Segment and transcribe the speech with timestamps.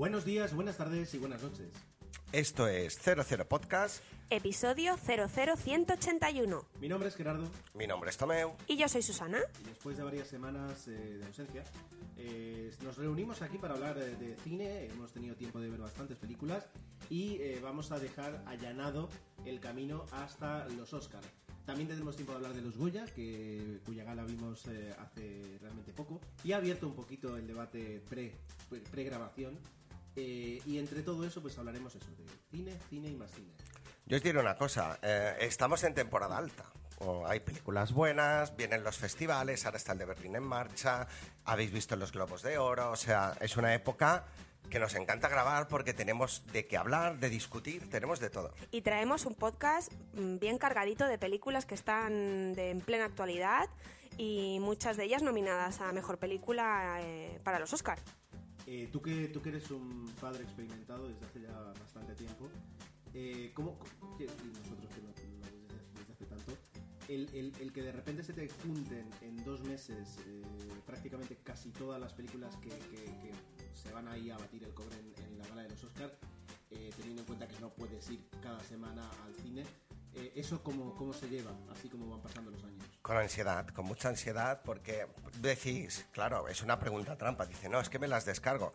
[0.00, 1.68] Buenos días, buenas tardes y buenas noches.
[2.32, 4.02] Esto es 00 Podcast.
[4.30, 6.64] Episodio 00181.
[6.80, 8.54] Mi nombre es Gerardo Mi nombre es Tomeu.
[8.66, 9.40] Y yo soy Susana.
[9.62, 11.64] y después de varias semanas eh, de ausencia
[12.16, 14.86] eh, nos reunimos aquí para hablar de, de cine.
[14.86, 16.64] Hemos tenido tiempo de ver bastantes películas
[17.10, 19.10] y eh, vamos a dejar allanado
[19.44, 21.26] el camino hasta los Oscars.
[21.66, 25.92] También tendremos tiempo de hablar de los Goya, que, cuya gala vimos eh, hace realmente
[25.92, 28.32] poco, y ha abierto un poquito el debate pre-
[28.70, 29.58] pre- pre-grabación.
[30.16, 33.52] Eh, y entre todo eso, pues hablaremos eso, de cine, cine y más cine.
[34.06, 36.64] Yo os diré una cosa, eh, estamos en temporada alta.
[36.98, 41.06] Oh, hay películas buenas, vienen los festivales, ahora está el de Berlín en marcha,
[41.44, 44.26] habéis visto los Globos de Oro, o sea, es una época
[44.68, 48.52] que nos encanta grabar porque tenemos de qué hablar, de discutir, tenemos de todo.
[48.70, 53.68] Y traemos un podcast mm, bien cargadito de películas que están de- en plena actualidad
[54.18, 57.98] y muchas de ellas nominadas a Mejor Película eh, para los Oscar.
[58.72, 62.48] Eh, tú, que, tú que eres un padre experimentado desde hace ya bastante tiempo,
[63.12, 63.76] eh, ¿cómo,
[64.16, 66.52] y nosotros que no, desde, hace tanto,
[67.08, 70.42] el, el- el que de repente se te junten en dos meses eh,
[70.86, 72.70] prácticamente casi todas las películas que,
[73.74, 76.12] se van ahí a batir el cobre en, en la gala de los Oscars,
[76.96, 79.64] teniendo en cuenta que no puedes ir cada semana al cine,
[80.14, 82.84] eh, ¿eso cómo, cómo se lleva, así como van pasando los años?
[83.02, 85.06] Con ansiedad, con mucha ansiedad, porque
[85.38, 87.46] decís, claro, es una pregunta trampa.
[87.46, 88.72] Dice, no, es que me las descargo.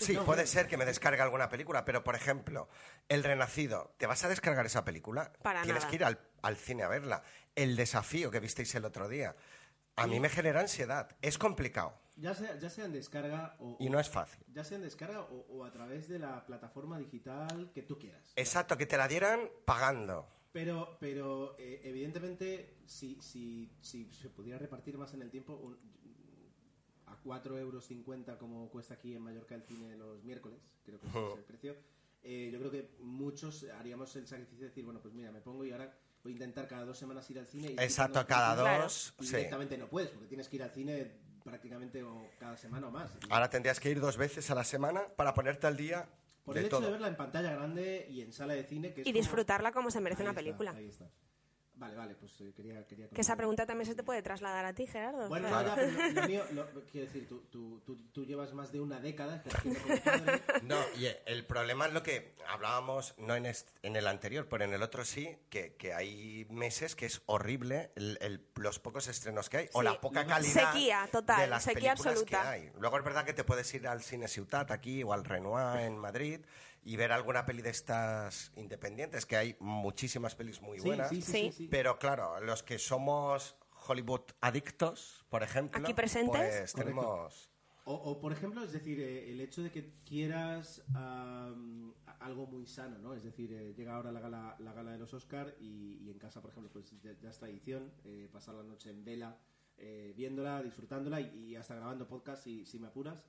[0.00, 2.68] Sí, No, puede ser que me descargue alguna película, pero por ejemplo,
[3.08, 5.32] El Renacido, ¿te vas a descargar esa película?
[5.42, 5.90] Para Tienes nada.
[5.90, 7.22] que ir al, al cine a verla.
[7.54, 9.34] El desafío que visteis el otro día.
[9.96, 11.08] A mí me genera ansiedad.
[11.22, 14.44] Es complicado Ya sea, ya sea en descarga o, y no es fácil.
[14.52, 18.32] ya sea en descarga o, o a través de la plataforma digital que tú quieras.
[18.36, 20.28] Exacto, que te la dieran pagando.
[20.56, 25.76] Pero, pero eh, evidentemente, si, si, si se pudiera repartir más en el tiempo, un-
[27.04, 27.86] a 4,50 euros
[28.38, 31.76] como cuesta aquí en Mallorca el cine los miércoles, creo que ese es el precio,
[32.22, 35.62] eh, yo creo que muchos haríamos el sacrificio de decir, bueno, pues mira, me pongo
[35.62, 35.94] y ahora
[36.24, 37.72] voy a intentar cada dos semanas ir al cine.
[37.72, 39.26] Y Exacto, cada dos, sí.
[39.36, 41.12] directamente no puedes, porque tienes que ir al cine
[41.44, 43.10] prácticamente o cada semana o más.
[43.28, 46.08] Ahora tendrías que ir dos veces a la semana para ponerte al día
[46.46, 46.86] Por de el hecho todo.
[46.86, 49.72] de verla en pantalla grande y en sala de cine, que es Y como- disfrutarla
[49.72, 50.70] como se merece Ahí una está, película.
[50.70, 51.10] ahí está.
[51.78, 54.72] Vale, vale, pues eh, quería, quería Que esa pregunta también se te puede trasladar a
[54.72, 55.28] ti, Gerardo.
[55.28, 55.68] Bueno, Claro.
[55.68, 58.72] no, ya, pero lo, lo mío, lo- quiero decir, tú, tú, tú, tú llevas más
[58.72, 60.42] de una década ejerciendo como padre.
[60.62, 64.64] No, y el problema es lo que hablábamos, no en, est- en el anterior, pero
[64.64, 69.06] en el otro sí, que, que hay meses que es horrible el- el- los pocos
[69.08, 72.40] estrenos que hay o la poca calidad Sequía, total, de las sequía películas absoluta.
[72.42, 72.72] que hay.
[72.80, 75.98] Luego es verdad que te puedes ir al Cine Ciutat aquí o al Renoir en
[75.98, 76.40] Madrid
[76.86, 81.08] y ver alguna peli de estas independientes, que hay muchísimas pelis muy Sí, buenas.
[81.08, 81.38] sí, sí, Sí.
[81.46, 81.68] sí, sí.
[81.68, 83.56] Pero claro, los que somos
[83.88, 86.58] Hollywood adictos, por ejemplo, Aquí presentes.
[86.60, 87.50] pues tenemos...
[87.88, 91.54] O, o, por ejemplo, es decir, eh, el hecho de que quieras a-
[92.20, 93.14] algo muy sano, ¿no?
[93.14, 96.18] Es decir, eh, llega ahora la gala, la gala de los Oscar y, y en
[96.18, 99.38] casa, por ejemplo, pues ya, ya es tradición eh, pasar la noche en vela
[99.76, 103.24] eh, viéndola, disfrutándola y, y hasta grabando podcast si, si me apuras.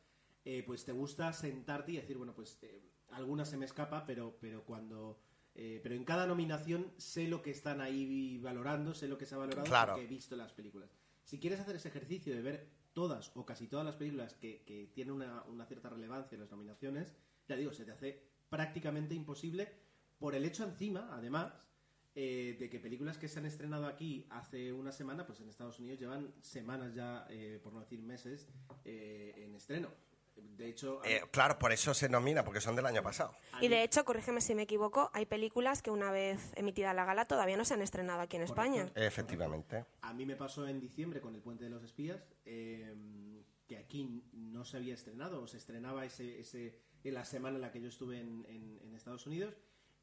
[0.46, 2.82] Eh, pues te gusta sentarte y decir, bueno, pues eh,
[3.12, 5.20] alguna se me escapa, pero, pero cuando...
[5.56, 9.36] eh, pero en cada nominación sé lo que están ahí valorando, sé lo que se
[9.36, 9.94] ha valorado Claro.
[9.94, 10.90] porque he visto las películas.
[11.24, 14.88] Si quieres hacer ese ejercicio de ver todas o casi todas las películas que, que
[14.94, 17.14] tienen una, una cierta relevancia en las nominaciones,
[17.48, 19.72] ya digo, se te hace prácticamente imposible
[20.18, 21.54] por el hecho encima, además,
[22.16, 25.80] eh, de que películas que se han estrenado aquí hace una semana, pues en Estados
[25.80, 28.48] Unidos llevan semanas ya, eh, por no decir meses,
[28.86, 29.90] eh, en estreno.
[30.38, 33.36] De hecho, Eh, claro, por eso se nomina, porque son del año pasado.
[33.62, 37.26] Y de hecho, corrígeme si me equivoco, hay películas que una vez emitida la gala
[37.26, 38.82] todavía no se han estrenado aquí en España.
[38.84, 39.02] Correcto.
[39.02, 39.86] Efectivamente.
[40.02, 42.96] A mí me pasó en diciembre con El Puente de los Espías, eh,
[43.68, 47.62] que aquí no se había estrenado, o se estrenaba ese, ese, en la semana en
[47.62, 49.54] la que yo estuve en, en- en Estados Unidos,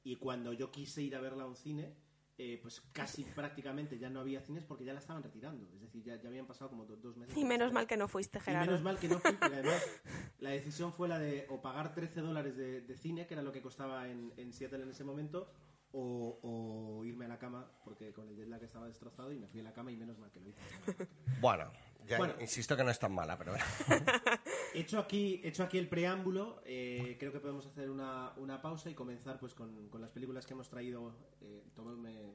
[0.02, 1.94] y cuando yo quise ir a verla a un cine,
[2.36, 5.68] eh, pues casi prácticamente ya no había cines porque ya la estaban retirando.
[5.74, 7.36] Es decir, ya, ya habían pasado como do- dos meses.
[7.36, 8.66] Y menos mal que no fuiste, Y Gerardo.
[8.66, 9.82] menos mal que no fui, porque además
[10.40, 13.52] la decisión fue la de o pagar 13 dólares de, de cine, que era lo
[13.52, 15.48] que costaba en, en Seattle en ese momento,
[15.92, 19.46] o, o irme a la cama, porque con el jet lag estaba destrozado y me
[19.46, 20.60] fui a la cama y menos mal que lo hice.
[21.40, 21.70] Bueno,
[22.04, 22.34] ya Bueno.
[22.40, 23.58] insisto que no es tan mala, pero He
[24.80, 28.90] hecho aquí, he hecho aquí el preámbulo, eh, creo que podemos hacer una, una pausa
[28.90, 31.14] y comenzar pues con, con las películas que hemos traído.
[31.40, 31.62] Eh,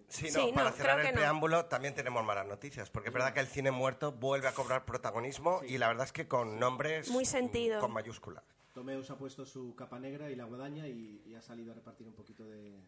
[0.10, 1.14] Sí, no, Sí, para no, cerrar el no.
[1.14, 4.86] preámbulo también tenemos malas noticias, porque es verdad que el cine muerto vuelve a cobrar
[4.86, 7.80] protagonismo y la verdad es que con nombres Muy sentido.
[7.80, 8.44] con mayúsculas.
[8.74, 11.76] Tomeu se ha puesto su capa negra y la guadaña y, y ha salido a
[11.76, 12.80] repartir un poquito de,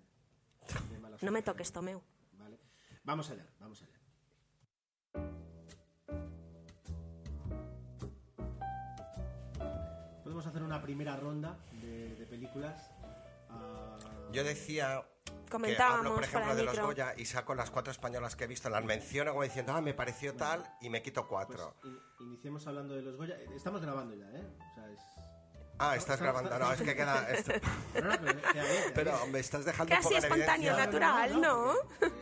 [0.91, 2.01] de mala No me toques, Tomeu.
[2.33, 2.57] Vale.
[3.03, 3.97] Vamos allá, vamos allá.
[10.31, 12.89] Podemos hacer una primera ronda de, de películas.
[13.49, 13.97] Ah,
[14.31, 16.87] Yo decía que Comentábamos hablo, por ejemplo, de de los micro.
[16.87, 19.93] Goya y saco las cuatro españolas que he visto, las menciono como diciendo, ah, me
[19.93, 21.75] pareció tal y me quito pues, cuatro.
[21.83, 23.35] in- iniciemos hablando de los Goya.
[23.53, 24.47] Estamos grabando ya, ¿eh?
[24.71, 24.99] O sea, es...
[25.79, 26.57] Ah, estás está- grabando.
[26.59, 27.51] No, es que queda esto.
[28.01, 29.31] No, no, pero queda bien, queda Pero bien.
[29.33, 30.85] me estás dejando Que un poco espontáneo, evidencia.
[30.85, 31.73] natural, ¿no?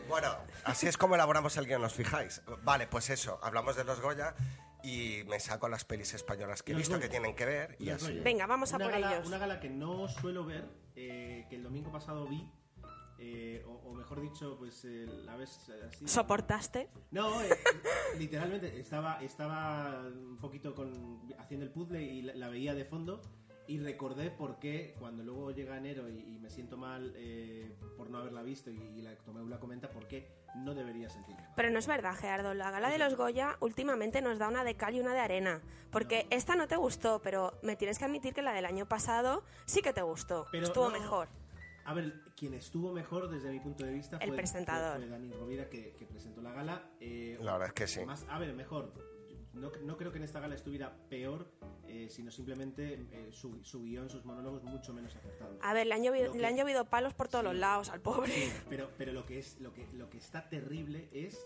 [0.08, 0.34] Bueno,
[0.64, 2.42] así es como elaboramos el guion, ¿os fijáis?
[2.64, 4.34] Vale, pues eso, hablamos de los Goya
[4.82, 8.18] y me saco las pelis españolas que he visto que tienen que ver y así.
[8.20, 9.26] Venga, vamos a una por gala, ellos.
[9.26, 10.64] Una gala que no suelo ver,
[10.96, 12.48] eh, que el domingo pasado vi,
[13.18, 16.08] eh, o, o mejor dicho, pues eh, la vez eh, así...
[16.08, 16.88] ¿Soportaste?
[17.10, 17.48] No, eh,
[18.18, 23.20] literalmente estaba, estaba un poquito con, haciendo el puzzle y la, la veía de fondo
[23.70, 28.10] y recordé por qué cuando luego llega enero y, y me siento mal eh, por
[28.10, 31.52] no haberla visto y, y la Tomeu la comenta por qué no debería sentirme mal.
[31.54, 32.52] Pero no es verdad, Gerardo.
[32.54, 35.60] La gala de los Goya últimamente nos da una de cal y una de arena.
[35.92, 39.44] Porque esta no te gustó, pero me tienes que admitir que la del año pasado
[39.66, 40.46] sí que te gustó.
[40.50, 41.28] Pero Estuvo no, mejor.
[41.84, 44.96] A ver, quien estuvo mejor desde mi punto de vista El fue, presentador.
[44.98, 46.90] fue- fue Dani Rovira que, que presentó la gala.
[47.00, 48.04] eh, La verdad es que sí.
[48.04, 48.92] Más, a ver, mejor.
[49.52, 51.50] No, no creo que en esta gala estuviera peor,
[51.88, 55.56] eh, sino simplemente eh, su, su guion, sus monólogos mucho menos acertados.
[55.62, 57.50] A ver, le han llovido, le han llovido palos por todos Sí.
[57.50, 58.32] los lados al pobre.
[58.68, 61.44] Pero, pero lo que es lo que lo que está terrible es,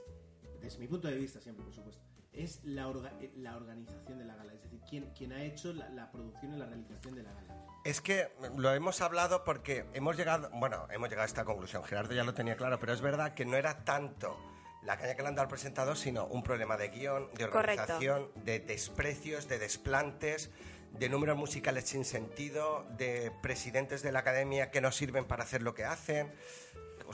[0.60, 2.02] desde mi punto de vista siempre, por supuesto,
[2.34, 4.52] es la, orga- eh, la organización de la gala.
[4.52, 7.66] Es decir, quién, quién ha hecho la, la producción y la realización de la gala.
[7.84, 11.84] Es que lo hemos hablado porque hemos llegado, bueno, hemos llegado a esta conclusión.
[11.84, 14.36] Gerardo ya lo tenía claro, pero es verdad que no era tanto
[14.84, 17.82] la caña que le han dado al presentador, sino un problema de guion, de Correcto.
[17.82, 20.50] organización, de desprecios, de desplantes,
[20.98, 25.62] de números musicales sin sentido, de presidentes de la academia que no sirven para hacer
[25.62, 26.32] lo que hacen.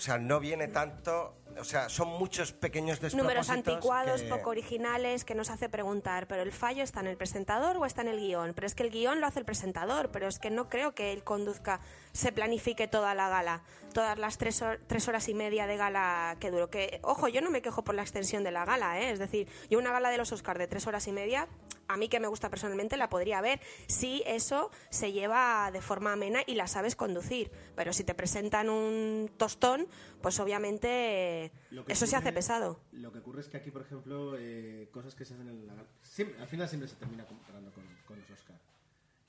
[0.01, 3.23] O sea, no viene tanto, o sea, son muchos pequeños despropósitos.
[3.23, 7.19] Números anticuados, que- poco originales, que nos hace preguntar, ¿pero el fallo está en el
[7.19, 8.55] presentador o está en el guion?
[8.55, 11.13] Pero es que el guion lo hace el presentador, pero es que no creo que
[11.13, 11.81] él conduzca,
[12.15, 13.61] se planifique toda la gala,
[13.93, 16.71] todas las tres, tres horas y media de gala que duró.
[16.71, 19.11] Que, ojo, yo no me quejo por la extensión de la gala, ¿eh?
[19.11, 21.47] es decir, yo una gala de los Oscars de tres horas y media,
[21.93, 26.13] a mí que me gusta personalmente, la podría ver si eso se lleva de forma
[26.13, 27.51] amena y la sabes conducir.
[27.77, 29.87] Pero si te presentan un tostón,
[30.23, 31.51] pues obviamente
[31.93, 32.81] eso se hace pesado.
[32.93, 35.75] Lo que ocurre es que aquí, por ejemplo, eh, cosas que se hacen en la
[35.75, 35.89] gala.
[36.03, 38.57] siempre- al final siempre se termina comparando con, con los Oscar.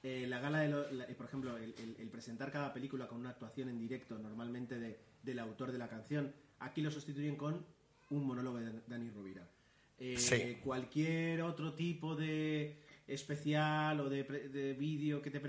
[0.03, 3.07] Eh, la gala, de lo- la- eh, por ejemplo, el, el- el presentar cada película
[3.07, 7.35] con una actuación en directo, normalmente de- del autor de la canción, aquí lo sustituyen
[7.35, 7.65] con
[8.09, 9.47] un monólogo de Dani Rovira.
[10.03, 10.59] Eh.
[10.63, 15.39] Cualquier otro tipo de especial o de, de vídeo que te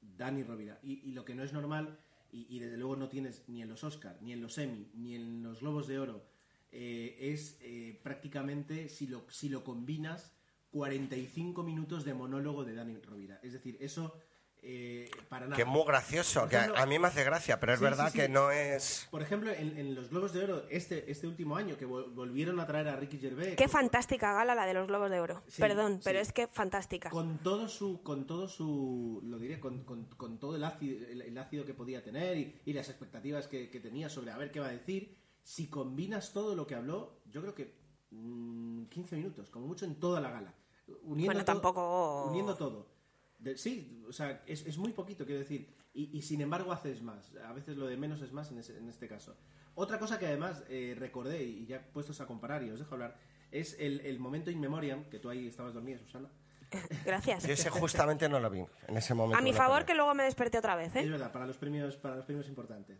[0.00, 0.78] Dani Rovira.
[0.82, 1.98] Y, lo que no es normal,
[2.32, 5.14] y, y desde luego no tienes ni en los Oscar, ni en los Emmy, ni
[5.14, 6.24] en los Globos de Oro,
[6.72, 10.34] eh, es eh, prácticamente, si lo, si lo combinas,
[10.70, 13.40] 45 minutos de monólogo de Dani Rovira.
[13.42, 14.18] Es decir, eso
[14.62, 15.56] eh, para nada.
[15.56, 18.06] Que es muy gracioso, Por que a, mí me hace gracia, pero es Sí, verdad
[18.06, 18.18] sí, sí.
[18.18, 19.06] que no es...
[19.10, 22.58] Por ejemplo, en, en los Globos de Oro, este, este último año, que vol- volvieron
[22.60, 23.56] a traer a Ricky Gervais.
[23.56, 25.42] Qué con- fantástica gala la de los Globos de Oro.
[25.46, 27.10] Sí, Perdón, pero es que fantástica.
[27.10, 31.22] con todo su con todo su lo diré con, con- con todo el ácido, el,
[31.22, 34.50] el ácido que podía tener y, y las expectativas que, que tenía sobre a ver
[34.50, 37.74] qué va a decir si combinas todo lo que habló yo creo que
[38.10, 40.54] mm, 15 minutos como mucho en toda la gala
[41.04, 42.86] uniendo Bueno, todo- tampoco- uniendo todo
[43.38, 47.02] De- sí o sea es, es muy poquito quiero decir y, y sin embargo haces
[47.02, 49.36] más a veces lo de menos es más en, ese- en este caso
[49.74, 53.16] otra cosa que además eh, recordé y ya puestos a comparar y os dejo hablar
[53.52, 56.28] es el, el momento in memoriam que tú ahí estabas dormida Susana
[57.06, 57.46] Gracias.
[57.46, 59.38] Yo ese justamente no lo vi en ese momento.
[59.38, 61.08] A mi favor, que luego me desperté otra vez, Es ¿eh?
[61.08, 62.98] verdad, para los premios, para los premios importantes.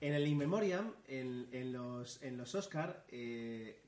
[0.00, 3.80] En el In Memoriam, en, en los, en los Oscar, eh,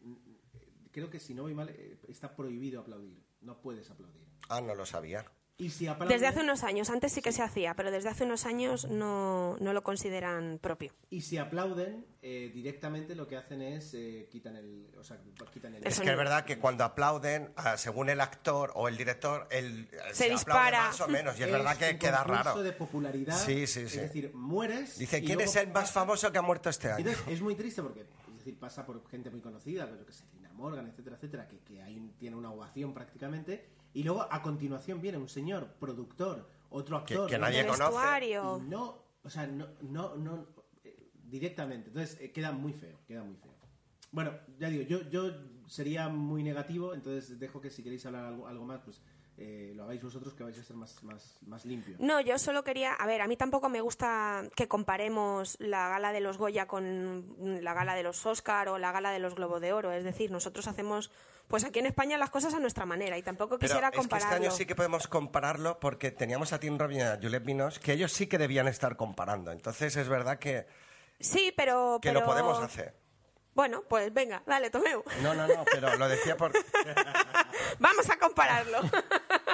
[0.92, 3.21] creo que si no voy mal, eh, está prohibido aplaudir.
[3.40, 4.23] No puedes aplaudir.
[4.50, 5.25] Ah, no lo sabía.
[5.60, 8.22] Y si aplauden, Desde hace unos años, antes sí que se hacía, pero desde hace
[8.24, 10.92] unos años no, no lo consideran propio.
[11.10, 15.18] y si aplauden, eh, directamente lo que hacen es eh, quitan el, o sea,
[15.52, 15.84] quitan el.
[15.84, 19.88] Es que es verdad que cuando aplauden, ah, según el actor o el director, el,
[19.92, 20.80] eh, Se aplaude dispara.
[20.86, 21.36] más o menos.
[21.40, 22.62] Y es, verdad que un queda raro.
[22.62, 23.36] de popularidad.
[23.36, 23.96] Sí, sí, sí.
[23.98, 24.96] Es decir, mueres.
[24.96, 26.98] Dice, ¿quién es el más pasa- famoso que ha muerto este año?
[27.08, 30.12] Entonces, es muy triste porque es decir, pasa por gente muy conocida, pues yo que
[30.12, 33.76] sé, Lina Morgan, etcétera, etcétera, que, que ahí tiene una ovación prácticamente.
[33.99, 37.28] Y luego a continuación viene un señor productor, otro Que- actor.
[37.31, 37.47] que ¿no?
[37.47, 38.28] nadie conoce.
[38.28, 40.47] Y no, o sea, no, no, no
[40.85, 41.88] eh, directamente.
[41.88, 43.57] Entonces eh, queda muy feo, queda muy feo.
[44.12, 45.33] Bueno, ya digo, yo, yo
[45.67, 49.02] sería muy negativo, entonces dejo que si queréis hablar algo, algo más, pues
[49.40, 52.00] eh, lo hagáis vosotros, que vais a ser más, más, más limpios.
[52.00, 56.12] No, yo solo quería, a ver, a mí tampoco me gusta que comparemos la gala
[56.12, 59.61] de los Goya con la gala de los Oscar o la gala de los Globo
[59.61, 59.92] de Oro.
[59.92, 61.12] Es decir, nosotros hacemos,
[61.47, 64.00] pues aquí en España las cosas a nuestra manera y tampoco Pero quisiera es que
[64.00, 64.45] este compararlo.
[64.47, 67.92] año sí que podemos compararlo porque teníamos a Tim Robin y a Juliette Binoche que
[67.92, 69.52] ellos sí que debían estar comparando.
[69.52, 70.66] Entonces es verdad que,
[71.21, 72.95] Sí, pero, que pero- lo podemos hacer.
[73.58, 75.02] Bueno, pues venga, dale, Tomeu.
[75.20, 76.52] No, no, no, pero lo decía por...
[77.80, 78.82] Vamos a compararlo.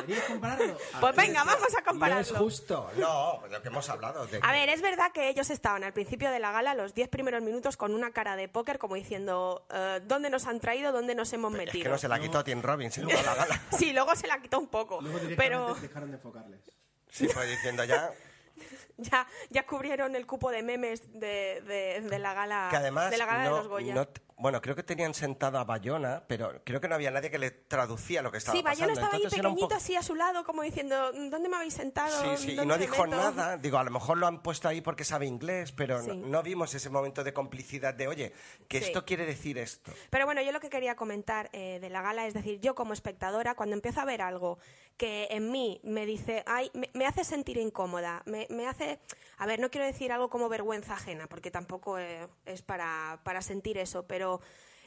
[0.01, 0.77] ¿Queríais compararlo?
[1.01, 2.39] Pues venga, vamos a No es compararlo.
[2.39, 2.91] justo.
[2.99, 4.27] No, lo que hemos hablado.
[4.27, 7.09] De A ver, es verdad que ellos estaban al principio de la gala, los 10
[7.09, 10.93] primeros minutos, con una cara de póker, como diciendo, eh, ¿dónde nos han traído?
[10.93, 11.85] ¿Dónde nos hemos es metido?
[11.85, 13.59] que no se la quitó Tim Robbins en toda la gala.
[13.79, 15.01] Sí, luego se la quitó un poco.
[15.01, 16.61] Luego Pero dejaron de enfocarles.
[17.11, 18.13] Sí, pues diciendo ya
[18.99, 23.19] ya, ya cubrieron el cupo de memes de, de- de la gala, que además de,
[23.19, 23.95] la gala no- de los Goya.
[23.95, 27.39] no bueno, creo que tenían sentado a Bayona, pero creo que no había nadie que
[27.39, 29.01] le traducía lo que estaba sí, Bayona pasando.
[29.01, 31.75] estaba ahí Entonces un pequeñito, poco- así a su lado, como diciendo, ¿dónde me habéis
[31.75, 32.37] sentado?
[32.37, 33.17] Sí, sí, y ¿Dónde no dijo meto?".
[33.17, 33.57] nada.
[33.57, 36.91] Digo, a lo mejor lo han puesto ahí porque sabe inglés, pero no, vimos ese
[36.91, 38.33] momento de complicidad de, oye,
[38.69, 38.87] que Sí.
[38.87, 39.93] esto quiere decir esto.
[40.11, 42.93] Pero bueno, yo lo que quería comentar eh, de la gala es decir, yo como
[42.93, 44.59] espectadora, cuando empiezo a ver algo
[44.97, 49.01] que en mí me dice, ay, me, me hace sentir incómoda, me, me hace,
[49.39, 53.43] a ver, no quiero decir algo como vergüenza ajena, porque tampoco eh, es para, para
[53.43, 54.24] sentir eso, pero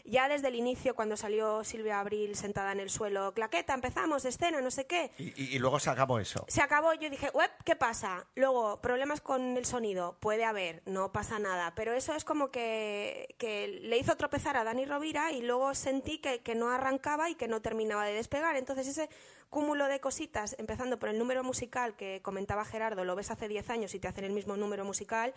[0.09, 4.61] ya desde el inicio, cuando salió Silvia Abril sentada en el suelo, claqueta, empezamos, escena,
[4.61, 6.45] no sé qué, Y, y- y luego se acabó eso.
[6.47, 8.25] se acabó, yo dije, "Uep, ¿qué pasa?
[8.35, 13.35] Luego, problemas con el sonido, puede haber, no pasa nada, pero eso es como que,
[13.37, 17.35] que le hizo tropezar a Dani Rovira y luego sentí que, que no arrancaba y
[17.35, 18.55] que no terminaba de despegar.
[18.55, 19.09] Entonces ese
[19.49, 23.69] cúmulo de cositas, empezando por el número musical que comentaba Gerardo, lo ves hace 10
[23.69, 25.33] años y te hacen el mismo número musical.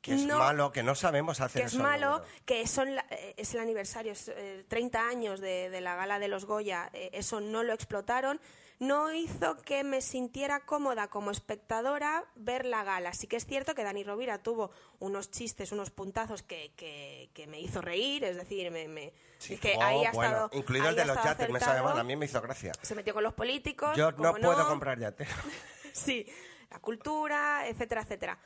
[0.00, 1.82] Que es no- malo, que no sabemos hacer que es eso.
[1.82, 5.96] malo, que son la- eh, es el aniversario, es eh, 30 años de, de la
[5.96, 8.40] gala de los Goya, eh, eso no lo explotaron,
[8.78, 13.12] no hizo que me sintiera cómoda como espectadora ver la gala.
[13.12, 17.48] Sí que es cierto que Dani Rovira tuvo unos chistes, unos puntazos que, que, que
[17.48, 20.50] me hizo reír, es decir, me, me Sí, es que oh, ahí ha bueno, estado
[20.52, 22.72] incluido el de los yates, me sabe mal, a mí me hizo gracia.
[22.82, 23.96] Se metió con los políticos.
[23.96, 25.26] Yo no como puedo comprar yate.
[25.92, 26.24] sí,
[26.70, 28.38] la cultura, etcétera, etcétera.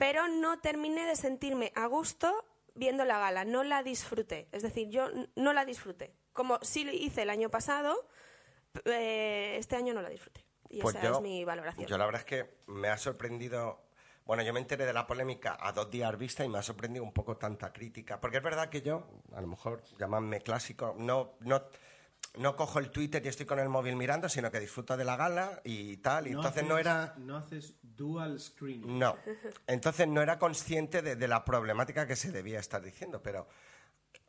[0.00, 4.48] Pero no terminé de sentirme a gusto viendo la gala, no la disfruté.
[4.50, 6.14] Es decir, yo no la disfruté.
[6.32, 8.08] Como sí lo hice el año pasado,
[8.86, 10.46] eh, este año no la disfruté.
[10.70, 11.86] Y Pues esa yo, es mi valoración.
[11.86, 13.82] yo la verdad es que me ha sorprendido.
[14.24, 17.04] Bueno, yo me enteré de la polémica a dos días vista y me ha sorprendido
[17.04, 18.22] un poco tanta crítica.
[18.22, 21.62] Porque es verdad que yo, a lo mejor llamadme clásico, no, no,
[22.34, 25.16] no cojo el Twitter y estoy con el móvil mirando, sino que disfruto de la
[25.16, 26.28] gala y tal.
[26.28, 27.14] Y entonces no haces- era.
[27.18, 28.98] No haces dual screen.
[28.98, 29.16] No.
[29.66, 33.48] Entonces no era consciente de, de la problemática que se debía estar diciendo, pero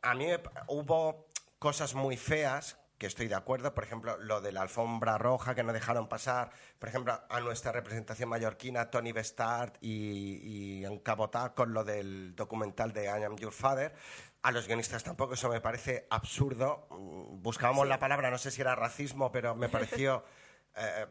[0.02, 0.26] a mí
[0.68, 1.28] hubo
[1.58, 5.64] cosas muy feas que estoy de acuerdo, por ejemplo, lo de la alfombra roja que
[5.64, 11.72] no dejaron pasar, por ejemplo, a nuestra representación mallorquina, Tony Bestart y, y Encabotá con
[11.72, 13.92] lo del documental de I Am Your Father.
[14.42, 16.88] A los guionistas tampoco, eso me parece absurdo.
[16.90, 20.24] Buscábamos la palabra, no sé si era racismo, pero me pareció
[20.76, 21.06] eh,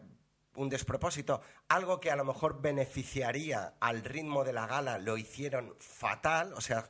[0.56, 1.42] un despropósito.
[1.70, 6.62] Algo que a lo mejor beneficiaría al ritmo de la gala, lo hicieron fatal, o
[6.62, 6.90] sea,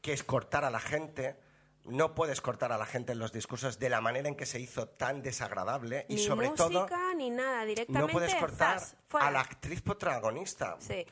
[0.00, 1.36] que es cortar a la gente.
[1.84, 4.58] No puedes cortar a la gente en los discursos de la manera en que se
[4.58, 8.80] hizo tan desagradable y sobre música todo ni nada, directamente no puedes cortar
[9.12, 10.76] a la actriz protagonista.
[10.78, 11.04] Sí.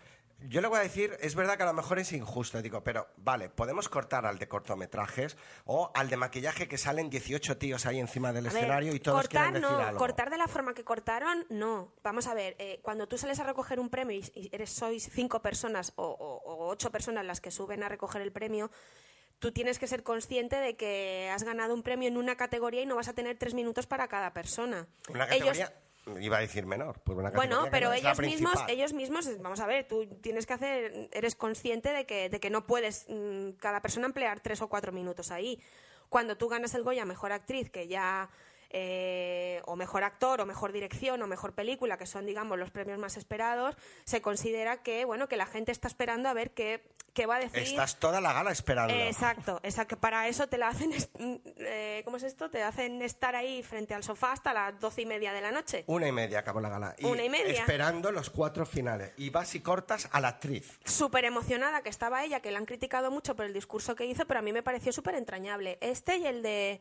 [0.49, 3.09] Yo le voy a decir, es verdad que a lo mejor es injusto, digo, pero
[3.17, 8.01] vale, podemos cortar al de cortometrajes o al de maquillaje que salen 18 tíos ahí
[8.01, 9.99] encima del A ver, escenario y todos cortar quieren decir no, algo.
[9.99, 11.93] cortar de la forma que cortaron, no.
[12.03, 15.41] Vamos a ver, eh, cuando tú sales a recoger un premio y, eres sois cinco
[15.43, 18.71] personas o, o- o ocho personas las que suben a recoger el premio,
[19.39, 22.87] tú tienes que ser consciente de que has ganado un premio en una categoría y
[22.87, 24.87] no vas a tener tres minutos para cada persona.
[25.09, 25.73] Una Ellos- categoría,
[26.21, 29.67] iba a decir menor, pues una bueno, pero no ellos mismos, ellos mismos, vamos a
[29.67, 33.81] ver, tú tienes que hacer, eres consciente de que, de que no puedes mm, cada
[33.81, 35.61] persona emplear tres o cuatro minutos ahí.
[36.09, 38.29] Cuando tú ganas el Goya Mejor Actriz, que ya
[38.73, 42.99] eh, o mejor actor, o mejor dirección, o mejor película, que son, digamos, los premios
[42.99, 47.27] más esperados, se considera que, bueno, que la gente está esperando a ver qué, qué
[47.27, 47.63] va a decir.
[47.63, 48.95] Estás toda la gala esperando.
[48.95, 49.99] Exacto, exacto.
[49.99, 50.93] Para eso te la hacen,
[51.59, 52.51] eh, ¿cómo es esto?
[52.51, 55.85] Te hacen estar ahí frente al sofá hasta las doce y media de la noche.
[55.87, 56.97] Una y media acabó la gala.
[57.03, 57.61] Una y media.
[57.61, 59.13] Esperando los cuatro finales.
[59.17, 60.79] Y vas y cortas a la actriz.
[60.85, 64.27] Súper emocionada que estaba ella, que la han criticado mucho por el discurso que hizo,
[64.27, 65.79] pero a mí me pareció súper entrañable.
[65.81, 66.81] Este y el de.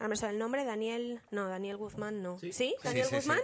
[0.00, 1.20] Ahora me sale el nombre, Daniel.
[1.30, 2.38] No, Daniel Guzmán, no.
[2.38, 2.52] ¿Sí?
[2.52, 2.74] Sí.
[2.82, 3.40] ¿Daniel Sí, sí, Guzmán?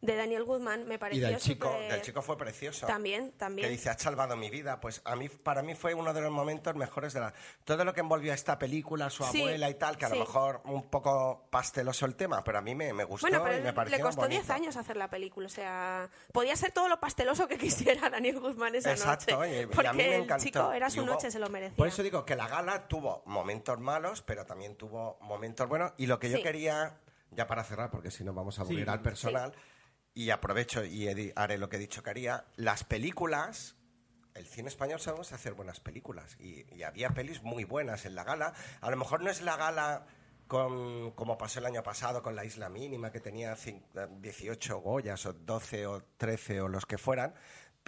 [0.00, 2.86] De Daniel Guzmán me Y pareció del chico, súper- del chico fue precioso.
[2.86, 3.66] También, también.
[3.66, 4.78] Que dice, has salvado mi vida.
[4.80, 7.34] Pues a mí, para mí fue uno de los momentos mejores de la...
[7.64, 10.14] Todo lo que envolvió a esta película, su Sí, abuela y tal, que a sí.
[10.14, 13.56] lo mejor un poco pasteloso el tema, pero a mí me, me gustó Bueno, y
[13.56, 14.40] me pero pareció le costó bonito.
[14.40, 17.58] 10 años hacer la película, o sea, podía ser todo lo pasteloso que
[17.98, 19.58] quisiera Daniel Guzmán esa Exacto, noche.
[19.58, 20.44] y- y, porque a mí me el encantó.
[20.44, 21.76] chico era Y su hubo- noche, se lo merecía.
[21.76, 25.92] Por eso digo que la gala tuvo momentos malos, pero también tuvo momentos buenos.
[25.96, 26.42] Y lo que yo Sí.
[26.44, 27.00] quería,
[27.32, 28.90] ya para cerrar, porque si no vamos a aburrir Sí.
[28.90, 29.52] al personal,
[30.18, 33.76] y aprovecho y haré lo que he dicho que haría, las películas...
[34.34, 38.52] El cine español sabemos hacer buenas películas y, había pelis muy buenas en la gala.
[38.80, 40.06] A lo mejor no es la gala
[40.48, 43.82] con, como pasó el año pasado con La Isla Mínima, que tenía cin-
[44.20, 47.34] 18 Goyas o 12 o 13 o los que fueran,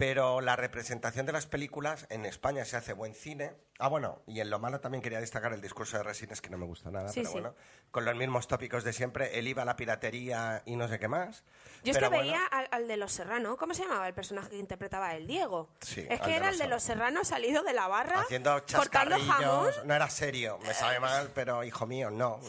[0.01, 3.51] pero la representación de las películas en España se hace buen cine.
[3.77, 6.57] Ah, bueno, y en lo malo también quería destacar el discurso de Resines, que no
[6.57, 7.33] me gusta nada, Sí, pero sí.
[7.33, 7.55] bueno,
[7.91, 11.43] con los mismos tópicos de siempre, el IVA, la piratería y no sé qué más.
[11.83, 14.49] Yo es que bueno, veía al, al de Los Serrano, ¿cómo se llamaba el personaje
[14.49, 15.27] que interpretaba a él?
[15.27, 15.69] Diego.
[15.81, 19.69] Sí, es que era el de Los Serrano salido de la barra, haciendo cortando jamón.
[19.85, 22.39] no era serio, me sabe mal, pero hijo mío, no.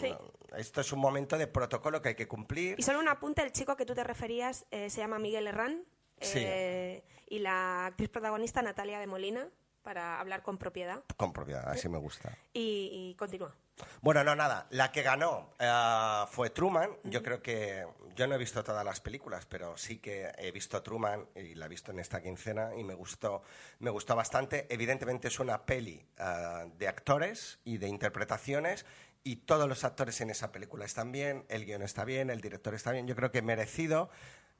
[0.56, 2.76] Esto es un momento de protocolo que hay que cumplir.
[2.78, 5.85] Y solo un apunte, el chico que tú te referías eh, se llama Miguel Herrán
[6.21, 6.38] Sí.
[6.40, 7.02] eh,
[7.33, 9.49] y la actriz protagonista Natalia de Molina,
[9.83, 11.03] para hablar con propiedad.
[11.17, 12.37] Con propiedad, así me gusta.
[12.53, 13.55] Y, y continúa.
[14.03, 14.67] Bueno, no, nada.
[14.69, 16.91] La que ganó eh, fue Truman.
[17.05, 17.87] Yo creo que.
[18.15, 21.65] Yo no he visto todas las películas, pero sí que he visto Truman y la
[21.65, 23.43] he visto en esta quincena y me gustó,
[23.79, 24.67] me gustó bastante.
[24.69, 28.85] Evidentemente es una peli eh, de actores y de interpretaciones
[29.25, 32.75] y todos los actores en esa película están bien, el guion está bien, el director
[32.75, 33.07] está bien.
[33.07, 34.11] Yo creo que merecido.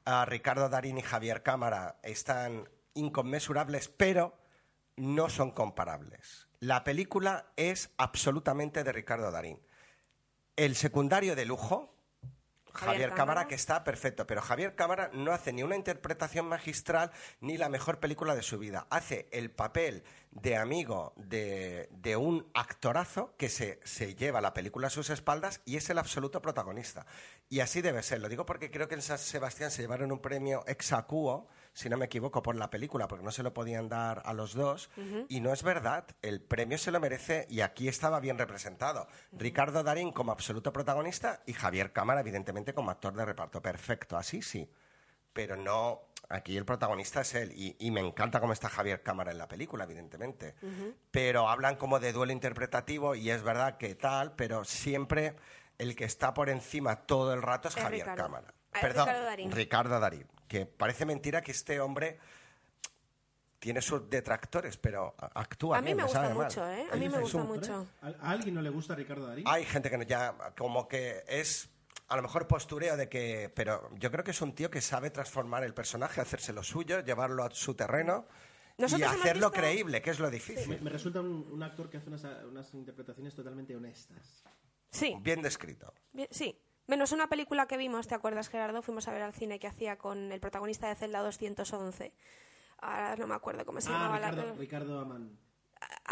[0.05, 4.37] A Ricardo Darín y Javier Cámara están inconmensurables, pero
[4.97, 6.49] no son comparables.
[6.61, 9.61] La película es absolutamente de Ricardo Darín.
[10.57, 11.92] El secundario de lujo,
[12.73, 13.49] Javier, Cámara, Cámara.
[13.49, 18.01] que está perfecto, pero Javier Cámara no hace ni una interpretación magistral ni la mejor
[18.01, 18.87] película de su vida.
[18.91, 24.87] Hace el papel de amigo de, de un actorazo que se, se lleva la película
[24.87, 27.07] a sus espaldas y es el absoluto protagonista.
[27.49, 28.21] Y así debe ser.
[28.21, 31.89] Lo digo porque creo que en San Sebastián se llevaron un premio ex aequo, si
[31.89, 34.91] no me equivoco, por la película, porque no se lo podían dar a los dos.
[35.29, 36.07] Y no es verdad.
[36.21, 39.09] El premio se lo merece y aquí estaba bien representado.
[39.33, 43.63] Ricardo Darín como absoluto protagonista y Javier Cámara, evidentemente, como actor de reparto.
[43.63, 44.71] Perfecto, así sí.
[45.33, 47.53] Pero no, aquí el protagonista es él.
[47.57, 50.55] Y, y me encanta cómo está Javier Cámara en la película, evidentemente.
[51.11, 55.37] Pero hablan como de duelo interpretativo y es verdad que tal, pero siempre
[55.79, 58.23] el que está por encima todo el rato es, Es Javier Ricardo.
[58.25, 58.55] Cámara.
[58.75, 59.51] Ah, Perdón, Ricardo Darín.
[59.53, 60.27] Ricardo Darín.
[60.53, 62.19] Que parece mentira que este hombre
[63.59, 66.35] tiene sus detractores, pero actúa A mí bien, me me gusta mal.
[66.35, 66.87] mucho, ¿eh?
[66.91, 67.87] A ¿Hay mí me gusta mucho.
[68.03, 69.45] ¿A alguien no le gusta Ricardo Darín?
[69.49, 71.71] Hay gente que no- ya como que es
[72.09, 75.09] a lo mejor postureo de que, pero yo creo que es un tío que sabe
[75.09, 78.27] transformar el personaje, hacerse lo suyo, llevarlo a su terreno
[78.77, 80.83] y Nosotros hacerlo visto- creíble, que es lo Me, difícil.
[80.83, 84.45] me resulta un, un actor que hace unas, unas interpretaciones totalmente honestas.
[84.91, 85.95] Sí, Bien descrito.
[86.13, 86.55] bien- sí.
[86.87, 88.83] Menos una película que vimos, ¿te acuerdas, Gerardo?
[88.83, 92.13] Fuimos a ver al cine que hacía con el protagonista de Celda 211.
[92.79, 94.53] Ahora no me acuerdo cómo se Ah, llamaba Ricardo, la...
[94.55, 95.39] Ricardo Amán.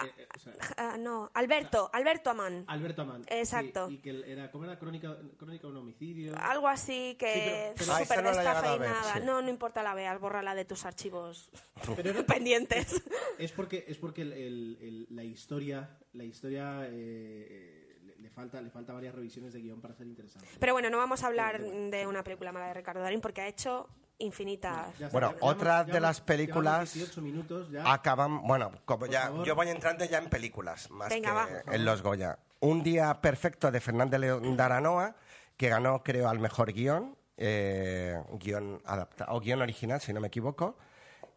[0.05, 2.65] Eh, eh, o sea, Ah, no, Alberto, Alberto Amán.
[2.69, 3.23] Alberto Amán.
[3.29, 3.89] Exacto.
[3.89, 4.79] Sí, y que era, ¿cómo era?
[4.79, 6.37] Crónica, crónica de un homicidio.
[6.39, 8.77] Algo así que Sí, pero- pero- Ah, súper esta no la he destafa llegado a
[8.77, 9.15] y ver, nada.
[9.15, 9.21] sí.
[9.25, 11.51] No, no importa la veas, bórrala de tus archivos
[11.97, 13.03] Pero pendientes.
[13.39, 17.80] Es porque, es porque el- el- el- la historia, la historia eh, eh,
[18.21, 20.47] le, falta, le falta varias revisiones de guion para ser interesante.
[20.59, 23.49] Pero bueno, no vamos a hablar de una película mala de Ricardo Darín porque ha
[23.49, 24.99] hecho infinitas.
[24.99, 27.91] Ya Bueno, ya- llevamos- otra de las películas- llevamos 18 minutos ya.
[27.93, 31.75] Acaban, bueno, como ya, yo voy entrando ya en películas, más Venga, que va.
[31.75, 32.39] en los Goya.
[32.61, 35.17] Un día perfecto de Fernández León de Aranoa,
[35.57, 40.29] que ganó, creo, al mejor guion, eh, guion adapta o guion original, si no me
[40.29, 40.77] equivoco.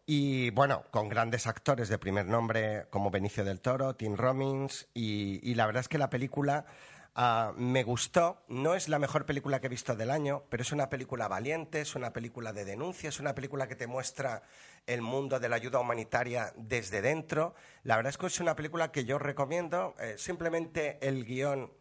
[0.06, 5.54] Y bueno, con grandes actores de primer nombre como Benicio del Toro, Tim Robbins, y,
[5.54, 6.66] la verdad es que la película
[7.14, 8.44] ah, me gustó.
[8.48, 11.80] No es la mejor película que he visto del año, pero es una película valiente,
[11.80, 14.42] es una película de denuncia, es una película que te muestra
[14.86, 17.54] el mundo de la ayuda humanitaria desde dentro.
[17.82, 19.94] La verdad es que es una película que yo recomiendo.
[19.98, 21.72] Eh, simplemente el guion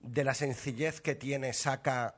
[0.00, 2.16] de la sencillez que tiene saca,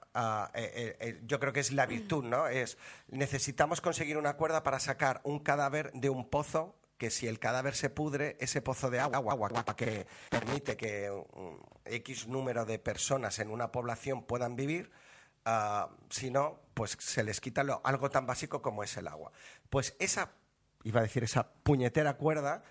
[0.54, 2.46] eh, yo creo que es la virtud, ¿no?
[2.46, 7.40] Es, necesitamos conseguir una cuerda para sacar un cadáver de un pozo que si el
[7.40, 12.64] cadáver se pudre, ese pozo de agua, agua, agua que permite que un X número
[12.64, 14.92] de personas en una población puedan vivir,
[15.44, 19.32] ah, si no, pues se les quita lo- algo tan básico como es el agua.
[19.68, 20.30] Pues esa,
[20.84, 22.62] iba a decir, esa puñetera cuerda,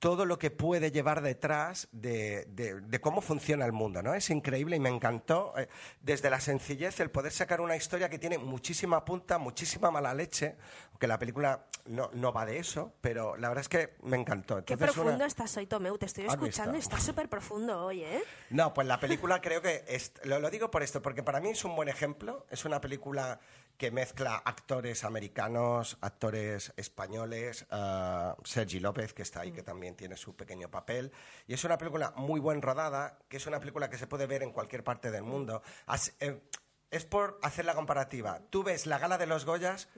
[0.00, 4.14] todo lo que puede llevar detrás de, de- de cómo funciona el mundo, ¿no?
[4.14, 5.68] Es increíble y me encantó, eh,
[6.00, 10.56] desde la sencillez, el poder sacar una historia que tiene muchísima punta, muchísima mala leche,
[10.92, 14.64] aunque la película no, no va de eso, pero la verdad es que me encantó.
[14.64, 15.98] Qué profundo una- estás hoy, Tomeu.
[15.98, 18.22] Te estoy ¿Has escuchando y estás súper profundo hoy, ¿eh?
[18.48, 21.50] No, pues la película creo que es- lo, lo digo por esto, porque para mí
[21.50, 22.46] es un buen ejemplo.
[22.48, 23.38] Es una película
[23.80, 30.18] que mezcla actores americanos, actores españoles, ah, Sergi López, que está ahí, que también tiene
[30.18, 31.10] su pequeño papel.
[31.46, 34.42] Y es una película muy buen rodada, que es una película que se puede ver
[34.42, 35.62] en cualquier parte del mundo.
[35.86, 36.42] As- eh,
[36.90, 38.42] es por hacer la comparativa.
[38.50, 39.88] Tú ves la gala de los Goyas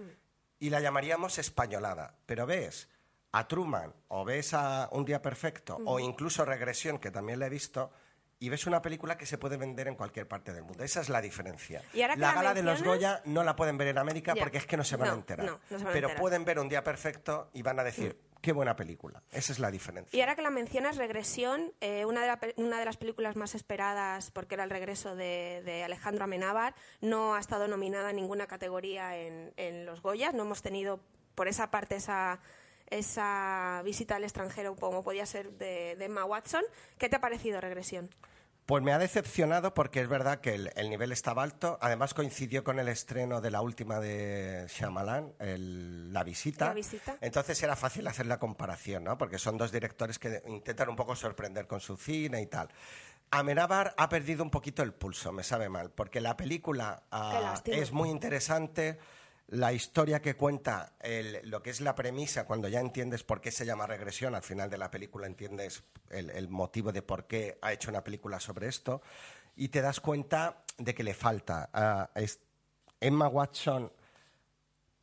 [0.60, 2.88] y la llamaríamos españolada, pero ves
[3.32, 7.50] a Truman o ves a Un Día Perfecto o incluso Regresión, que también la he
[7.50, 7.90] visto,
[8.42, 10.82] y ves una película que se puede vender en cualquier parte del mundo.
[10.82, 11.80] Esa es la diferencia.
[11.94, 14.34] Y ahora que la la gala de los Goya no la pueden ver en América
[14.34, 15.46] porque es que no se van a enterar.
[15.46, 16.20] no, no se van a pero enterar.
[16.20, 19.22] pueden ver Un Día Perfecto y van a decir, qué buena película.
[19.30, 20.18] Esa es la diferencia.
[20.18, 23.54] Y ahora que la mencionas, Regresión, eh, una, de la una de las películas más
[23.54, 28.48] esperadas, porque era el regreso de, de Alejandro Amenábar, no ha estado nominada en ninguna
[28.48, 30.34] categoría en, en los Goyas.
[30.34, 30.98] No hemos tenido,
[31.36, 32.40] por esa parte, esa,
[32.90, 36.64] esa visita al extranjero como podía ser de, de Emma Watson.
[36.98, 38.10] ¿Qué te ha parecido Regresión?
[38.72, 41.76] Pues me ha decepcionado porque es verdad que el, el nivel estaba alto.
[41.82, 46.68] Además coincidió con el estreno de la última de Shyamalan, el- La Visita.
[46.68, 47.18] La Visita.
[47.20, 49.18] Entonces era fácil hacer la comparación, ¿no?
[49.18, 52.70] Porque son dos directores que intentan un poco sorprender con su cine y tal.
[53.30, 57.76] Amenábar ha perdido un poquito el pulso, me sabe mal, porque la película lástima.
[57.76, 58.98] es muy interesante.
[59.52, 63.50] La historia que cuenta, el- lo que es la premisa, cuando ya entiendes por qué
[63.52, 67.58] se llama regresión, al final de la película entiendes el, el motivo de por qué
[67.60, 69.02] ha hecho una película sobre esto,
[69.54, 71.68] y te das cuenta de que le falta.
[72.98, 73.92] Emma Watson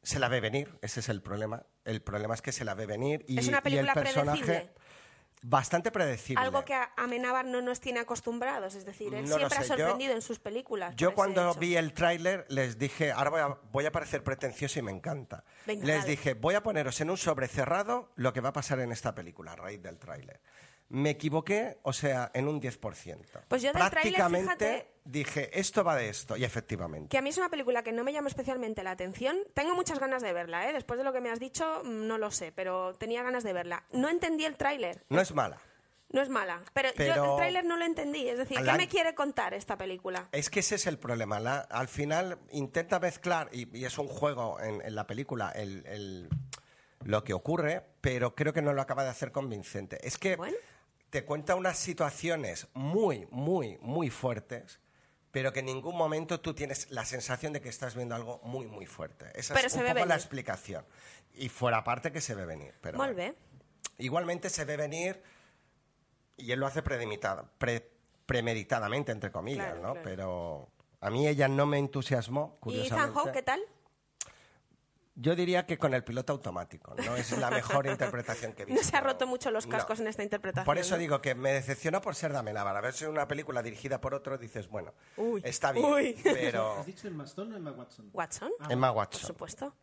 [0.02, 1.64] se la ve venir, ese es el problema.
[1.86, 4.79] El problema es que se la ve venir y, ¿Es una y el personaje predecible?
[5.42, 6.44] Bastante predecible.
[6.44, 10.14] Algo que Amenábar no nos tiene acostumbrados, es decir, él No siempre ha yo- sorprendido
[10.14, 10.96] en sus películas.
[10.96, 14.82] Yo cuando vi el tráiler les dije, ahora voy a, voy a parecer pretencioso y
[14.82, 15.44] me encanta.
[15.66, 16.10] Venga, les dale.
[16.10, 19.16] dije, voy a poneros en un sobre cerrado lo que va a pasar en esta
[19.16, 20.42] película a raíz del tráiler.
[20.90, 23.42] Me equivoqué, o sea, en un 10%.
[23.48, 27.10] Pues yo del tráiler, fíjate- dije, esto va de esto, y efectivamente.
[27.10, 29.38] Que a mí es una película que no me llama especialmente la atención.
[29.54, 30.74] Tengo muchas ganas de verla, ¿eh?
[30.74, 33.54] Después de lo que me has dicho, mm, no lo sé, pero tenía ganas de
[33.54, 33.84] verla.
[33.92, 35.04] No entendí el tráiler.
[35.10, 35.58] No es mala.
[36.12, 38.28] No es mala, pero, yo el tráiler no lo entendí.
[38.28, 40.28] Es decir, ¿qué La- me quiere contar esta película?
[40.32, 41.40] Es que ese es el problema.
[41.40, 45.86] La- al final intenta mezclar, y, y es un juego en, en la película, el,
[45.86, 46.30] el-
[47.04, 50.00] lo que ocurre, pero creo que no lo acaba de hacer convincente.
[50.06, 50.58] Es que Bueno.
[51.12, 54.80] te cuenta unas situaciones muy, muy, muy fuertes,
[55.32, 58.68] pero que en ningún momento tú tienes la sensación de que estás viendo algo muy,
[58.68, 59.26] muy fuerte.
[59.36, 60.16] Esa Pero es un poco la venir.
[60.16, 60.86] explicación.
[61.36, 62.74] Y fuera parte que se ve venir.
[62.82, 63.34] Pero Molt bueno.
[63.34, 63.38] bé.
[64.04, 65.22] Igualmente se ve venir,
[66.38, 67.92] y él lo hace pre-
[68.26, 69.92] premeditadamente, entre comillas, Claro, ¿no?
[69.94, 70.02] claro.
[70.04, 70.70] Pero
[71.02, 73.12] a mí ella no me entusiasmó, ¿Y curiosamente.
[73.12, 73.60] Ethan Hawke qué tal?
[75.22, 77.16] Yo diría que con el piloto automático, ¿no?
[77.18, 78.90] Es la mejor interpretación que he No visto.
[78.92, 79.72] se ha roto mucho los No.
[79.76, 80.64] cascos en esta interpretación.
[80.66, 81.00] Por eso ¿no?
[81.00, 82.76] digo que me decepcionó por ser de Amenábar.
[82.78, 86.16] A ver si una película dirigida por otro dices, bueno, Uy, está bien, uy.
[86.24, 86.80] pero...
[86.80, 88.10] ¿Has dicho Emma Stone o Emma Watson?
[88.14, 88.50] ¿Watson?
[88.70, 89.76] Emma Por supuesto.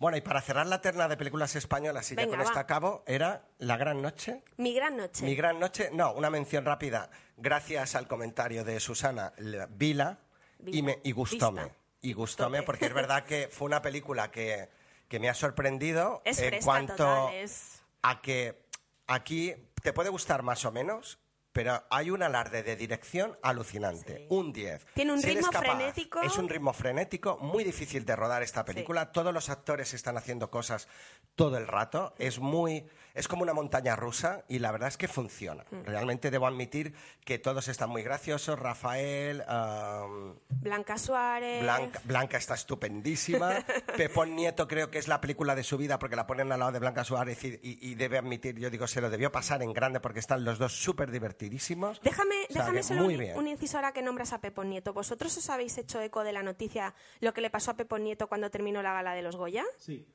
[0.00, 2.60] Bueno, y para cerrar la terna de películas españolas, y ya Venga, con esto va.
[2.60, 4.44] acabo, era La Gran Noche.
[4.56, 5.24] Mi gran noche.
[5.24, 10.18] Mi gran noche, no, una mención rápida, gracias al comentario de Susana la- Vila,
[10.66, 11.62] y, me, y gustóme.
[11.64, 11.77] Vista.
[12.00, 14.68] Y gustóme porque es verdad que fue una película que,
[15.08, 18.62] que me ha sorprendido Es en fresca cuanto total, es- a que
[19.06, 21.18] aquí te puede gustar más o menos,
[21.52, 24.86] pero hay un alarde de dirección alucinante, un 10.
[24.94, 26.22] Tiene un Si ritmo capaz- frenético.
[26.22, 29.10] Es un ritmo frenético, muy difícil de rodar esta película.
[29.10, 30.86] Todos los actores están haciendo cosas
[31.34, 32.14] todo el rato.
[32.18, 32.86] Es muy,
[33.18, 35.64] es como una montaña rusa y la verdad es que funciona.
[35.70, 35.82] Mm.
[35.84, 38.58] Realmente debo admitir que todos están muy graciosos.
[38.58, 39.42] Rafael,
[40.48, 41.62] Blanca Suárez.
[41.62, 43.50] Blanca, Blanca está estupendísima.
[43.96, 46.72] Pepón Nieto creo que es la película de su vida porque la ponen al lado
[46.72, 49.72] de Blanca Suárez y, y- y debe admitir, yo digo, se lo debió pasar en
[49.72, 52.00] grande porque están los dos súper divertidísimos.
[52.02, 53.36] Déjame, O sea, déjame solo muy un, bien.
[53.38, 54.92] un inciso ahora que nombras a Pepón Nieto.
[54.92, 58.28] ¿Vosotros os habéis hecho eco de la noticia lo que le pasó a Pepón Nieto
[58.28, 59.64] cuando terminó la gala de los Goya?
[59.76, 60.06] Sí.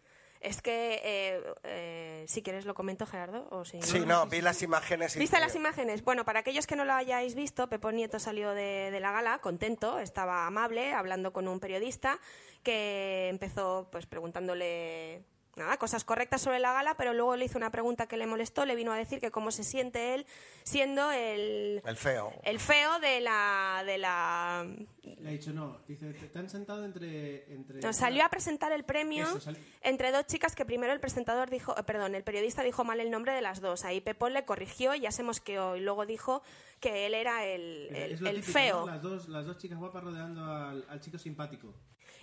[0.43, 4.61] Es que, eh, eh, si quieres lo comento, Gerardo, o si Sí, no, vi las
[4.61, 5.19] imágenes y...
[5.19, 6.03] ¿Viste las imágenes?
[6.03, 9.39] Bueno, para aquellos que no lo hayáis visto, Pepón Nieto salió de, de la gala
[9.39, 12.19] contento, estaba amable, hablando con un periodista
[12.61, 15.23] que empezó pues preguntándole
[15.55, 18.65] nada, cosas correctas sobre la gala, pero luego le hizo una pregunta que le molestó,
[18.65, 20.25] le vino a decir que cómo se siente él
[20.63, 22.31] siendo el, El feo.
[22.43, 23.83] el feo de la...
[23.85, 24.65] De la...
[25.03, 27.51] Le ha dicho, no, dice, te, han sentado entre...
[27.53, 30.99] entre No, salió a presentar el premio Eso, sal- entre dos chicas que primero el
[30.99, 33.83] presentador dijo, eh, perdón, el periodista dijo mal el nombre de las dos.
[33.83, 36.41] Ahí Pepón le corrigió y ya se mosqueó y luego dijo
[36.79, 38.79] que él era el, el- típico, feo.
[38.81, 38.87] ¿no?
[38.87, 41.73] Las, dos, las dos chicas guapas rodeando al, al chico simpático.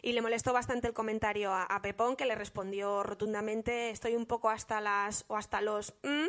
[0.03, 4.51] Y le molestó bastante el comentario a, Pepón, que le respondió rotundamente, estoy un poco
[4.51, 6.29] hasta las o hasta los mm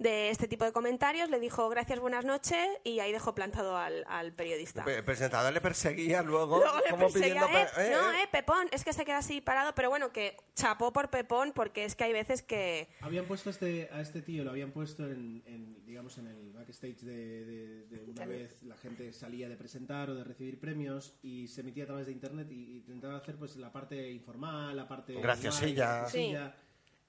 [0.00, 1.28] de este tipo de comentarios.
[1.30, 4.82] Le dijo gracias, buenas noches y ahí dejó plantado al, al periodista.
[4.86, 7.58] El presentador le perseguía luego, Luego le como perseguía, pidiendo...
[7.58, 8.22] "Eh, eh, no, eh".
[8.24, 11.84] eh, Pepón, es que se queda así parado, pero bueno, que chapó por Pepón porque
[11.84, 12.88] es que hay veces que...
[13.02, 16.50] Habían puesto a este, a este tío, lo habían puesto en, en, digamos, en el
[16.54, 21.14] backstage de, de- de una vez la gente salía de presentar o de recibir premios
[21.22, 24.74] y se emitía a través de internet y, y intentaba hacer pues la parte informal,
[24.74, 25.60] la parte Graciosilla.
[25.60, 26.54] guay, graciosilla.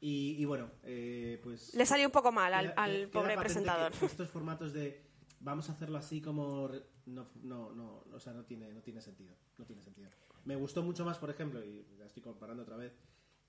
[0.03, 1.73] Y, y bueno, eh, pues...
[1.75, 3.91] Le salió un poco mal al, queda- al queda pobre presentador.
[4.01, 5.05] estos formatos de
[5.39, 6.69] vamos a hacerlo así como
[7.05, 10.09] no no no o sea no tiene no tiene sentido no tiene sentido
[10.45, 12.93] me gustó mucho más por ejemplo y la estoy comparando otra vez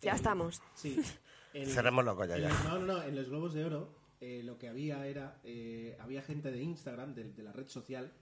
[0.01, 0.63] Ya en- estamos.
[0.75, 0.99] sí
[1.55, 2.49] en- Cerrémoslo, Goya, en ya.
[2.49, 5.97] los- no no no en los globos de oro eh, lo que había era eh,
[6.01, 8.13] había gente de Instagram de, de la red social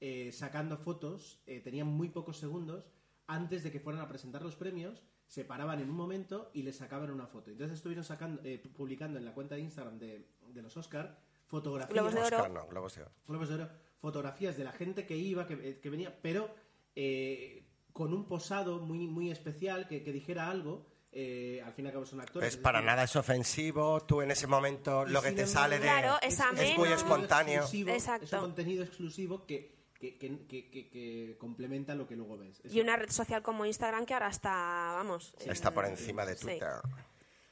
[0.00, 2.90] eh, sacando fotos eh, tenían muy pocos segundos
[3.28, 5.00] antes de que fueran a presentar los premios
[5.32, 9.18] se paraban en un momento y les sacaban una foto entonces estuvieron sacando eh, publicando
[9.18, 12.36] en la cuenta de Instagram de, de los Oscar fotografías Globos de oro.
[12.36, 13.10] Oscar, no, Globos de Oro.
[13.26, 16.50] Globos de Oro, fotografías de la gente que iba, que, eh, que venía, pero
[16.94, 17.64] eh,
[17.94, 20.86] con un posado muy, muy especial que, que dijera algo.
[21.12, 22.46] eh, al fin y al cabo son actores.
[22.48, 25.76] Pues es para decir, nada es ofensivo, tú en ese momento lo que te sale
[25.76, 25.82] de...
[25.82, 26.78] Claro, es ameno.
[26.78, 27.60] muy espontáneo.
[27.60, 28.24] exclusivo, Exacto.
[28.24, 32.58] Es un contenido exclusivo que, que, que- que- que- que complementa lo que luego ves.
[32.64, 34.50] Eso- Y una red social como Instagram que ahora está,
[34.96, 35.32] vamos.
[35.46, 36.42] Está por encima de Sí.
[36.42, 36.70] Twitter.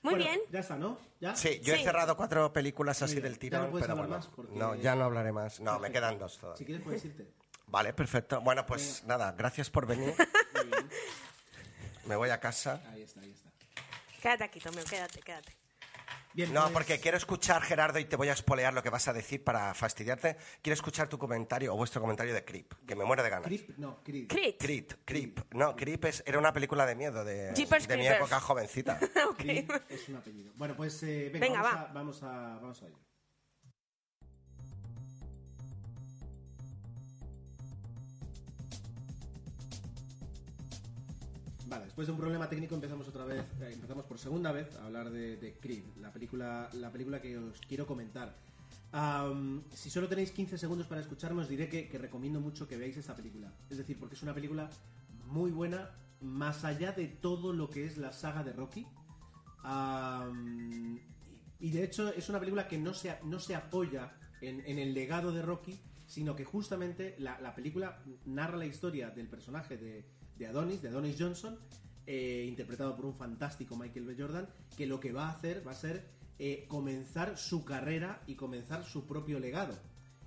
[0.03, 0.41] Muy Bueno, bien.
[0.51, 0.99] Ya está, ¿no?
[1.21, 1.37] ¿Ya?
[1.37, 1.81] Sí, yo Sí.
[1.81, 4.09] he cerrado cuatro películas así del Ya tirón, no pero bueno.
[4.17, 5.61] más porque- No, ya no hablaré más.
[5.61, 6.57] No, me quedan dos todavía.
[6.59, 7.29] Si quieres puedes irte.
[7.69, 8.41] Vale, perfecto.
[8.41, 10.13] Bueno, pues nada, gracias por venir.
[10.55, 10.91] Muy bien.
[12.07, 12.83] Me voy a casa.
[12.91, 13.51] Ahí está, ahí está.
[14.21, 15.53] Quédate aquí, Tomeo, quédate, quédate.
[16.33, 19.09] Bien, No, pues- porque quiero escuchar, Gerardo, y te voy a espolear lo que vas
[19.09, 20.37] a decir para fastidiarte.
[20.63, 23.47] Quiero escuchar tu comentario o vuestro comentario de Creep, que me muero de ganas.
[23.47, 24.29] Creep, no, Creed.
[24.29, 24.57] Crit.
[24.61, 25.41] Creep, Creep.
[25.55, 28.21] No, Creep es- era una película de miedo de, Jeepers de mi Creepers.
[28.23, 28.99] época jovencita.
[29.39, 30.53] Creed es un apellido.
[30.57, 31.81] Bueno, pues eh, venga, Venga, vamos, va.
[31.83, 32.29] A, vamos a
[32.61, 32.97] vamos a ello.
[41.71, 44.87] Vale, después de un problema técnico empezamos otra vez, eh, empezamos por segunda vez a
[44.87, 48.35] hablar de, de Creed, la película, la película que os quiero comentar.
[49.73, 53.15] Si solo tenéis 15 segundos para escucharme, os diré que, recomiendo mucho que veáis esta
[53.15, 53.53] película.
[53.71, 54.69] Es decir, porque es una película
[55.27, 58.85] muy buena, más allá de todo lo que es la saga de Rocky.
[61.61, 65.31] Y, de hecho es una película que no se, no se apoya en, el legado
[65.31, 65.79] de Rocky,
[66.09, 70.05] sino que justamente la película narra la historia del personaje de,
[70.41, 71.57] de Adonis, de Adonis Johnson,
[72.07, 74.17] eh, interpretado por un fantástico Michael B.
[74.19, 76.03] Jordan, que lo que va a hacer va a ser
[76.39, 79.79] eh, comenzar su carrera y comenzar su propio legado.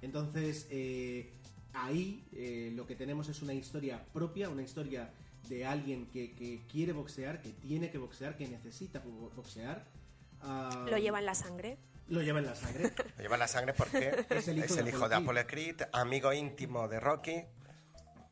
[0.04, 1.34] Entonces, eh,
[1.73, 5.10] ahí eh, lo que tenemos es una historia propia, una historia
[5.49, 9.84] de alguien que, que quiere boxear, que tiene que boxear, que necesita bo- boxear.
[10.41, 11.78] Ah, Lo lleva en la sangre.
[12.08, 12.91] Lo lleva en la sangre.
[13.17, 15.82] Lo lleva en la sangre porque Es el hijo de hijo de Apollo Apollo Creed,
[15.91, 17.43] amigo íntimo de Rocky.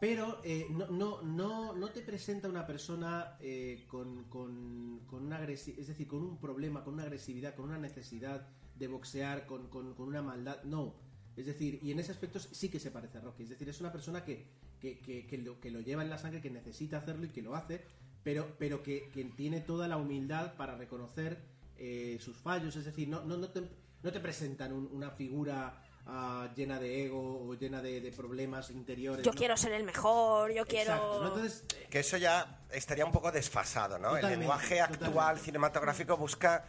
[0.02, 5.40] Pero eh, no, no, no, no te presenta una persona eh, con, con, con una
[5.40, 9.68] agresi- es decir, con un problema, con una agresividad, con una necesidad de boxear, con,
[9.70, 10.64] con- con una maldad.
[10.64, 10.96] No.
[11.38, 13.44] Es decir, y en ese aspecto sí que se parece a Rocky.
[13.44, 14.48] Es decir, es una persona que,
[14.80, 17.44] que, que- que lo, que lo lleva en la sangre, que necesita hacerlo y que
[17.44, 17.82] lo hace,
[18.24, 21.38] pero, pero que, que tiene toda la humildad para reconocer
[21.78, 22.76] eh, sus fallos.
[22.76, 23.62] Es decir, no, no, no, te,
[24.02, 28.70] no te presentan un- una figura ah, llena de ego o llena de, de problemas
[28.72, 29.26] interiores.
[29.26, 29.38] Yo ¿no?
[29.38, 30.92] quiero ser el mejor, yo quiero...
[30.94, 31.28] Exacto, ¿no?
[31.30, 34.10] Entonces, eh, Que eso ya estaría un poco desfasado, ¿no?
[34.10, 35.44] Totalmente, el lenguaje actual totalmente.
[35.46, 36.66] cinematográfico busca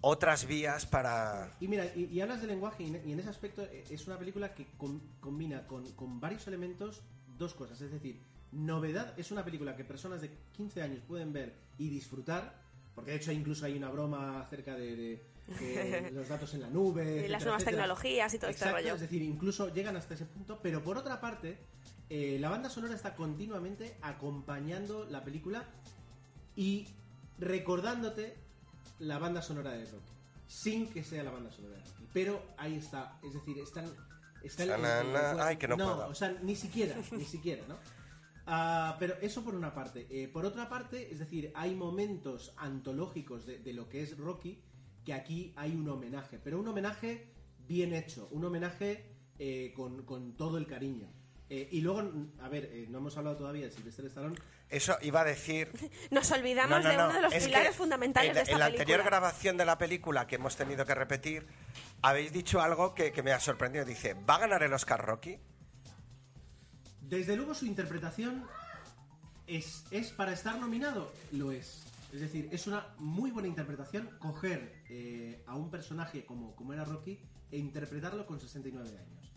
[0.00, 1.50] otras vías para...
[1.60, 4.06] y mira, y, y hablas de lenguaje y en, y en ese aspecto eh, es
[4.06, 7.00] una película que com- combina con, con varios elementos
[7.38, 7.80] dos cosas.
[7.80, 8.20] Es decir,
[8.52, 12.54] novedad es una película que personas de 15 años pueden ver y disfrutar,
[12.94, 15.33] porque de hecho incluso hay una broma acerca de, de-
[16.12, 17.04] los datos en la nube.
[17.04, 17.82] De las etcétera, nuevas etcétera.
[17.82, 18.94] tecnologías y todo este Exacto, rollo.
[18.94, 21.58] Es decir, incluso llegan hasta ese punto, pero por otra parte,
[22.08, 25.64] eh, la banda sonora está continuamente acompañando la película
[26.56, 26.86] y
[27.38, 28.36] recordándote
[29.00, 30.12] la banda sonora de Rocky,
[30.46, 32.08] sin que sea la banda sonora de Rocky.
[32.12, 33.92] Pero ahí está, es decir, están...
[34.42, 34.70] están
[35.40, 36.08] ay, que no puedo.
[36.08, 37.76] o sea, ni siquiera, ni siquiera, ¿no?
[38.46, 40.06] Ah, pero eso por una parte.
[40.10, 44.62] Eh, por otra parte, es decir, hay momentos antológicos de, de lo que es Rocky
[45.04, 47.26] que aquí hay un homenaje, pero un homenaje
[47.66, 49.04] bien hecho, un homenaje
[49.38, 51.08] eh, con, con todo el cariño.
[51.50, 54.36] Eh, y luego, a ver, eh, no hemos hablado todavía de Sylvester Stallone.
[54.70, 55.70] Eso iba a decir.
[56.10, 58.40] Nos olvidamos No, no, de no, uno de los es que pilares fundamentales en, de
[58.40, 58.82] esta en la película.
[58.82, 61.46] anterior grabación de la película que hemos tenido que repetir,
[62.00, 63.84] habéis dicho algo que, que me ha sorprendido.
[63.84, 65.38] Dice, ¿va a ganar el Oscar Rocky?
[67.02, 68.46] Desde luego su interpretación
[69.46, 71.83] es, es para estar nominado, lo es.
[72.14, 76.84] Es decir, es una muy buena interpretación coger eh, a un personaje como, como era
[76.84, 79.32] Rocky e interpretarlo con 69 años.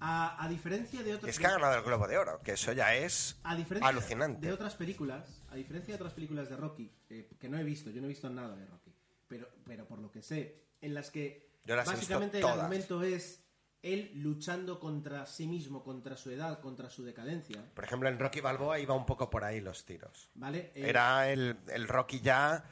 [0.00, 1.30] A, a diferencia de otros...
[1.30, 4.46] Es que ha ganado el Globo de Oro, que eso ya es A diferencia alucinante.
[4.46, 7.88] de otras películas, a diferencia de otras películas de Rocky, eh, que no he visto,
[7.90, 8.94] yo no he visto nada de Rocky,
[9.26, 12.44] pero, pero por lo que sé, en las que Yo las he visto básicamente el
[12.44, 13.39] argumento es
[13.82, 18.40] él luchando contra sí mismo, contra su edad, contra su decadencia, Por ejemplo, en Rocky
[18.40, 20.30] Balboa iba un poco por ahí los tiros.
[20.34, 20.70] ¿vale?
[20.74, 22.62] Eh, Era el, el Rocky ya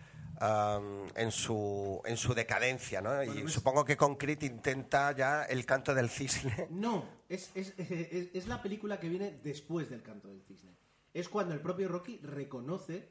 [1.17, 3.23] en, su, en su decadencia, ¿no?
[3.25, 6.67] y pues- supongo que con Creed intenta ya el canto del cisne.
[6.71, 10.77] No, es, es, es- es la película que viene después del canto del cisne.
[11.15, 13.09] Es cuando el propio Rocky reconoce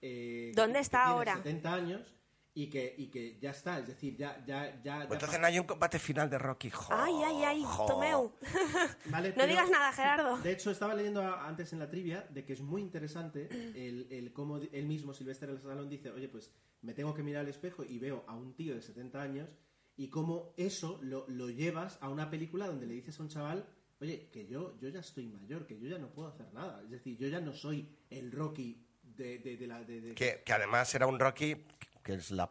[0.00, 1.36] eh, ¿Dónde que está tiene ahora?
[1.36, 2.14] 70 años
[2.52, 4.44] y que, y que ya está, es decir, ya...
[4.44, 6.68] ya, ya, ya Pues entonces no hay un combate final de Rocky.
[6.70, 7.86] Jo, Ay, ay, ay, jo.
[7.86, 8.32] Tomeu.
[9.06, 10.36] Vale, No pero- digas nada, Gerardo.
[10.38, 14.32] De hecho, estaba leyendo antes en la trivia de que es muy interesante el, el
[14.32, 16.50] cómo él mismo, Sylvester Stallone, dice, oye, pues
[16.82, 19.48] me tengo que mirar al espejo y veo a un tío de 70 años
[19.96, 23.66] y cómo eso lo, lo llevas a una película donde le dices a un chaval,
[24.00, 26.80] oye, que yo, yo ya estoy mayor, que yo ya no puedo hacer nada.
[26.82, 29.84] Es decir, yo ya no soy el Rocky de, de- de la...
[29.84, 31.54] de- de- Que, que además era un Rocky
[32.10, 32.50] que es la,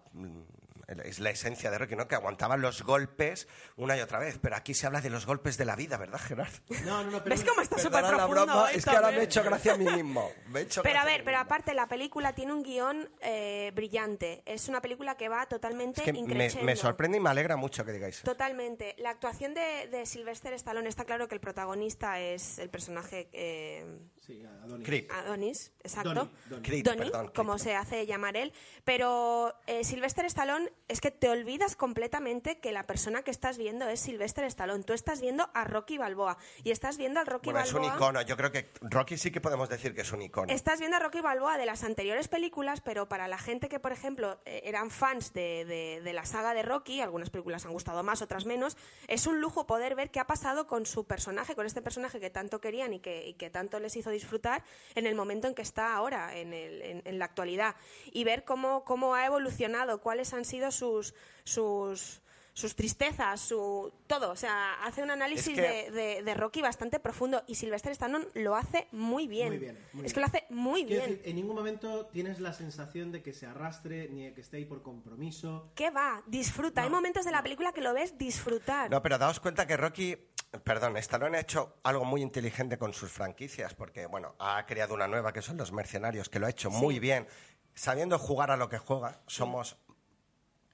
[1.04, 2.08] es la esencia de Rocky, ¿no?
[2.08, 4.40] Que aguantaba los golpes una y otra vez.
[4.42, 6.58] Pero aquí se habla de los golpes de la vida, ¿verdad, Gerardo?
[6.86, 7.36] No, no, no, pero...
[7.36, 9.16] ¿Ves cómo está súper la profundo broma, hoy, es que ahora Tomeu?
[9.18, 10.32] me he hecho gracia a mí mismo.
[10.48, 11.46] Me he hecho Pero a ver, pero mismo.
[11.46, 14.42] aparte la película tiene un guion eh, brillante.
[14.46, 17.92] Es una película que va totalmente Es que me, sorprende y me alegra mucho que
[17.92, 18.26] digáis eso.
[18.26, 18.96] Totalmente.
[18.98, 23.86] La actuación de, de Sylvester Stallone está claro que el protagonista es el personaje eh,
[24.30, 24.86] Sí, Adonis.
[24.86, 25.12] Creep.
[25.12, 26.14] Adonis, exacto.
[26.14, 26.64] Donnie, Donnie.
[26.70, 27.36] Creed, Donnie, perdón, Creed.
[27.36, 28.54] como se hace llamar él.
[28.84, 33.88] Pero eh, Sylvester Stallone es que te olvidas completamente que la persona que estás viendo
[33.90, 34.84] es Sylvester Stallone.
[34.84, 37.92] Tú estás viendo a Rocky Balboa y estás viendo al Rocky Bueno, es Balboa.
[37.92, 38.22] un icono.
[38.22, 40.54] Yo creo que Rocky sí que podemos decir que es un icono.
[40.54, 43.92] Estás viendo a Rocky Balboa de las anteriores películas, pero para la gente que, por
[43.92, 48.04] ejemplo, eh, eran fans de, de- de la saga de Rocky, algunas películas han gustado
[48.04, 51.66] más, otras menos, es un lujo poder ver qué ha pasado con su personaje, con
[51.66, 54.64] este personaje que tanto querían y que, y que tanto les hizo disfrutar
[54.96, 57.76] en el momento en que está ahora, en, el- en- en la actualidad,
[58.12, 61.14] y ver cómo, cómo ha evolucionado, cuáles han sido sus...
[61.44, 66.62] sus sus tristezas, su todo, o sea, hace un análisis que- de, de- de Rocky
[66.62, 69.48] bastante profundo y Sylvester Stallone lo hace muy bien.
[69.50, 70.14] Muy bien, muy es bien.
[70.14, 71.18] que lo hace muy Quiero bien.
[71.20, 74.58] decir, en ningún momento tienes la sensación de que se arrastre ni de que esté
[74.58, 75.72] ahí por compromiso.
[75.74, 76.22] ¿Qué va?
[76.28, 76.82] Disfruta.
[76.82, 78.90] Hay momentos de la película que lo ves disfrutar.
[78.92, 80.18] No, pero daos cuenta que Rocky,
[80.64, 85.08] perdón, Stallone ha hecho algo muy inteligente con sus franquicias, porque, bueno, ha creado una
[85.08, 87.28] nueva que son los mercenarios, que lo ha hecho muy bien.
[87.76, 89.78] Sabiendo jugar a lo que juega, somos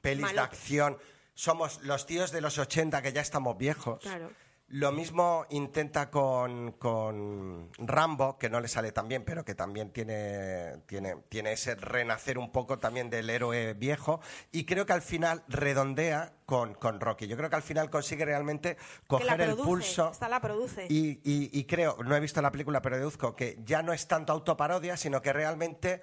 [0.01, 0.97] pelis de acción,
[1.33, 4.01] somos los tíos de los 80 que ya estamos viejos.
[4.01, 4.31] Claro.
[4.69, 9.91] Lo mismo intenta con, con Rambo, que no le sale tan bien, pero que también
[9.91, 14.21] tiene, tiene, tiene ese renacer un poco también del héroe viejo.
[14.51, 17.27] Y creo que al final redondea con, con Rocky.
[17.27, 18.75] Yo creo que al final consigue realmente
[19.05, 20.09] coger el pulso.
[20.11, 20.87] Esta la produce.
[20.89, 24.07] Y, y- y creo, no he visto la película, pero deduzco que ya no es
[24.07, 26.01] tanto autoparodia, sino que realmente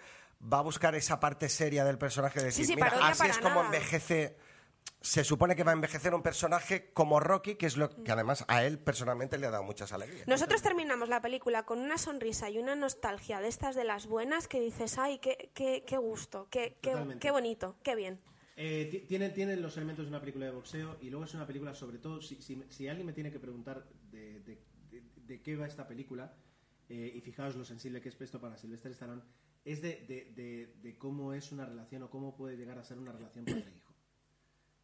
[0.52, 3.38] va a buscar esa parte seria del personaje de decir, sí, mira, parodia así es
[3.38, 3.66] como nada".
[3.66, 4.36] envejece.
[5.02, 8.44] Se supone que va a envejecer un personaje como Rocky, que es lo que además
[8.48, 10.26] a él personalmente le ha dado muchas alegrías.
[10.28, 14.46] Nosotros terminamos la película con una sonrisa y una nostalgia de estas de las buenas
[14.48, 18.20] que dices, ay, qué, qué, qué gusto, qué, qué, qué bonito, qué bien.
[18.56, 21.46] Eh, ti- tiene, tiene los elementos de una película de boxeo y luego es una
[21.46, 25.42] película, sobre todo, si, si- si alguien me tiene que preguntar de, de- de- de
[25.42, 26.34] qué va esta película,
[26.88, 29.22] eh, y fijaos lo sensible que es esto para Sylvester Stallone,
[29.64, 32.98] es de, de- de- de cómo es una relación o cómo puede llegar a ser
[32.98, 33.81] una relación padre-hijo.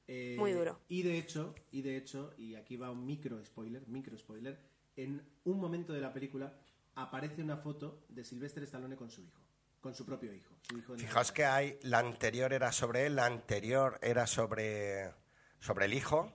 [0.09, 0.81] Eh, Muy duro.
[0.89, 4.59] Y de hecho, y de hecho, y aquí va un micro spoiler, micro spoiler,
[4.97, 6.59] en un momento de la película
[6.95, 9.41] aparece una foto de Sylvester Stallone con su hijo,
[9.81, 10.57] con su propio hijo.
[10.63, 15.13] Su hijo Fijaos que hay, la anterior era sobre él, la anterior era sobre,
[15.61, 16.33] sobre el hijo,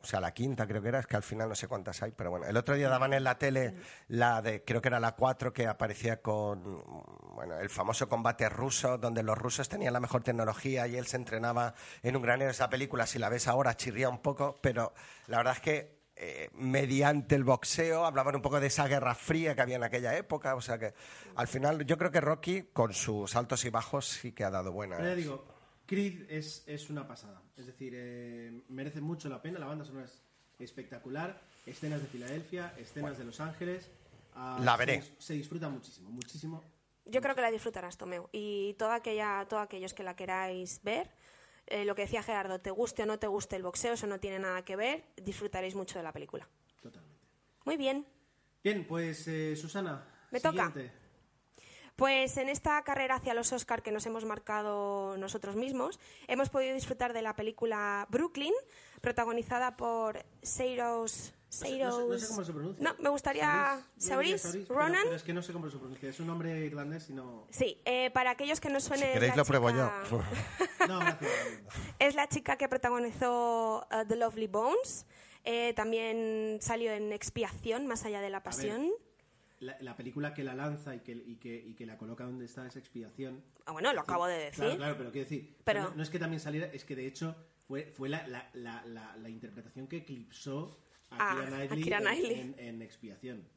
[0.00, 2.12] o sea, la quinta creo que era, es que al final no sé cuántas hay,
[2.12, 3.74] pero bueno, el otro día daban en la tele
[4.08, 6.82] la de, creo que era la 4, que aparecía con,
[7.34, 11.16] bueno, el famoso combate ruso, donde los rusos tenían la mejor tecnología y él se
[11.16, 12.50] entrenaba en un granero.
[12.50, 14.92] Esa película, si la ves ahora, chirría un poco, pero
[15.26, 19.54] la verdad es que eh, mediante el boxeo hablaban un poco de esa guerra fría
[19.54, 20.94] que había en aquella época, o sea que
[21.36, 24.72] al final yo creo que Rocky, con sus altos y bajos, sí que ha dado
[24.72, 24.96] buena.
[24.96, 25.57] Pero digo,
[25.88, 27.40] Creed es, es una pasada.
[27.56, 29.58] Es decir, eh, merece mucho la pena.
[29.58, 30.22] La banda sonora es
[30.58, 31.40] espectacular.
[31.64, 33.90] Escenas de Filadelfia, escenas de Los Ángeles.
[34.34, 35.00] Ah, La veré.
[35.00, 36.62] Se, se disfruta muchísimo, muchísimo.
[37.06, 38.28] Yo creo que la disfrutarás, Tomeu.
[38.32, 41.10] Y toda aquella, todos aquellos que la queráis ver,
[41.66, 44.20] eh, lo que decía Gerardo, te guste o no te guste el boxeo, eso no
[44.20, 46.46] tiene nada que ver, disfrutaréis mucho de la película.
[46.82, 47.26] Totalmente.
[47.64, 48.06] Muy bien.
[48.62, 50.06] Bien, pues eh, Susana.
[50.30, 50.70] Me toca.
[51.98, 56.72] Pues en esta carrera hacia los Oscar que nos hemos marcado nosotros mismos, hemos podido
[56.72, 58.54] disfrutar de la película Brooklyn,
[59.00, 61.34] protagonizada por Seiros...
[61.50, 62.84] No sé, no sé- no sé cómo se pronuncia.
[62.84, 63.80] No, me gustaría...
[63.96, 65.00] Sauris, pero- Ronan.
[65.02, 66.08] Pero es que no sé cómo se pronuncia.
[66.10, 67.46] Es un nombre irlandés y no.
[67.50, 69.06] Sí, eh, para aquellos que no suene...
[69.06, 69.90] Si queréis la lo pruebo yo.
[70.04, 71.32] chica- No, gracias.
[71.98, 75.04] Es la chica que protagonizó uh, The Lovely Bones.
[75.44, 78.88] Eh, también salió en Expiación, Más allá de la pasión.
[79.60, 82.44] La, la película que la lanza y que, y, que, y que la coloca donde
[82.44, 83.42] está esa expiación.
[83.66, 84.54] Ah, bueno, lo acabo de decir.
[84.64, 87.06] Claro, claro, pero quiero decir, Pero- no, no es que también saliera, es que de
[87.06, 87.34] hecho
[87.66, 90.78] fue, fue la, la, la, la, la interpretación que eclipsó
[91.10, 92.40] a Ah, Keira a Knightley, en- Knightley.
[92.40, 93.48] En, en expiación.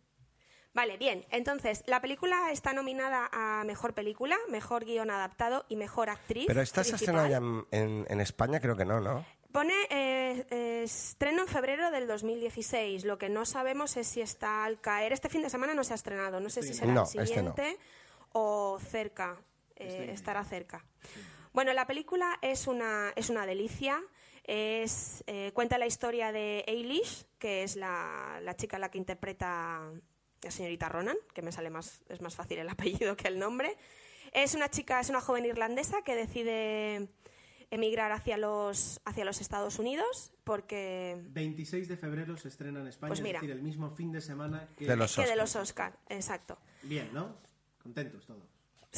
[0.73, 1.25] Vale, bien.
[1.31, 6.45] Entonces, la película está nominada a Mejor Película, Mejor Guión Adaptado y Mejor Actriz.
[6.47, 7.25] Pero esta se ha principal.
[7.25, 9.25] estrenado ya en, en- en España, creo que no, ¿no?
[9.51, 13.03] Pone eh, eh, estreno en febrero del 2016.
[13.03, 15.11] Lo que no sabemos es si está al caer.
[15.11, 16.39] Este fin de semana no se ha estrenado.
[16.39, 17.25] No sé si será No, el este no.
[17.25, 17.77] siguiente
[18.31, 19.37] o cerca.
[19.75, 20.85] eh, Este- estará cerca.
[21.53, 24.01] Bueno, la película es una, es una delicia.
[24.45, 29.91] Es, eh, cuenta la historia de Eilish, que es la, la chica la que interpreta
[30.43, 32.69] la señorita Ronan, que me sale más, es más fácil el
[33.05, 33.75] apellido que el nombre.
[34.31, 37.09] Es una chica, es una joven irlandesa que decide
[37.72, 43.09] emigrar hacia los, hacia los Estados Unidos porque 26 de febrero se estrena en España,
[43.09, 43.39] Pues mira.
[43.39, 44.86] es decir, el mismo fin de semana que...
[44.86, 45.38] De los que de Oscar.
[45.38, 46.57] los Oscar, exacto.
[46.84, 47.36] Bien, ¿no?
[47.82, 48.43] Contentos todos.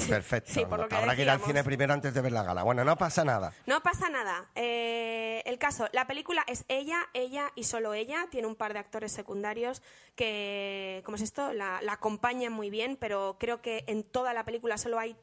[0.09, 0.51] Perfecto.
[0.51, 2.63] sí, por lo que Habrá que ir al cine primero antes de ver la gala.
[2.63, 3.53] Bueno, no pasa nada.
[3.67, 4.49] No pasa nada.
[4.55, 8.26] Eh, el caso, la película es ella, ella y solo ella.
[8.32, 9.84] Tiene un par de actores secundarios
[10.15, 11.53] que, ¿cómo es esto?
[11.53, 15.15] La, la acompañan muy bien, pero creo que en toda la película solo hay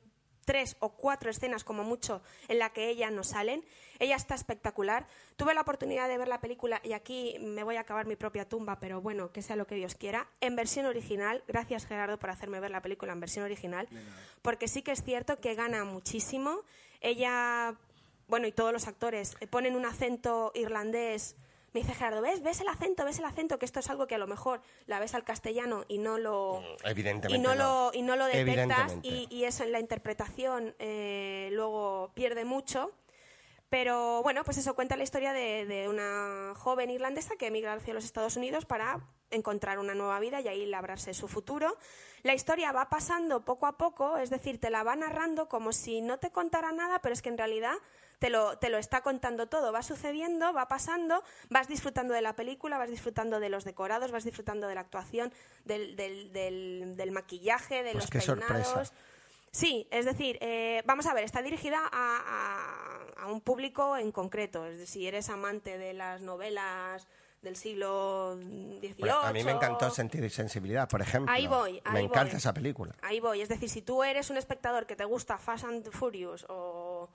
[0.51, 3.65] tres o cuatro escenas como mucho en la que ella no salen.
[4.01, 5.07] Ella está espectacular.
[5.37, 8.49] Tuve la oportunidad de ver la película y aquí me voy a acabar mi propia
[8.49, 10.27] tumba, pero bueno, que sea lo que Dios quiera.
[10.41, 13.87] En versión original, gracias Gerardo por hacerme ver la película en versión original,
[14.43, 16.63] porque sí que es cierto que gana muchísimo.
[17.01, 17.77] Ella,
[18.27, 21.37] bueno, y todos los actores eh, ponen un acento irlandés.
[21.73, 22.43] Me dice Gerardo, ¿ves?
[22.43, 23.05] ¿Ves el acento?
[23.05, 23.59] ¿Ves el acento?
[23.59, 26.63] Que esto es algo que a lo mejor la ves al castellano y no lo
[26.85, 27.37] Evidentemente.
[27.37, 32.11] y no, lo y no lo detectas y, y eso en la interpretación eh, luego
[32.15, 32.91] pierde mucho
[33.69, 37.95] pero bueno pues eso cuenta la historia de, de una joven irlandesa que emigra hacia
[37.95, 38.99] los Estados Unidos para
[39.31, 41.77] encontrar una nueva vida y ahí labrarse su futuro
[42.25, 46.01] la historia va pasando poco a poco es decir te la va narrando como si
[46.01, 47.75] no te contara nada pero es que en realidad
[48.21, 52.37] te lo, te lo está contando todo, va sucediendo, va pasando, vas disfrutando de la
[52.37, 55.33] película, vas disfrutando de los decorados, vas disfrutando de la actuación,
[55.65, 58.67] del, del, del, del maquillaje, de Pues los qué peinados.
[58.69, 58.95] sorpresa.
[59.53, 61.91] Sí, es decir, eh, vamos a ver, está dirigida a,
[63.17, 64.65] a- a un público en concreto.
[64.65, 67.09] Es decir, si eres amante de las novelas
[67.43, 68.95] del siglo XVIII...
[68.99, 71.33] Bueno, a mí me encantó Sentido y Sensibilidad, por ejemplo.
[71.33, 72.37] Ahí voy, Me ahí encanta voy.
[72.37, 72.95] esa película.
[73.03, 76.45] Ahí voy, es decir, si tú eres un espectador que te gusta Fast and Furious
[76.49, 77.09] o...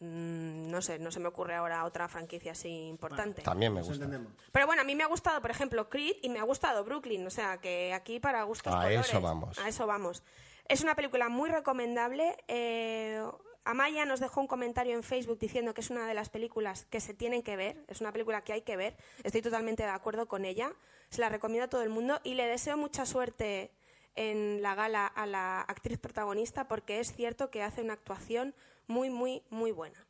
[0.00, 3.42] mm, no sé, no se me ocurre ahora otra franquicia así importante.
[3.42, 3.94] También me gusta.
[3.94, 4.32] entendemos.
[4.52, 7.26] Pero bueno, a mí me ha gustado, por ejemplo, Creed y me ha gustado Brooklyn.
[7.26, 9.08] O sea, que aquí para gustos A colores.
[9.08, 9.58] eso vamos.
[9.58, 10.22] A eso vamos.
[10.68, 12.36] Es una película muy recomendable.
[12.48, 13.22] Eh,
[13.64, 17.00] Amaya nos dejó un comentario en Facebook diciendo que es una de las películas que
[17.00, 17.84] se tienen que ver.
[17.88, 18.96] Es una película que hay que ver.
[19.22, 20.72] Estoy totalmente de acuerdo con ella.
[21.10, 23.72] Se la recomiendo a todo el mundo y le deseo mucha suerte
[24.16, 28.54] en la gala a la actriz protagonista porque es cierto que hace una actuación
[28.90, 30.04] muy, muy, muy buena.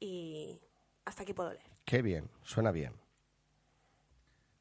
[0.00, 0.60] Y
[1.04, 1.70] hasta aquí puedo leer.
[1.84, 2.92] Qué bien, suena bien.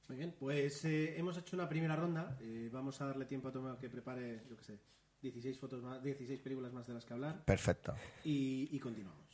[0.08, 2.38] Muy bien, pues eh, hemos hecho una primera ronda.
[2.40, 4.80] Eh, vamos a darle tiempo a Tomeo que prepare, yo qué sé,
[5.22, 7.44] 16, fotos más, 16 películas más de las que hablar.
[7.44, 7.96] Perfecto.
[8.24, 9.25] Y, y continuamos.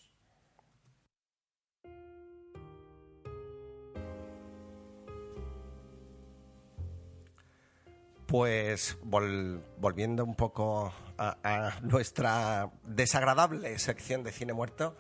[8.32, 14.96] Pues vol- volviendo un poco a, nuestra desagradable sección de cine muerto,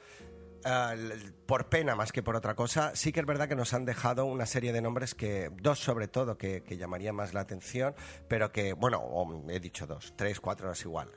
[1.45, 4.25] por pena más que por otra cosa, sí que es verdad que nos han dejado
[4.25, 7.95] una serie de nombres que, dos sobre todo, que, llamarían más la atención,
[8.27, 9.01] pero que, bueno,
[9.47, 11.09] he dicho dos, tres, cuatro es igual.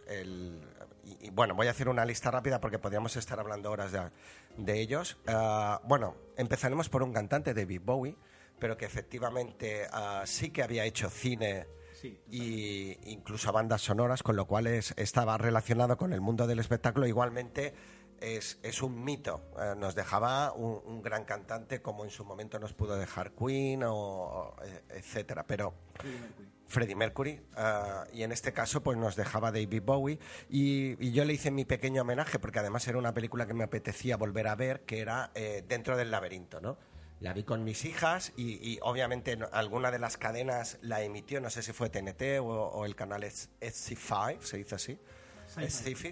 [1.21, 4.09] Y, bueno, voy a hacer una lista rápida porque podríamos estar hablando horas de,
[4.57, 5.19] de ellos.
[5.27, 8.17] Ah, bueno, empezaremos por un cantante, David Bowie,
[8.61, 11.67] pero que efectivamente ah, sí que había hecho cine
[12.05, 12.21] Sí.
[12.31, 17.07] y incluso bandas sonoras, con lo cual es- estaba relacionado con el mundo del espectáculo.
[17.07, 17.73] Igualmente
[18.21, 19.41] es, es un mito.
[19.59, 23.85] Eh, nos dejaba un, un gran cantante como en su momento nos pudo dejar Queen
[23.85, 25.47] o, o, eh, etcétera.
[25.47, 26.49] Pero Freddie Mercury.
[26.67, 30.19] Freddie Mercury ah, y en este caso pues nos dejaba David Bowie
[30.51, 33.65] y, y yo le hice mi pequeño homenaje porque además era una película que me
[33.65, 36.77] apetecía volver a ver que era eh, Dentro del laberinto, ¿no?
[37.21, 41.49] La vi con mis hijas y, y obviamente alguna de las cadenas la emitió, no
[41.49, 44.99] sé si fue TNT o, o el canal SC5, se dice así,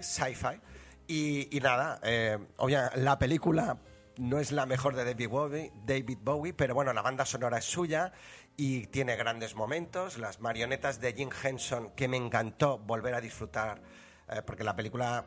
[0.01, 0.59] Sci-fi.
[1.07, 3.77] Y, y nada, eh, obvia- la película
[4.17, 7.65] no es la mejor de David Bowie, David Bowie, pero bueno, la banda sonora es
[7.65, 8.13] suya
[8.55, 10.17] y tiene grandes momentos.
[10.17, 13.81] Las marionetas de Jim Henson, que me encantó volver a disfrutar,
[14.29, 15.25] eh, porque la película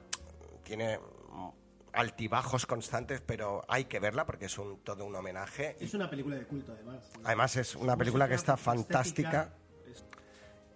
[0.65, 0.99] tiene
[1.97, 5.77] altibajos constantes, pero hay que verla porque es un, todo un homenaje.
[5.81, 7.03] Es una película de culto, además.
[7.25, 9.51] Además es una película que está fantástica.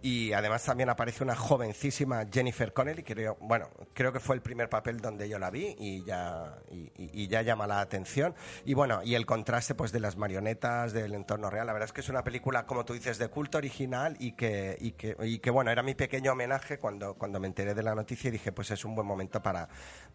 [0.03, 4.71] Y además también aparece una jovencísima Jennifer Connelly, creo, bueno, creo que fue el primer
[4.71, 8.35] papel donde yo la vi y ya, y, y- y ya llama la atención.
[8.64, 11.93] Y bueno, y el contraste pues de las marionetas, del entorno real, la verdad es
[11.93, 15.39] que es una película, como tú dices, de culto original y que, y que, y
[15.39, 18.53] que bueno, era mi pequeño homenaje cuando, cuando me enteré de la noticia y dije,
[18.53, 19.68] pues es un buen momento para,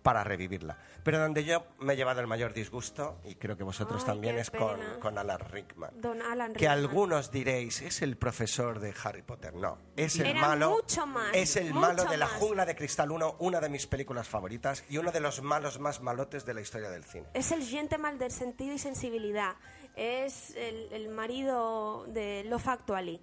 [0.05, 0.77] para revivirla.
[1.03, 4.37] Pero donde yo me he llevado el mayor disgusto, y creo que vosotros Ay, también,
[4.37, 5.99] es con, con Alan Rickman.
[5.99, 6.77] Don Alan Que Rickman.
[6.77, 9.55] algunos diréis, es el profesor de Harry Potter.
[9.55, 10.69] No, es el Era malo.
[10.69, 12.35] mucho más, es el mucho malo de la más.
[12.35, 16.01] jungla de cristal 1, una de mis películas favoritas y uno de los malos más
[16.01, 17.25] malotes de la historia del cine.
[17.33, 19.55] Es el gentleman del sentido y sensibilidad.
[19.95, 23.19] Es el, el marido de Love Actually.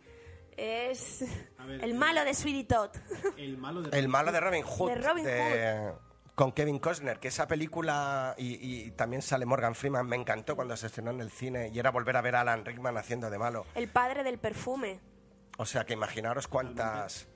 [0.57, 1.25] Es
[1.65, 2.91] ver, el malo de Sweetie Todd.
[3.39, 4.89] El malo de El malo de Robin Hood.
[4.91, 5.25] De Robin
[6.35, 10.77] Con Kevin Costner, que esa película y, y también sale Morgan Freeman, me encantó cuando
[10.77, 13.39] se estrenó en el cine y era volver a ver a Alan Rickman haciendo de
[13.39, 13.67] malo.
[13.75, 15.01] El padre del perfume.
[15.59, 17.29] O sea que imaginaros cuántas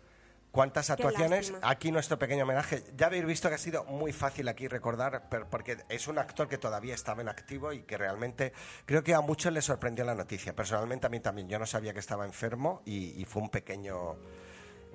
[0.57, 1.53] cuántas actuaciones.
[1.61, 2.83] Aquí nuestro pequeño homenaje.
[2.97, 6.57] Ya habéis visto que ha sido muy fácil aquí recordar, porque es un actor que
[6.57, 8.55] todavía estaba en activo y que realmente
[8.87, 10.57] creo que a muchos les sorprendió la noticia.
[10.57, 11.47] Personalmente a mí también.
[11.49, 14.17] Yo no sabía que estaba enfermo y, y fue un pequeño,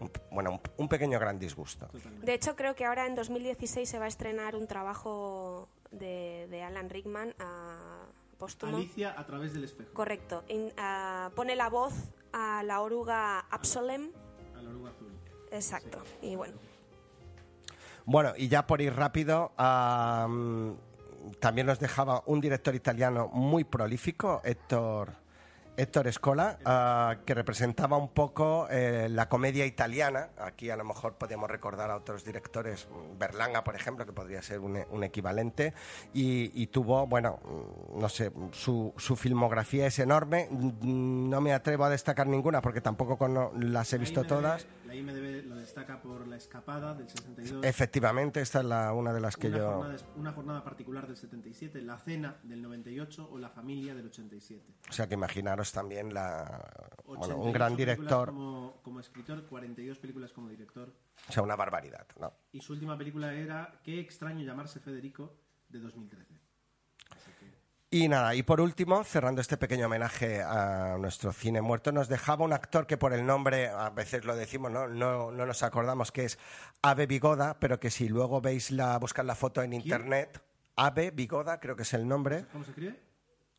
[0.02, 1.88] un- bueno, un, un pequeño gran disgusto.
[2.22, 6.64] De hecho, creo que ahora en 2016 se va a estrenar un trabajo de, de
[6.64, 8.06] Alan Rickman a
[8.38, 8.76] póstumo.
[8.78, 9.94] Alicia a través del espejo.
[9.94, 10.44] Correcto.
[10.50, 11.94] In- ah, pone la voz
[12.34, 14.10] a la oruga Absolem.
[14.58, 15.12] A la oruga azul.
[15.52, 16.02] Exacto.
[16.22, 16.54] Y bueno,
[18.06, 20.76] Bueno, y ya por ir rápido, am,
[21.40, 25.12] también nos dejaba un director italiano muy prolífico, Héctor,
[25.82, 30.30] Héctor Scola, ah, que representaba un poco eh, la comedia italiana.
[30.38, 34.60] Aquí a lo mejor podemos recordar a otros directores, Berlanga, por ejemplo, que podría ser
[34.60, 35.74] un, un equivalente,
[36.14, 37.40] y, y tuvo, bueno,
[37.96, 40.48] no sé, su, su filmografía es enorme.
[40.52, 44.68] No me atrevo a destacar ninguna porque tampoco las he visto todas.
[44.92, 47.64] La IMDB lo destaca por La Escapada del 62.
[47.64, 49.72] Efectivamente, esta es la, una de las que una, yo...
[49.72, 54.62] jornada, una jornada particular del 77, La Cena del 98 o La Familia del 87.
[54.90, 56.44] O sea que imaginaros también la,
[57.06, 60.94] bueno, 88 un gran director, Como, como escritor, 42 películas como director.
[61.30, 62.34] o sea, una barbaridad, ¿no?
[62.52, 65.38] Y su última película era Qué extraño llamarse Federico
[65.70, 66.31] de 2013.
[67.94, 72.46] Y nada, y por último, cerrando este pequeño homenaje a nuestro cine muerto, nos dejaba
[72.46, 76.10] un actor que por el nombre, a veces lo decimos, no, no, no nos acordamos,
[76.14, 76.40] que es
[76.82, 80.42] Ave Bigoda, pero que si luego veis la, buscar la foto en internet,
[80.78, 82.46] Ave Bigoda, creo que es el nombre.
[82.54, 82.98] ¿Cómo se escribe?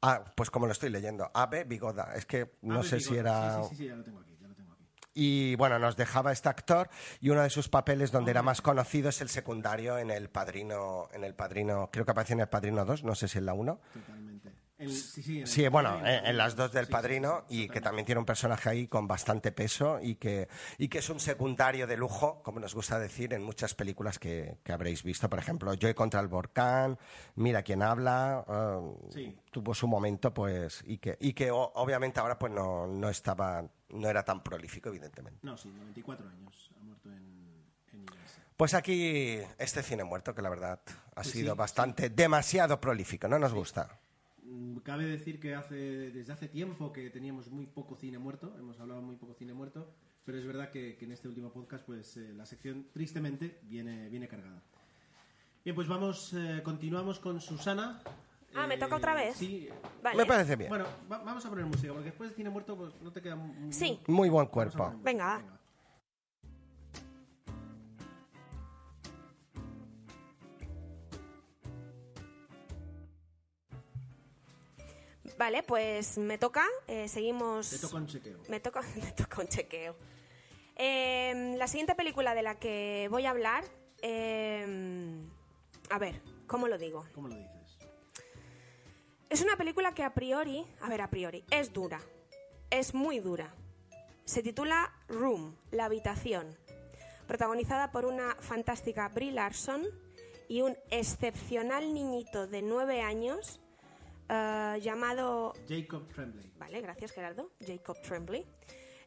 [0.00, 2.14] Ah, pues como lo estoy leyendo, Ave Bigoda.
[2.14, 3.62] Es que no Ave sé si era...
[3.64, 4.86] Sí, sí, sí, ya lo tengo aquí, ya lo tengo aquí.
[5.14, 6.88] Y bueno, nos dejaba este actor
[7.20, 11.08] y uno de sus papeles donde era más conocido es el secundario en El Padrino,
[11.12, 13.54] en El Padrino, creo que aparece en El Padrino 2, no sé si en la
[13.54, 13.80] 1.
[13.92, 14.61] Totalmente.
[14.82, 18.86] El- sí, bueno, en- las dos del Padrino y que también tiene un personaje ahí
[18.88, 22.98] con bastante peso y que, y que es un secundario de lujo, como nos gusta
[22.98, 25.28] decir en muchas películas que, que habréis visto.
[25.30, 26.98] Por ejemplo, Joy contra el volcán,
[27.36, 28.44] Mira quién habla,
[29.16, 33.08] eh, tuvo su momento pues y que, y que o- obviamente ahora pues no, no
[33.08, 35.40] estaba, no era tan prolífico evidentemente.
[35.42, 36.70] No, sí, 94 años.
[36.80, 37.16] Ha muerto en,
[37.92, 38.06] en.
[38.56, 43.38] Pues aquí este cine muerto que la verdad ha Pues sido bastante, demasiado prolífico, no
[43.38, 43.98] nos gusta.
[44.82, 45.74] Cabe decir que hace,
[46.10, 49.88] desde hace tiempo que teníamos muy poco cine muerto, hemos hablado muy poco cine muerto,
[50.24, 54.08] pero es verdad que, que en este último podcast pues eh, la sección tristemente viene,
[54.08, 54.62] viene cargada.
[55.64, 58.00] Bien, pues vamos, eh, continuamos con Susana.
[58.54, 59.36] Ah, ¿me toca otra vez?
[59.36, 59.68] Sí.
[60.02, 60.16] Vale.
[60.16, 60.68] Me parece bien.
[60.68, 63.36] Bueno, va- vamos a poner música, porque después de Cine Muerto pues, no te queda...
[63.36, 63.98] mu- Sí.
[64.08, 64.76] Muy buen Vamos a cuerpo.
[64.78, 65.04] poner música.
[65.04, 65.58] Venga.
[75.42, 76.64] Vale, pues me toca.
[76.86, 77.68] eh, seguimos.
[77.70, 78.38] Te toca un chequeo.
[78.48, 79.96] Me toca, me toca un chequeo.
[80.76, 83.64] Eh, la siguiente película de la que voy a hablar.
[84.02, 85.20] eh,
[85.90, 87.04] a ver, ¿cómo lo digo?
[87.12, 87.76] ¿Cómo lo dices?
[89.30, 92.00] Es una película que a priori, a ver, a priori, es dura.
[92.70, 93.52] Es muy dura.
[94.24, 96.56] Se titula Room, la habitación.
[97.26, 99.86] Protagonizada por una fantástica Brie Larson
[100.48, 103.58] y un excepcional niñito de nueve años
[104.32, 106.52] eh, llamado Jacob Tremblay.
[106.58, 107.50] Vale, gracias Gerardo.
[107.64, 108.46] Jacob Tremblay.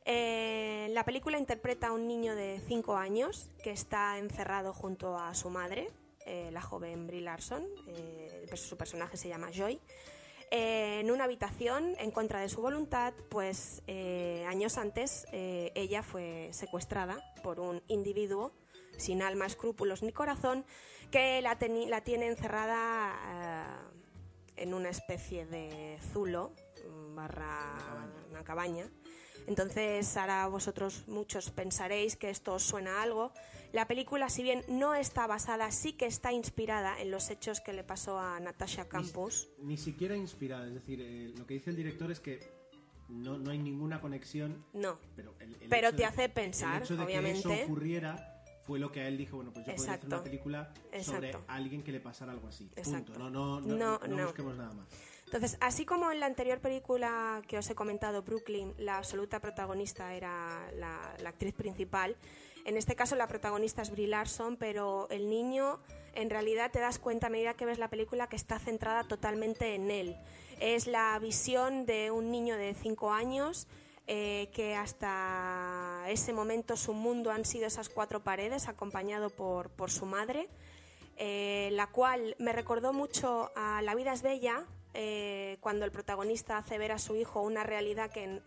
[0.07, 5.34] Eh, la película interpreta a un niño de 5 años que está encerrado junto a
[5.34, 5.89] su madre,
[6.28, 7.65] eh, la joven Brie Larson.
[7.88, 9.80] eh, su personaje se llama Joy.
[10.51, 13.82] en una habitación en contra de su voluntad, pues
[14.47, 18.53] años antes ella fue secuestrada por un individuo
[18.95, 20.63] sin alma, escrúpulos ni corazón
[21.09, 21.57] que la,
[21.88, 23.91] la tiene encerrada
[24.58, 26.53] en una especie de zulo
[26.88, 28.89] mm, barra una cabaña.
[29.47, 33.32] Entonces, ahora vosotros muchos pensaréis que esto os suena a algo.
[33.74, 37.74] La película, si bien no está basada, sí que está inspirada en los hechos que
[37.74, 39.49] le pasó a Natasha Campos.
[39.60, 42.39] Ni siquiera inspirada, es decir, eh, lo que dice el director es que
[43.10, 46.84] no, no hay ninguna conexión, No, pero el, el Pero te de- hace pensar, el
[46.84, 47.47] hecho de obviamente.
[47.47, 48.35] que eso ocurriera
[48.66, 51.84] fue lo que a él dijo, bueno, pues yo podría hacer una película sobre alguien
[51.84, 52.70] que le pasara algo así.
[52.76, 53.13] Exacto.
[53.13, 53.30] Punto.
[53.30, 54.24] No, no, no, No, no, no.
[54.26, 54.88] busquemos nada más.
[55.26, 60.13] Entonces, así como en la anterior película que os he comentado, Brooklyn, la absoluta protagonista
[60.13, 62.16] era la, la actriz principal,
[62.66, 65.80] en este caso la protagonista es Brie Larson, pero el niño
[66.16, 69.76] en realidad te das cuenta a medida que ves la película que está centrada totalmente
[69.76, 70.18] en él.
[70.59, 73.68] Es la visión de un niño de 5 años
[74.07, 75.74] eh, que hasta
[76.10, 80.47] ese momento su mundo han sido esas cuatro paredes, acompañado por, por su madre
[81.18, 86.58] eh, la cual me recordó mucho a La vida es bella, eh, cuando el protagonista
[86.58, 88.41] hace ver a su hijo una realidad que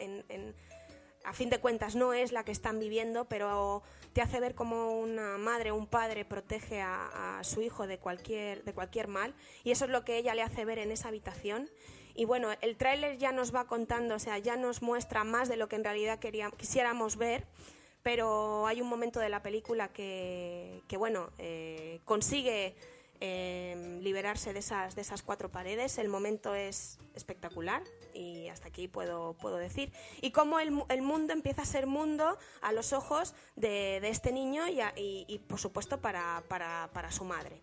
[1.25, 3.83] a fin de cuentas no es la que están viviendo, pero
[4.13, 8.65] te hace ver como una madre un padre protege a, a su hijo de cualquier,
[8.65, 9.35] de cualquier mal,
[9.65, 11.71] y eso es lo que ella le hace ver en esa habitación.
[12.19, 15.57] Y bueno, el tráiler ya nos va contando, o sea, ya nos muestra más de
[15.57, 16.19] lo que en realidad
[16.57, 17.45] quisiéramos ver,
[18.03, 22.75] pero hay un momento de la película que, que bueno, eh, consigue
[23.21, 25.97] eh, liberarse de esas, de esas cuatro paredes.
[25.99, 29.93] El momento es espectacular y hasta aquí puedo, puedo decir.
[30.21, 34.33] Y cómo el, el mundo empieza a ser mundo a los ojos de, de este
[34.33, 37.63] niño y, y- y, por supuesto, para, para, para su madre.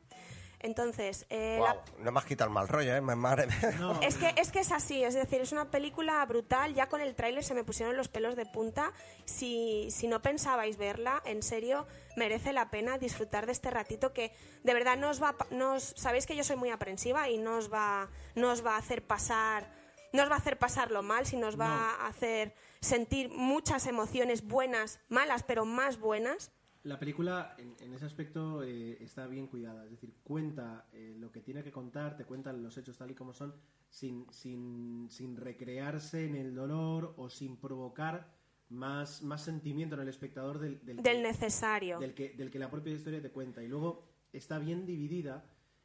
[0.66, 3.01] Entonces, eh, la- no me has quitado el mal rollo, ¿eh?
[3.01, 3.72] Madre mía.
[3.80, 6.74] No, es que, es que es así, es decir, es una película brutal.
[6.74, 8.91] Ya con el tráiler se me pusieron los pelos de punta.
[9.26, 11.86] Si, si no pensabais verla, en serio,
[12.18, 14.32] merece la pena disfrutar de este ratito que
[14.63, 17.30] de verdad no os va, a pa- no os- sabéis que yo soy muy aprensiva
[17.30, 19.72] y no os va, no os va a hacer pasar,
[20.13, 24.43] no os va a hacer pasarlo mal, sino os va a hacer sentir muchas emociones
[24.47, 26.51] buenas, malas, pero más buenas.
[26.86, 31.32] La película en, en ese aspecto eh, está bien cuidada, es decir, cuenta eh, lo
[31.32, 33.56] que tiene que contar, te cuentan los hechos tal y como son,
[33.90, 38.32] sin, sin, sin recrearse en el dolor o sin provocar
[38.70, 42.00] más, más sentimiento en el espectador del, del, Del que- necesario.
[42.00, 43.64] del que, del que la propia historia te cuenta.
[43.64, 45.44] Y luego está bien dividida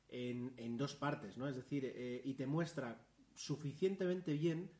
[0.08, 1.48] en, en dos partes, ¿no?
[1.48, 3.00] Es decir, eh, y te muestra
[3.34, 4.70] suficientemente bien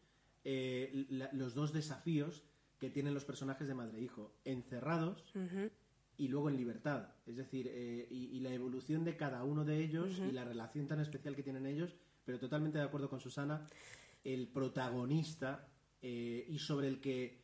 [0.45, 2.45] eh, la- los dos desafíos
[2.79, 5.25] que tienen los personajes de madre e hijo, encerrados
[6.21, 7.09] y luego en libertad.
[7.27, 10.87] Es decir, eh, y, y la evolución de cada uno de ellos y la relación
[10.87, 11.95] tan especial que tienen ellos,
[12.25, 13.67] pero totalmente de acuerdo con Susana,
[14.23, 15.69] el protagonista
[16.03, 17.41] eh, y sobre el que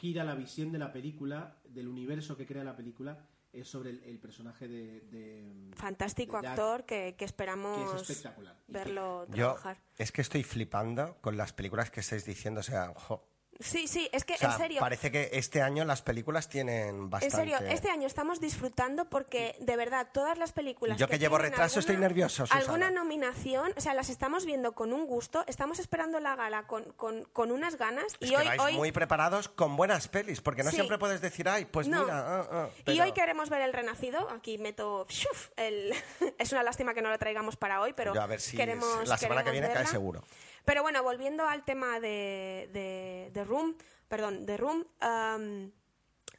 [0.00, 4.02] gira la visión de la película, del universo que crea la película, es sobre el,
[4.04, 8.56] el personaje de, de- Fantástico de Jack, actor que, que que esperamos es espectacular.
[8.68, 9.78] Verlo Yo trabajar.
[9.98, 13.28] es que estoy flipando con las películas que estáis diciendo, o sea, jo.
[13.62, 14.80] Sí, sí, es que O sea, en serio.
[14.80, 17.36] parece que este año las películas tienen En bastante...
[17.36, 20.98] serio, este año estamos disfrutando porque de verdad todas las películas.
[20.98, 22.60] Yo que llevo retraso estoy nervioso, Susana.
[22.60, 26.84] Alguna nominación, o sea, las estamos viendo con un gusto, estamos esperando la gala con,
[26.92, 30.40] con, con unas ganas Es y que hoy, vais hoy muy preparados con buenas pelis,
[30.40, 30.76] porque no Sí.
[30.76, 32.02] siempre puedes decir, ay, pues No.
[32.04, 32.48] mira, ah,
[32.86, 34.28] ah", y hoy queremos ver el renacido.
[34.30, 35.50] Aquí meto ¡shuf!
[35.56, 35.92] el
[36.38, 39.06] es una lástima que no lo traigamos para hoy, pero Yo a ver si queremos
[39.06, 40.24] la semana que viene cae seguro.
[40.64, 43.76] Pero bueno, volviendo al tema de, de, Room,
[44.08, 44.86] perdón, de Room,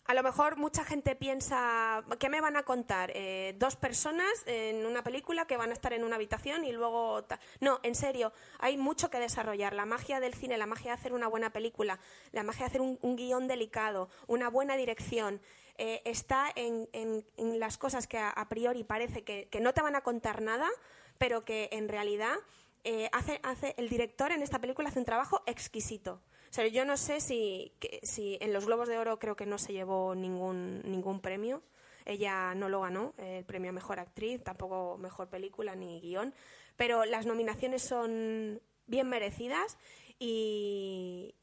[0.06, 3.12] A lo mejor mucha gente piensa, ¿qué me van a contar?
[3.16, 7.26] Eh, dos personas en una película que van a estar en una habitación y luego...
[7.62, 9.74] No, en serio, hay mucho que desarrollar.
[9.74, 12.00] La magia del cine, la magia de hacer una buena película,
[12.34, 15.40] la magia de hacer un, un guion delicado, una buena dirección,
[15.78, 19.74] eh, está en, en- en las cosas que a, a priori parece que, que no
[19.74, 20.70] te van a contar nada,
[21.18, 22.36] pero que en realidad
[22.84, 26.22] eh, hace, hace, el director en esta película hace un trabajo exquisito.
[26.50, 29.74] O sea, yo no sé si, en los Globos de Oro creo que no se
[29.74, 31.64] llevó ningún, ningún premio.
[32.06, 36.34] Ella no lo ganó, eh, el premio a Mejor Actriz, tampoco Mejor Película ni Guión.
[36.76, 39.78] Pero las nominaciones son bien merecidas
[40.20, 41.36] y,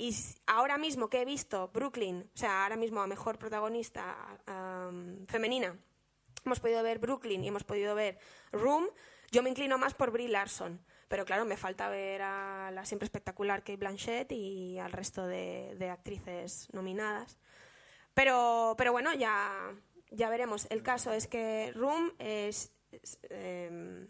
[0.47, 5.77] ahora mismo que he visto Brooklyn, o sea, ahora mismo a Mejor Protagonista am, Femenina,
[6.45, 8.19] hemos podido ver Brooklyn y hemos podido ver
[8.53, 8.87] Room,
[9.31, 10.81] yo me inclino más por Brie Larson.
[11.11, 15.75] Pero claro, me falta ver a la siempre espectacular Kate Blanchett y al resto de,
[15.77, 17.37] de actrices nominadas.
[18.15, 19.53] Pero, pero bueno, ya,
[20.13, 20.69] ya veremos.
[20.71, 22.71] El caso es que Room es...
[22.93, 24.07] es, eh,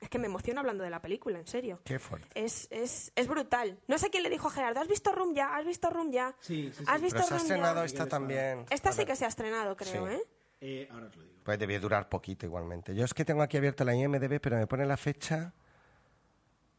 [0.00, 1.80] es que me emociono hablando de la película, en serio.
[1.84, 2.28] Qué fuerte.
[2.34, 3.80] Es, es, es brutal.
[3.88, 5.56] No sé quién le dijo a Gerardo, ¿has visto Room ya?
[5.56, 6.36] ¿Has visto Room ya?
[6.40, 6.84] Sí, sí, sí.
[6.86, 7.84] ¿Has visto Pero se ha Room estrenado ya?
[7.86, 8.66] esta también.
[8.70, 10.12] Esta sí que se ha estrenado, creo, Sí.
[10.14, 10.22] ¿eh?
[10.60, 11.40] Eh, ahora os lo digo.
[11.42, 12.94] Pues debió durar poquito igualmente.
[12.94, 15.52] Yo es que tengo aquí abierto la IMDB, pero me pone la fecha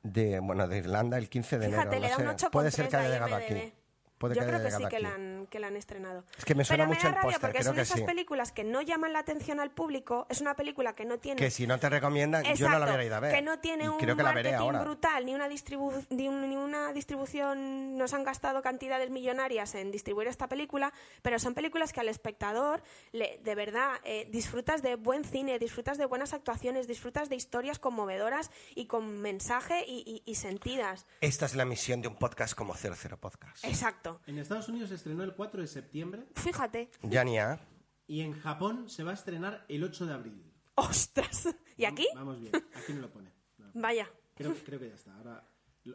[0.04, 2.20] de, bueno, de Irlanda el 15 de Fíjate, enero.
[2.20, 2.45] no sé.
[2.47, 3.74] 8,3 Puede ser que haya llegado aquí.
[4.20, 6.24] Puede Yo que creo que sí que la, han, que la han estrenado.
[6.38, 7.82] Es que me suena Pero mucho me el da rabia póster, porque creo son que
[7.82, 8.06] esas sí.
[8.06, 10.28] películas que no llaman la atención al público.
[10.30, 11.38] Es una película que no tiene...
[11.42, 13.34] Que si no te recomiendan, yo no la Exacto, hubiera ido a ver.
[13.36, 14.82] Que no tiene Y un creo que la veré marketing ahora.
[14.84, 17.98] brutal, ni una, distribu- ni, un- ni una distribución.
[17.98, 20.92] Nos han gastado cantidades millonarias en distribuir esta película,
[21.22, 22.82] pero son películas que al espectador,
[23.14, 27.80] le- de verdad, eh, disfrutas de buen cine, disfrutas de buenas actuaciones, disfrutas de historias
[27.80, 31.06] conmovedoras y con mensaje y, y- y sentidas.
[31.22, 33.64] Esta es la misión de un podcast como 00 Podcast.
[33.66, 34.09] Exacto.
[34.28, 36.89] En Estados Unidos se estrenó el 4 de septiembre Fíjate.
[37.03, 37.60] Ya ni a.
[38.07, 40.45] y en Japón se va a estrenar el 8 de abril.
[40.76, 41.55] ¡Ostras!
[41.78, 42.07] ¿Y aquí?
[42.16, 43.32] Vamos bien, aquí no lo pone.
[43.57, 43.70] No.
[43.74, 44.10] Vaya.
[44.36, 45.14] Creo, creo que ya está.
[45.16, 45.45] Ahora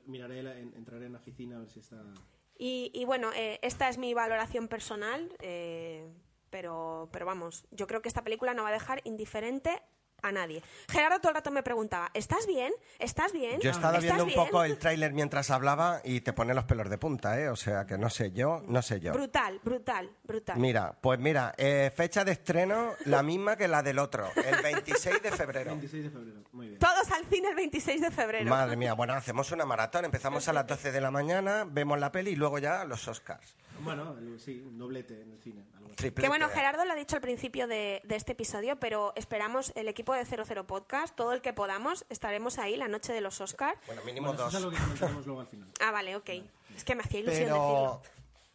[0.07, 2.03] miraré, la- en- entraré en la oficina a ver si está...
[2.57, 6.09] Y, y bueno, eh, esta es mi valoración personal, eh,
[6.51, 9.83] pero, pero vamos, yo creo que esta película no va a dejar indiferente
[10.25, 10.63] a nadie.
[10.89, 12.73] Gerardo todo el rato me preguntaba, ¿estás bien?
[12.99, 13.61] ¿Estás bien?
[13.61, 14.41] Yo he estado ¿Estás viendo un bien?".
[14.45, 17.49] poco el tráiler mientras hablaba y te pone los pelos de punta, ¿eh?
[17.49, 19.13] O sea, que no sé yo, no sé yo.
[19.13, 20.59] Brutal, brutal, brutal.
[20.59, 25.23] Mira, pues mira, eh, fecha de estreno la misma que la del otro, el 26
[25.23, 25.71] de febrero.
[25.73, 26.79] 26 de febrero, muy bien.
[26.79, 28.49] Todos al cine el 26 de febrero.
[28.49, 32.11] Madre mía, bueno, hacemos una maratón, empezamos a las 12 de la mañana, vemos la
[32.11, 33.55] peli y luego ya los Oscars.
[33.81, 35.65] Bueno, sí, un doblete en el cine.
[35.77, 36.11] algo así.
[36.13, 39.89] Que bueno, Gerardo lo ha dicho al principio de, de este episodio, pero esperamos el
[39.89, 43.79] equipo de 00 Podcast, todo el que podamos, estaremos ahí la noche de los Oscars.
[43.87, 44.55] Bueno, mínimo Bueno, eso dos.
[44.55, 45.69] es algo que comentaremos luego al final.
[45.81, 46.31] Ah, vale, ok.
[46.77, 48.03] Es que me hacía ilusión Pero, decirlo.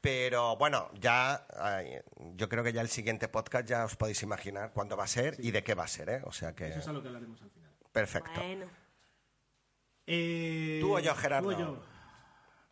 [0.01, 1.99] pero bueno, ya ay,
[2.35, 5.35] yo creo que ya el siguiente podcast ya os podéis imaginar cuándo va a ser
[5.39, 6.21] y de qué va a ser, ¿eh?
[6.25, 7.71] O sea que Eso es algo que hablaremos al final.
[7.91, 8.31] perfecto.
[8.35, 8.65] Bueno.
[10.07, 11.49] Eh, Tú o yo, Gerardo.
[11.49, 11.83] Tú o yo.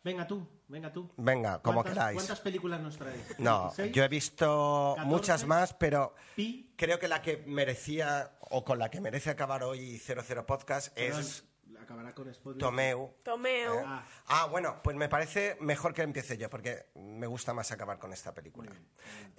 [0.02, 1.10] Venga tú, venga tú.
[1.16, 2.14] Venga, como ¿Cuántas- queráis.
[2.16, 3.38] ¿Cuántas películas nos traes?
[3.38, 3.90] No, ¿16?
[3.92, 6.72] yo he visto 14, muchas más, pero Pi.
[6.76, 11.44] creo que la que merecía o con la que merece acabar hoy 00 Podcast es
[11.80, 12.60] Acabará con Spotlight.
[12.60, 13.14] Tomeu.
[13.22, 13.80] Tomeo.
[13.80, 13.84] ¿eh?
[13.86, 14.04] Ah.
[14.26, 18.12] Ah, bueno, pues me parece mejor que empiece yo, porque me gusta más acabar con
[18.12, 18.70] esta película.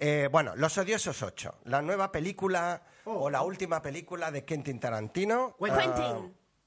[0.00, 3.24] Eh, bueno, Los Odiosos 8, la nueva película Oh.
[3.26, 5.54] o la última película de Quentin Tarantino.
[5.60, 5.92] Quentin.
[6.02, 6.22] ah,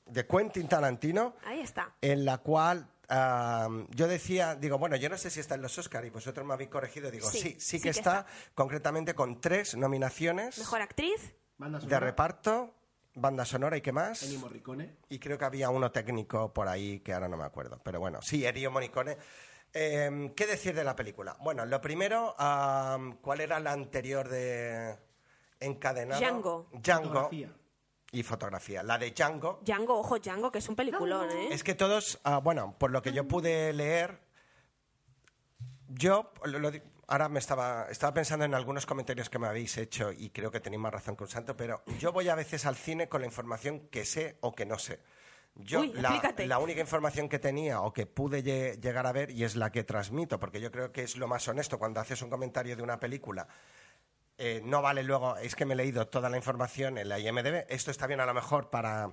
[0.05, 1.93] de Quentin Tarantino, Ahí está.
[1.99, 6.07] en la cual yo decía, digo, bueno, yo no sé si está en los Oscars
[6.07, 8.25] y vosotros me habéis corregido, digo, Sí, sí, sí, sí que, que está,
[8.55, 11.35] concretamente con tres nominaciones Mejor actriz.
[11.57, 12.73] Banda de reparto,
[13.15, 14.23] banda sonora y qué más.
[14.23, 14.97] Ennio Morricone.
[15.09, 17.79] Y creo que había uno técnico por ahí que ahora no me acuerdo.
[17.83, 19.17] Pero bueno, sí, Ennio Morricone.
[19.73, 21.35] Eh, ¿Qué decir de la película?
[21.41, 22.35] Bueno, lo primero,
[23.21, 24.97] ¿cuál era la anterior de
[25.59, 26.21] encadenado?
[26.21, 26.69] Django.
[26.73, 27.07] Django.
[27.07, 27.53] Fotografía.
[28.13, 28.81] Y fotografía.
[28.83, 29.59] La de Django.
[29.65, 31.49] Django, ojo, Django, que es un peliculón, ¿eh?
[31.51, 34.19] Es que todos, ah, bueno, por lo que yo pude leer,
[35.87, 36.71] yo lo- lo
[37.07, 40.59] ahora me estaba, estaba pensando en algunos comentarios que me habéis hecho y creo que
[40.59, 43.27] tenéis más razón que un santo, pero yo voy a veces al cine con la
[43.27, 44.99] información que sé o que no sé.
[45.55, 49.43] Yo Uy, la, única información que tenía o que pude lle- llegar a ver y
[49.43, 52.29] es la que transmito, porque yo creo que es lo más honesto cuando haces un
[52.31, 53.47] comentario de una película.
[54.37, 57.65] Eh, no vale luego, es que me he leído toda la información en la IMDB.
[57.69, 59.11] Esto está bien a lo mejor para,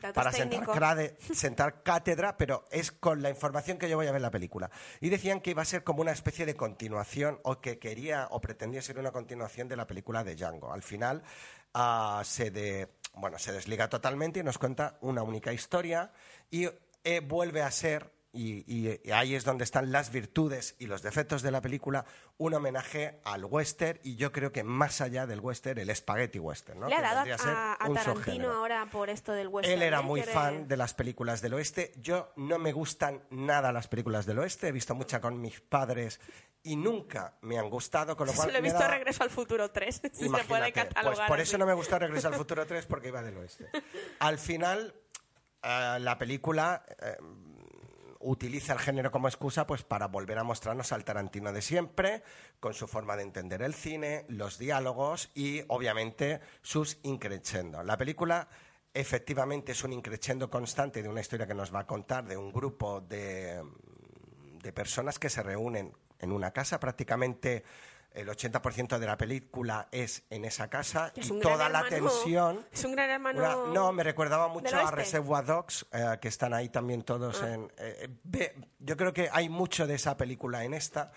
[0.00, 4.12] Datos para sentar, crade- sentar cátedra, pero es con la información que yo voy a
[4.12, 4.70] ver la película.
[5.00, 8.40] Y decían que iba a ser como una especie de continuación, o que quería o
[8.40, 10.72] pretendía ser una continuación de la película de Django.
[10.72, 11.22] Al final
[11.74, 16.10] ah, se, de, bueno, se desliga totalmente y nos cuenta una única historia
[16.50, 16.68] y
[17.04, 21.42] eh, vuelve a ser y, y ahí es donde están las virtudes y los defectos
[21.42, 22.06] de la película,
[22.38, 26.80] un homenaje al western y yo creo que más allá del western, el spaghetti western.
[26.80, 26.88] ¿no?
[26.88, 28.52] Le ha dado a, Tarantino subgénero.
[28.52, 29.74] ahora por esto del western.
[29.74, 30.02] Él era ¿eh?
[30.02, 31.92] muy Quiere- fan de las películas del oeste.
[32.00, 34.68] Yo no me gustan nada las películas del oeste.
[34.68, 36.18] He visto muchas con mis padres
[36.62, 39.94] y nunca me han gustado, con lo cual he visto da- Regreso al Futuro 3,
[40.00, 41.48] si se puede Imagínate, catalogar Pues por así.
[41.50, 43.68] eso no me gustó Regresar al Futuro 3 porque iba del oeste.
[44.20, 44.94] Al final,
[45.62, 47.16] eh, la película eh,
[48.22, 52.22] utiliza el género como excusa pues para volver a mostrarnos al Tarantino de siempre,
[52.60, 57.82] con su forma de entender el cine, los diálogos y obviamente sus increchendo.
[57.82, 58.48] La película
[58.94, 62.52] efectivamente es un increchendo constante de una historia que nos va a contar de un
[62.52, 63.62] grupo de
[64.62, 67.64] de personas que se reúnen en una casa, prácticamente
[68.14, 72.66] el 80% de la película es en esa casa Es y toda la hermano- tensión...
[72.72, 73.38] Es un gran hermano.
[73.38, 74.90] Una- no, me recordaba mucho a.
[74.90, 77.54] Reservoir Dogs, eh, que están ahí también todos Ah.
[77.54, 77.72] en...
[77.78, 81.12] eh, ve- yo creo que hay mucho de esa película en esta.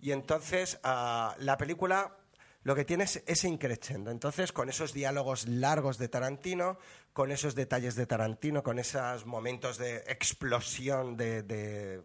[0.00, 2.16] Y entonces ah, la película
[2.62, 4.10] lo que tiene es ese increchendo.
[4.10, 6.76] Entonces, con esos diálogos largos de Tarantino,
[7.14, 12.02] con esos detalles de Tarantino, con esos momentos de explosión de, de,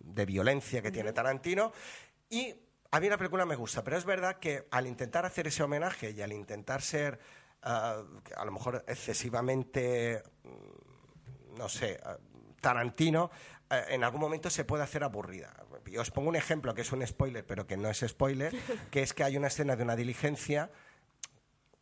[0.00, 1.72] de violencia que tiene Tarantino.
[2.28, 2.54] Y
[2.94, 6.10] a mí la película me gusta, pero es verdad que al intentar hacer ese homenaje
[6.12, 7.18] y al intentar ser
[7.62, 8.02] ah,
[8.36, 12.16] a lo mejor excesivamente, mm, no sé, ah,
[12.60, 13.30] Tarantino,
[13.70, 15.52] eh, en algún momento se puede hacer aburrida.
[15.86, 18.52] Yo os pongo un ejemplo que es un spoiler, pero que no es spoiler,
[18.90, 20.70] que es que hay una escena de una diligencia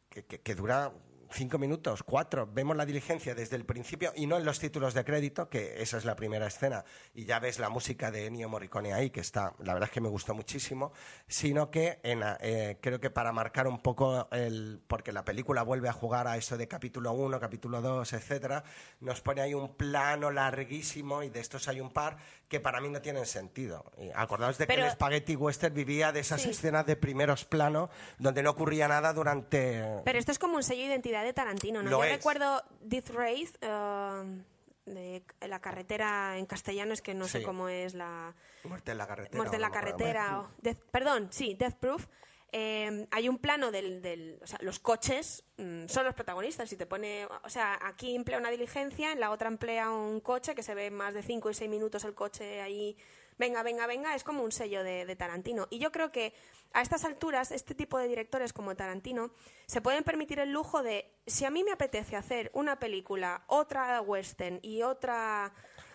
[0.09, 0.93] que, que- que dura
[1.33, 2.49] cinco minutos, cuatro.
[2.53, 5.97] Vemos la diligencia desde el principio y no en los títulos de crédito, que esa
[5.99, 9.55] es la primera escena, y ya ves la música de Ennio Morricone ahí, que está,
[9.61, 10.93] la verdad es que me gustó muchísimo,
[11.27, 14.81] sino que en, eh, creo que para marcar un poco el.
[14.87, 18.65] porque la película vuelve a jugar a eso de capítulo 1, capítulo 2, etcétera,
[19.01, 22.17] nos pone ahí un plano larguísimo y de estos hay un par
[22.49, 23.91] que para mí no tienen sentido.
[23.99, 26.51] Y acordaos de que el Spaghetti Western vivía de esas Sí.
[26.51, 29.83] escenas de primeros planos donde no ocurría nada durante.
[30.05, 31.91] Pero esto es como un sello de identidad de Tarantino, ¿no?
[31.91, 32.13] Lo Yo es.
[32.17, 34.43] recuerdo Death Race, eh,
[34.85, 38.35] de la carretera en castellano, es que no sé cómo es la...
[38.65, 39.37] Muerte en la carretera.
[39.37, 40.41] Muerte en la carretera.
[40.41, 42.07] o Death- perdón, sí, Death Proof.
[42.55, 46.77] Eh, hay un plano del, del- o sea, los coches mm, son los protagonistas y
[46.77, 50.63] te pone, o sea, aquí emplea una diligencia, en la otra emplea un coche que
[50.63, 52.95] se ve más de 5 y 6 minutos el coche ahí,
[53.39, 55.67] venga, venga, venga, es como un sello de, de Tarantino.
[55.71, 56.33] Y yo creo que
[56.73, 59.31] a estas alturas, este tipo de directores como Tarantino
[59.67, 64.01] se pueden permitir el lujo de, si a mí me apetece hacer una película, otra
[64.01, 65.53] western y otra,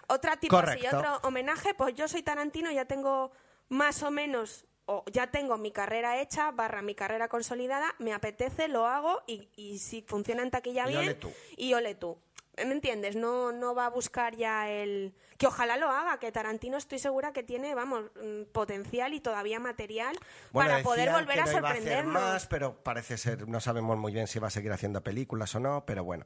[0.07, 3.31] otra tipo así, y otro homenaje, pues yo soy Tarantino, ya tengo
[3.69, 8.67] más o menos, o ya tengo mi carrera hecha, barra mi carrera consolidada, me apetece,
[8.67, 11.33] lo hago y, y si funciona en taquilla Y bien, ole tú.
[11.57, 12.17] y ole tú.
[12.65, 13.15] ¿Me entiendes?
[13.15, 15.13] No, no va a buscar ya el...
[15.37, 19.59] Que ojalá lo haga, que Tarantino estoy segura que tiene, vamos, mm, potencial y todavía
[19.59, 20.17] material
[20.51, 23.97] Bueno, para poder volver que a no iba hacer más, pero parece ser, no sabemos
[23.97, 26.25] muy bien si va a seguir haciendo películas o no, pero bueno.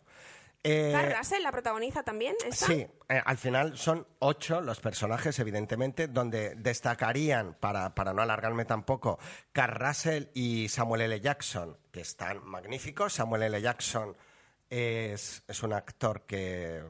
[0.64, 2.68] Eh, Russell la protagoniza también, ¿esta?
[2.68, 8.66] Sí, eh, al final son ocho los personajes, evidentemente, donde destacarían, para, para no alargarme
[8.66, 9.18] tampoco,
[9.52, 11.20] Carl Russell y Samuel L.
[11.20, 13.14] Jackson, que están magníficos.
[13.14, 13.62] Samuel L.
[13.62, 14.16] Jackson
[14.72, 16.82] es, es un actor que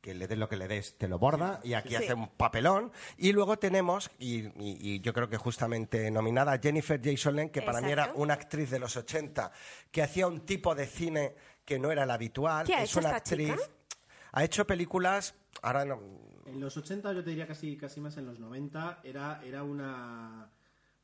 [0.00, 1.96] que le des lo que le des, te lo borda, y aquí Sí.
[1.96, 2.92] hace un papelón.
[3.18, 7.62] Y luego tenemos, y, y- y yo creo que justamente nominada, Jennifer Jason Leigh, que
[7.62, 9.50] para mí era una actriz de los 80,
[9.90, 11.34] que hacía un tipo de cine
[11.64, 12.64] que no era el habitual.
[12.66, 13.50] ¿Qué ha es hecho una esta actriz.
[13.52, 13.62] chica?
[14.32, 16.00] Ha hecho películas, ahora no,
[16.46, 20.48] En los 80, yo te diría casi, casi más en los 90, era, era una,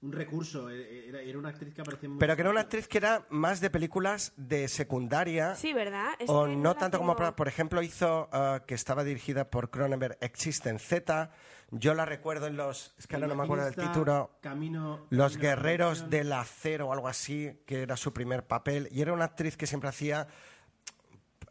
[0.04, 2.98] un recurso, eh, era, era una actriz que aparecía pero que era una actriz que
[2.98, 5.54] era más de películas de secundaria.
[5.54, 6.12] Sí, ¿verdad?
[6.18, 10.18] Es o no tanto como, tengo- por, ejemplo, hizo ah, que estaba dirigida por Cronenberg
[10.20, 11.30] Existen Z.
[11.70, 12.94] Yo la recuerdo en los.
[12.98, 14.38] Es que ahora no me acuerdo del título.
[14.42, 18.88] Camino, Los Camino Guerreros del Acero o algo así, que era su primer papel.
[18.92, 20.28] Y era una actriz que siempre hacía.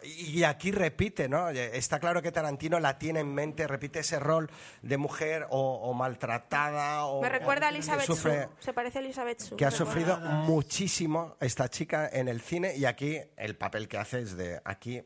[0.04, 1.50] Y aquí repite, ¿no?
[1.50, 4.50] Está claro que Tarantino la tiene en mente, repite ese rol
[4.82, 8.50] de mujer o, o maltratada o Me recuerda a Elizabeth sufre-.
[8.60, 9.58] Se parece a Elizabeth Shue.
[9.58, 14.22] que ha sufrido muchísimo esta chica en el cine y aquí el papel que hace
[14.22, 15.04] es de aquí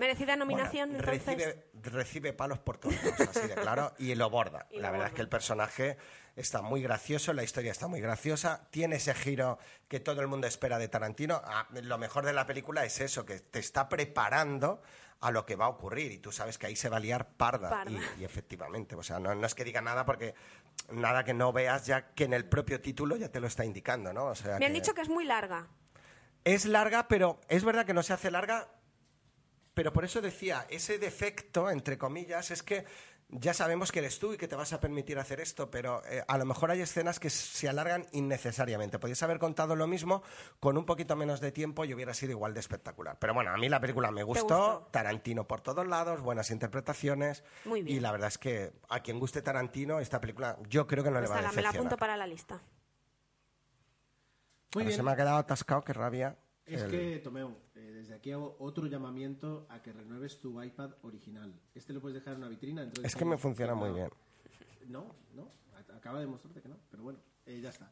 [0.00, 1.36] Merecida nominación, bueno, entonces.
[1.36, 4.66] recibe, recibe palos por todos lados, así de claro, y lo borda.
[4.70, 5.96] Y lo la verdad es que el personaje
[6.36, 10.46] está muy gracioso, la historia está muy graciosa, tiene ese giro que todo el mundo
[10.46, 11.40] espera de Tarantino.
[11.44, 14.82] Ah, lo mejor de la película es eso, que te está preparando
[15.20, 17.28] a lo que va a ocurrir y tú sabes que ahí se va a liar
[17.36, 17.68] parda.
[17.68, 17.90] Parda.
[17.90, 20.34] Y, y efectivamente, o sea, no, no es que diga nada porque
[20.92, 24.14] nada que no veas ya que en el propio título ya te lo está indicando,
[24.14, 24.24] ¿no?
[24.26, 25.68] O sea, Me han que- dicho que es muy larga.
[26.44, 28.68] es larga, pero es verdad que no se hace larga,
[29.80, 32.84] pero por eso decía, ese defecto, entre comillas, es que
[33.30, 36.22] ya sabemos que eres tú y que te vas a permitir hacer esto, pero eh,
[36.28, 38.98] a lo mejor hay escenas que se alargan innecesariamente.
[38.98, 40.22] Podrías haber contado lo mismo
[40.58, 43.16] con un poquito menos de tiempo y hubiera sido igual de espectacular.
[43.18, 44.88] Pero bueno, a mí la película me gustó, gustó?
[44.90, 47.42] Tarantino por todos lados, buenas interpretaciones.
[47.64, 47.96] Muy bien.
[47.96, 51.22] Y la verdad es que a quien guste Tarantino, esta película yo creo que no
[51.22, 51.86] le Pues va a nada, me la decepcionar.
[51.86, 52.56] apunto para la lista.
[54.74, 54.96] Muy Ahora bien.
[54.98, 56.36] Se me ha quedado atascado, qué rabia.
[56.66, 60.90] Es El- que, Tomeo, eh, desde aquí hago otro llamamiento a que renueves tu iPad
[61.02, 61.52] original.
[61.74, 62.82] Este lo puedes dejar en una vitrina.
[62.82, 64.10] dentro de Es que me funciona muy bien.
[64.86, 65.48] No, no.
[65.96, 66.76] Acaba de mostrarte que no.
[66.90, 67.90] Pero bueno, eh, ya está.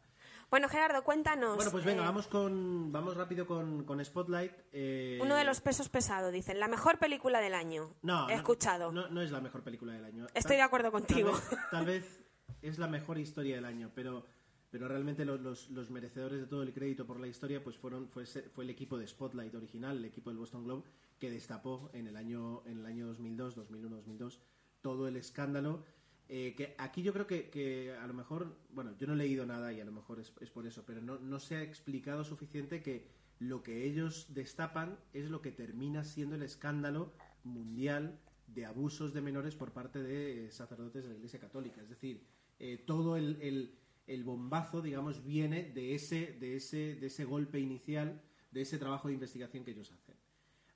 [0.51, 1.57] Bueno, Gerardo, cuéntanos.
[1.57, 4.53] Bueno, pues venga, eh, vamos con vamos rápido con, con Spotlight.
[4.73, 6.59] eh, Uno de los pesos pesados, dicen.
[6.59, 7.95] La mejor película del año.
[8.03, 8.91] No, He no, escuchado.
[8.93, 10.27] No, no es la mejor película del año.
[10.35, 11.33] Estoy de acuerdo tal contigo.
[11.33, 12.21] vez- Tal vez,
[12.63, 14.25] es la mejor historia del año, pero,
[14.71, 18.09] pero realmente los, los- los merecedores de todo el crédito por la historia pues fueron
[18.09, 20.85] fue, fue el equipo de Spotlight original, el equipo del Boston Globe,
[21.19, 24.41] que destapó en el año, en el año 2002, 2001, 2002
[24.81, 25.85] todo el escándalo.
[26.29, 29.47] eh, que aquí yo creo que, que a lo mejor, bueno, yo no he leído
[29.47, 32.23] nada y a lo mejor es, es por eso, pero no, no se ha explicado
[32.25, 33.09] suficiente que
[33.39, 37.13] lo que ellos destapan es lo que termina siendo el escándalo
[37.45, 41.81] mundial de abusos de menores por parte de eh, sacerdotes de la Iglesia Católica.
[41.81, 42.23] Es decir,
[42.59, 43.78] eh, todo el, el-
[44.09, 49.09] el bombazo, digamos, viene de ese, de, ese, de ese golpe inicial, de ese trabajo
[49.09, 50.15] de investigación que ellos hacen.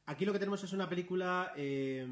[0.05, 2.05] Aquí lo que tenemos es una película eh,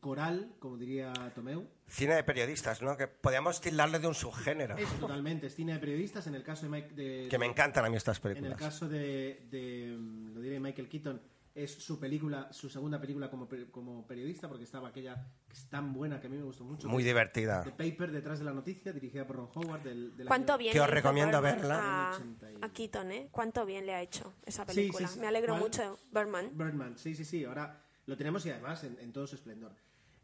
[0.00, 1.66] coral, como diría Tomeu.
[1.88, 2.96] Cine de periodistas, ¿no?
[2.96, 4.76] Que podríamos tildarle de un subgénero.
[4.76, 6.26] Es totalmente es cine de periodistas.
[6.28, 8.58] En el caso de, Mike, de- Que me encantan a mí estas en el películas.
[8.60, 9.98] caso de, de,
[10.32, 11.20] lo diré Michael Keaton,
[11.54, 15.92] es su película, su segunda película como, como periodista, porque estaba aquella que es tan
[15.92, 16.88] buena que a mí me gustó mucho.
[16.88, 17.62] Muy divertida.
[17.62, 19.82] The Paper, detrás de la noticia, dirigida por Ron Howard.
[19.82, 22.08] Del, del ¿Cuánto año- bien Que os recomiendo verla.
[22.08, 23.28] A, Del 80 y- a Keaton, ¿eh?
[23.30, 25.08] ¿Cuánto bien le ha hecho esa Sí, sí, película?
[25.08, 25.20] sí.
[25.20, 25.62] Me alegro ¿Cuál?
[25.62, 25.98] mucho.
[26.10, 26.50] Bergman.
[26.56, 27.44] Birdman, sí, sí, sí.
[27.44, 29.72] Ahora lo tenemos y además en, en todo su esplendor.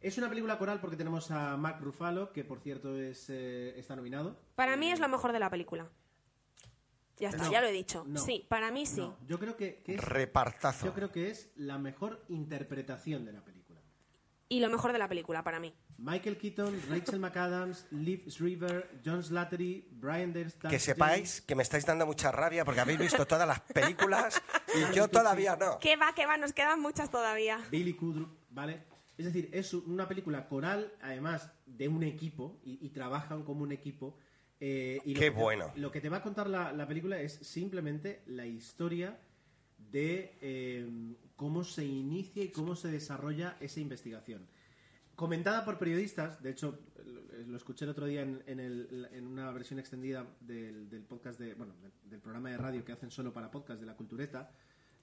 [0.00, 3.96] Es una película coral porque tenemos a Mark Ruffalo, que por cierto es, eh, está
[3.96, 4.38] nominado.
[4.54, 5.88] Para mí es lo mejor de la película.
[7.20, 8.04] Ya está, No, ya lo he dicho.
[8.06, 8.20] no.
[8.20, 9.00] Sí, para mí sí.
[9.00, 10.86] No, yo creo que, que es, Repartazo.
[10.86, 13.80] yo creo que es la mejor interpretación de la película.
[14.50, 15.74] Y lo mejor de la película, para mí.
[15.98, 21.84] Michael Keaton, Rachel McAdams, Liv Schreiber, John Slattery, Brian Delstar, Que sepáis que me estáis
[21.84, 24.40] dando mucha rabia porque habéis visto todas las películas
[24.74, 25.78] y yo todavía no.
[25.80, 27.60] Que va, que va, nos quedan muchas todavía.
[27.70, 28.84] Billy Kudrup, ¿vale?
[29.18, 33.72] Es decir, es una película coral, además de un equipo, y, y trabajan como un
[33.72, 34.16] equipo.
[34.60, 35.72] Eh, y lo Qué que te- bueno.
[35.76, 39.18] lo que te va a contar la, la película es simplemente la historia
[39.90, 44.46] de eh, cómo se inicia y cómo se desarrolla esa investigación.
[45.14, 49.26] Comentada por periodistas, de hecho, lo, lo escuché el otro día en, en el- en
[49.26, 53.10] una versión extendida del, del podcast de, bueno, del, del programa de radio que hacen
[53.10, 54.50] solo para podcast de la Cultureta,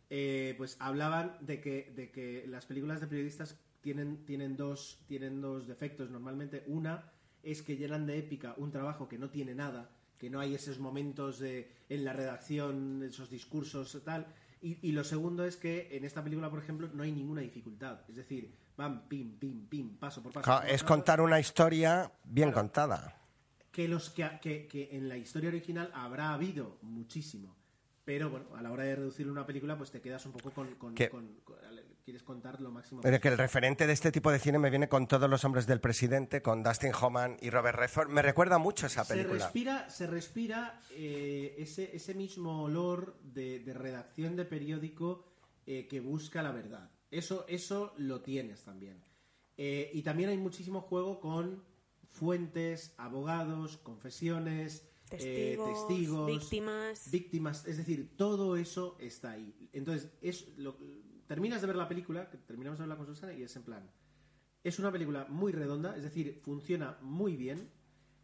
[0.09, 5.41] eh, pues hablaban de que, de que las películas de periodistas tienen, tienen, dos, tienen
[5.41, 6.63] dos defectos normalmente.
[6.67, 7.11] Una
[7.45, 10.79] es que llenan de épica un trabajo que no tiene nada, que no hay esos
[10.79, 14.27] momentos de, en la redacción, esos discursos tal.
[14.61, 17.99] Y, y lo segundo es que en esta película, por ejemplo, no hay ninguna dificultad.
[18.09, 20.43] Es decir, van pim, pim, pim, paso por paso.
[20.45, 23.15] Claro, Es contar una historia bien contada.
[23.71, 27.55] que los que, que, que en la historia original habrá habido muchísimo.
[28.05, 30.75] Pero bueno, a la hora de reducir una película, pues te quedas un poco con.
[30.75, 31.55] con- Que- con- con-
[32.05, 33.01] quieres contar lo máximo.
[33.01, 35.65] Pero que el referente de este tipo de cine me viene con todos los hombres
[35.65, 38.09] del presidente, con Dustin Hoffman y Robert Redford.
[38.09, 39.43] Me recuerda mucho esa se película.
[39.45, 45.25] respira, se respira eh, ese, ese mismo olor de, de redacción de periódico
[45.65, 46.91] eh, que busca la verdad.
[47.09, 49.03] Eso, eso lo tienes también.
[49.57, 51.63] Eh, y también hay muchísimo juego con
[52.07, 57.11] fuentes, abogados, confesiones, eh, Testigos, testigos, víctimas.
[57.11, 59.55] víctimas, es decir, todo eso está ahí.
[59.71, 60.77] Entonces, es lo,
[61.27, 63.89] terminas de ver la película, que terminamos de verla con Susana, y es en plan.
[64.63, 67.69] Es una película muy redonda, es decir, funciona muy bien.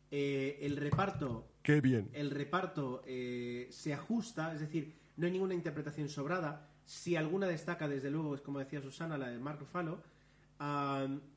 [0.10, 1.48] Eh, el reparto.
[1.64, 2.10] Qué bien.
[2.14, 6.68] El reparto eh, se ajusta, es decir, no hay ninguna interpretación sobrada.
[6.86, 10.02] Si alguna destaca, desde luego, es como decía Susana, la de Mark Ruffalo.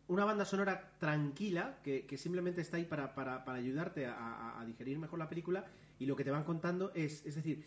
[0.07, 4.61] Una banda sonora tranquila que, que simplemente está ahí para, para- para ayudarte a, a-
[4.61, 5.65] a digerir mejor la película
[5.99, 7.65] y lo que te van contando es, es decir,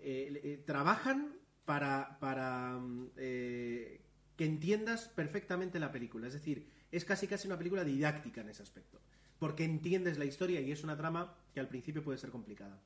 [0.00, 1.32] eh, trabajan
[1.68, 4.00] para, para mm, eh,
[4.36, 6.26] que entiendas perfectamente la película.
[6.26, 9.02] Es decir, es casi casi una película didáctica en ese aspecto.
[9.38, 12.80] Porque entiendes la historia y es una trama que al principio puede ser complicada.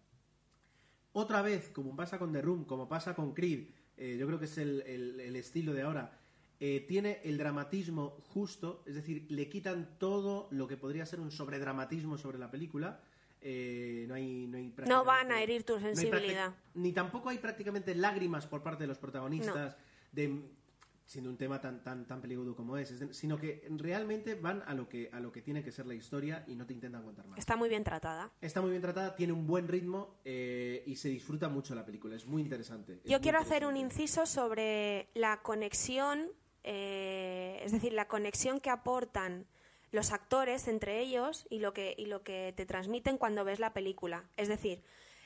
[1.12, 4.46] Otra vez, como pasa con The Room, como pasa con Creed, eh, yo creo que
[4.46, 6.18] es el, estilo de ahora,
[6.58, 11.30] eh, tiene el dramatismo justo, es decir, le quitan todo lo que podría ser un
[11.30, 13.00] sobredramatismo sobre la película.
[13.42, 16.54] Eh, no hay, no, hay No prácticamente- van a herir tu sensibilidad.
[16.74, 19.76] ni tampoco hay prácticamente lágrimas por parte de los protagonistas.
[20.12, 20.42] De,
[21.04, 24.88] siendo un tema tan tan tan peligroso como es, sino que realmente van a lo
[24.88, 27.38] que a lo que tiene que ser la historia y no te intentan contar más.
[27.38, 28.30] Está muy bien tratada.
[28.40, 32.14] Está muy bien tratada, tiene un buen ritmo eh, y se disfruta mucho la película.
[32.16, 32.94] Es muy interesante.
[32.94, 36.28] es Yo muy quiero hacer un inciso sobre la conexión,
[36.62, 39.46] eh, es decir, la conexión que aportan
[39.92, 43.72] los actores entre ellos y lo que y lo que te transmiten cuando ves la
[43.72, 44.24] película.
[44.36, 44.82] Es decir,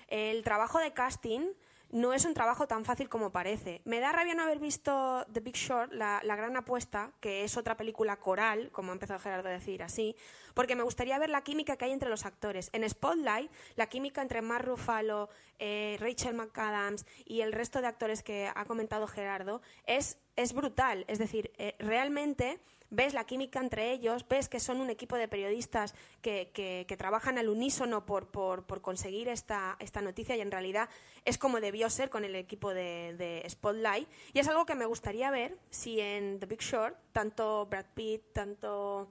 [0.08, 1.52] el trabajo de casting
[1.90, 3.80] no es un trabajo tan fácil como parece.
[3.84, 7.56] Me da rabia no haber visto The Big Short, la, la gran apuesta, que es
[7.56, 10.16] otra película coral, como ha empezado Gerardo a decir así,
[10.54, 12.70] porque me gustaría ver la química que hay entre los actores.
[12.72, 18.22] En Spotlight, la química entre Mark Ruffalo, eh, Rachel McAdams y el resto de actores
[18.22, 21.04] que ha comentado Gerardo es, es brutal.
[21.06, 22.60] Es decir, eh, realmente
[22.91, 26.97] ves la química entre ellos, ves que son un equipo de periodistas que, que- que
[26.97, 30.89] trabajan al unísono por, por- por conseguir esta, esta noticia y en realidad
[31.24, 34.09] es como debió ser con el equipo de, de Spotlight.
[34.32, 38.32] Y es algo que me gustaría ver si en The Big Short, tanto Brad Pitt,
[38.32, 39.09] tanto...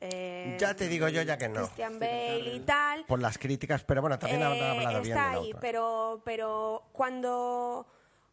[0.00, 1.60] eh, Ya te digo yo ya que no.
[1.62, 3.04] Christian Bale y tal.
[3.04, 5.60] Por las críticas, pero bueno, también han Eh, hablado bien de está ahí, otra.
[5.60, 7.86] pero, pero cuando,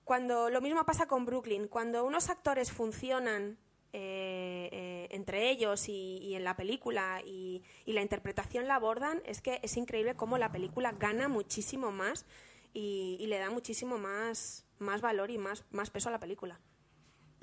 [0.03, 3.57] cuando lo mismo pasa con Brooklyn, cuando unos actores funcionan
[3.93, 9.21] eh, eh, entre ellos y, y en la película y, y la interpretación la abordan,
[9.25, 12.25] es que es increíble cómo la película gana muchísimo más
[12.73, 16.59] y, y le da muchísimo más, más valor y más, más peso a la película.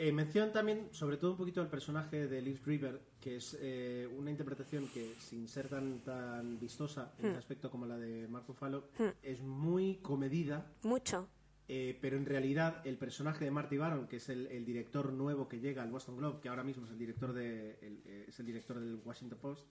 [0.01, 4.09] Eh, mención también, sobre todo un poquito el personaje de Liz River, que es eh,
[4.16, 8.44] una interpretación que, sin ser tan, tan vistosa en ese aspecto como la de Mark
[8.46, 8.90] Ruffalo,
[9.22, 11.28] es muy comedida, Mucho.
[11.68, 15.48] Eh, pero en realidad el personaje de Marty Baron, que es el, el director nuevo
[15.48, 18.38] que llega al Boston Globe, que ahora mismo es el director, de, el, eh, es
[18.40, 19.66] el director del Washington Post,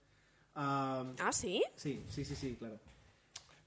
[0.55, 1.61] ah, Ah, sí.
[1.75, 2.79] sí, sí, sí, sí, claro.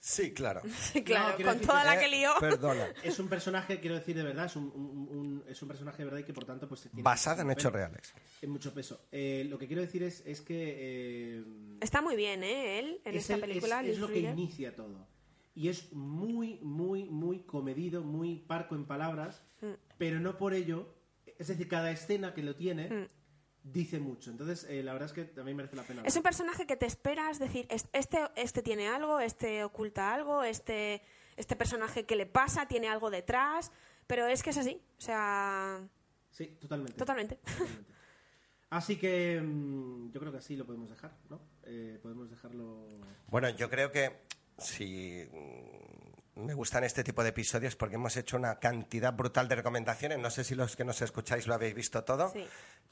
[0.02, 0.62] Sí, claro.
[0.92, 2.32] Sí, claro, quiero con decir toda la que lió.
[2.40, 2.86] Perdona.
[3.04, 6.04] Es un personaje, quiero decir de verdad, es un, un- un- es un personaje de
[6.04, 8.14] verdad y que por tanto pues tiene Basada en hechos reales.
[8.40, 9.08] En mucho peso.
[9.12, 10.76] Eh, lo que quiero decir es, es que
[11.38, 11.44] eh,
[11.82, 12.78] Está muy bien, ¿eh?
[12.78, 13.82] Él en es, esta el- película.
[13.84, 15.06] es- lo que inicia todo.
[15.60, 19.72] Y es muy, muy, muy comedido, muy parco en palabras, Mm.
[19.98, 20.88] pero no por ello.
[21.38, 23.06] Es decir, cada escena que lo tiene Mm.
[23.64, 24.30] dice mucho.
[24.30, 26.00] Entonces, eh, la verdad es que también merece la pena.
[26.06, 30.42] Es un personaje que te esperas decir, es- este, este tiene algo, este oculta algo,
[30.44, 31.02] este,
[31.36, 33.70] este personaje que le pasa tiene algo detrás,
[34.06, 35.86] pero es que es así, o sea,
[36.30, 36.94] Sí, totalmente.
[36.96, 37.36] totalmente.
[37.36, 37.84] Totalmente.
[38.70, 41.38] Así que mm, yo creo que así lo podemos dejar, ¿no?
[41.64, 42.86] Eh, podemos dejarlo.
[43.26, 44.29] Bueno, yo creo que
[44.60, 45.26] si
[46.36, 50.18] mm, me gustan este tipo de episodios porque hemos hecho una cantidad brutal de recomendaciones.
[50.18, 52.46] No sé si los que nos escucháis lo habéis visto todo, Sí.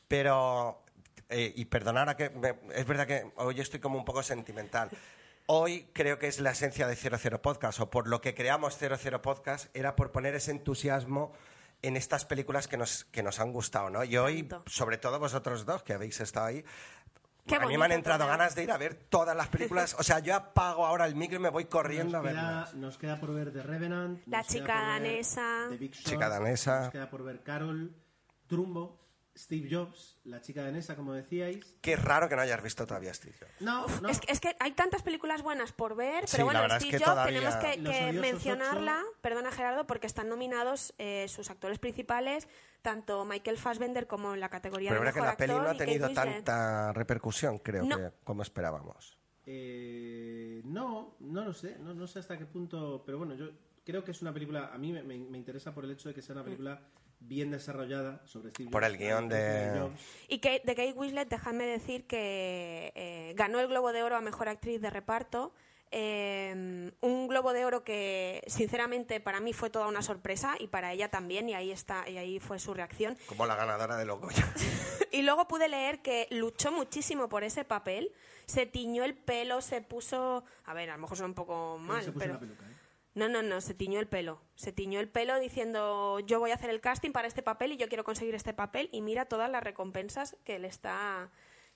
[0.07, 0.83] pero
[1.29, 4.89] eh, y perdonad ahora que me- es verdad que hoy estoy como un poco sentimental.
[5.47, 9.23] Hoy creo que es la esencia de 00 Podcast o por lo que creamos 00
[9.23, 11.33] Podcast era por poner ese entusiasmo
[11.81, 14.03] en estas películas que nos, que nos han gustado, ¿no?
[14.05, 16.65] Y hoy, sobre todo vosotros dos que habéis estado ahí,
[17.49, 19.97] Qué a mí me han entrado ganas de ir a ver todas las películas.
[19.99, 22.75] O sea, yo apago ahora el micro y me voy corriendo Nos a queda, verlas.
[22.75, 24.21] nos queda por ver The Revenant.
[24.27, 25.67] La chica danesa.
[25.71, 26.81] The Big Short, Chica danesa.
[26.83, 27.95] Nos queda por ver Carol,
[28.47, 28.99] Trumbo,
[29.39, 31.65] Steve Jobs, la chica danesa, como decíais.
[31.81, 33.53] Qué raro que no hayas visto todavía Steve Jobs.
[33.61, 34.09] No, no.
[34.09, 36.91] Es, que- es que hay tantas películas buenas por ver, Sí, pero bueno, es Steve
[36.91, 39.19] que Jobs todavía- tenemos que, mencionarla, ocho.
[39.23, 42.49] perdona Gerardo, porque están nominados eh, sus actores principales,
[42.83, 45.83] tanto Michael Fassbender como en la categoría Pero de es verdad que mejor la peli
[45.93, 47.97] actor no ha tenido tanta repercusión, creo No.
[47.97, 49.19] que como esperábamos.
[49.71, 51.77] Eh, no, no lo sé.
[51.79, 53.03] No, no sé hasta qué punto.
[53.07, 53.51] Pero bueno, yo
[53.85, 54.71] creo que es una película.
[54.73, 56.81] A mí me, me- me interesa por el hecho de que sea una película
[57.21, 59.91] bien desarrollada sobre Steve Por Jobs, el guion de-.
[60.29, 64.21] Y que, de Kate Winslet, dejadme decir que eh, ganó el Globo de Oro a
[64.21, 65.53] Mejor Actriz de Reparto.
[65.91, 70.93] eh, un Globo de Oro que, sinceramente, para mí fue toda una sorpresa y para
[70.93, 73.17] ella también, y ahí, está, y ahí fue su reacción.
[73.27, 74.53] Como la ganadora de los Goya.
[75.11, 78.13] Y luego pude leer que luchó muchísimo por ese papel,
[78.45, 80.45] se tiñó el pelo, se puso...
[80.67, 82.33] A ver, a lo mejor suena un poco mal, se puso pero...
[82.33, 82.75] una peluca, ¿eh?
[83.19, 84.41] No, no, no, se tiñó el pelo.
[84.55, 87.77] Se tiñó el pelo diciendo, yo voy a hacer el casting para este papel y
[87.77, 91.29] yo quiero conseguir este papel y mira todas las recompensas que le está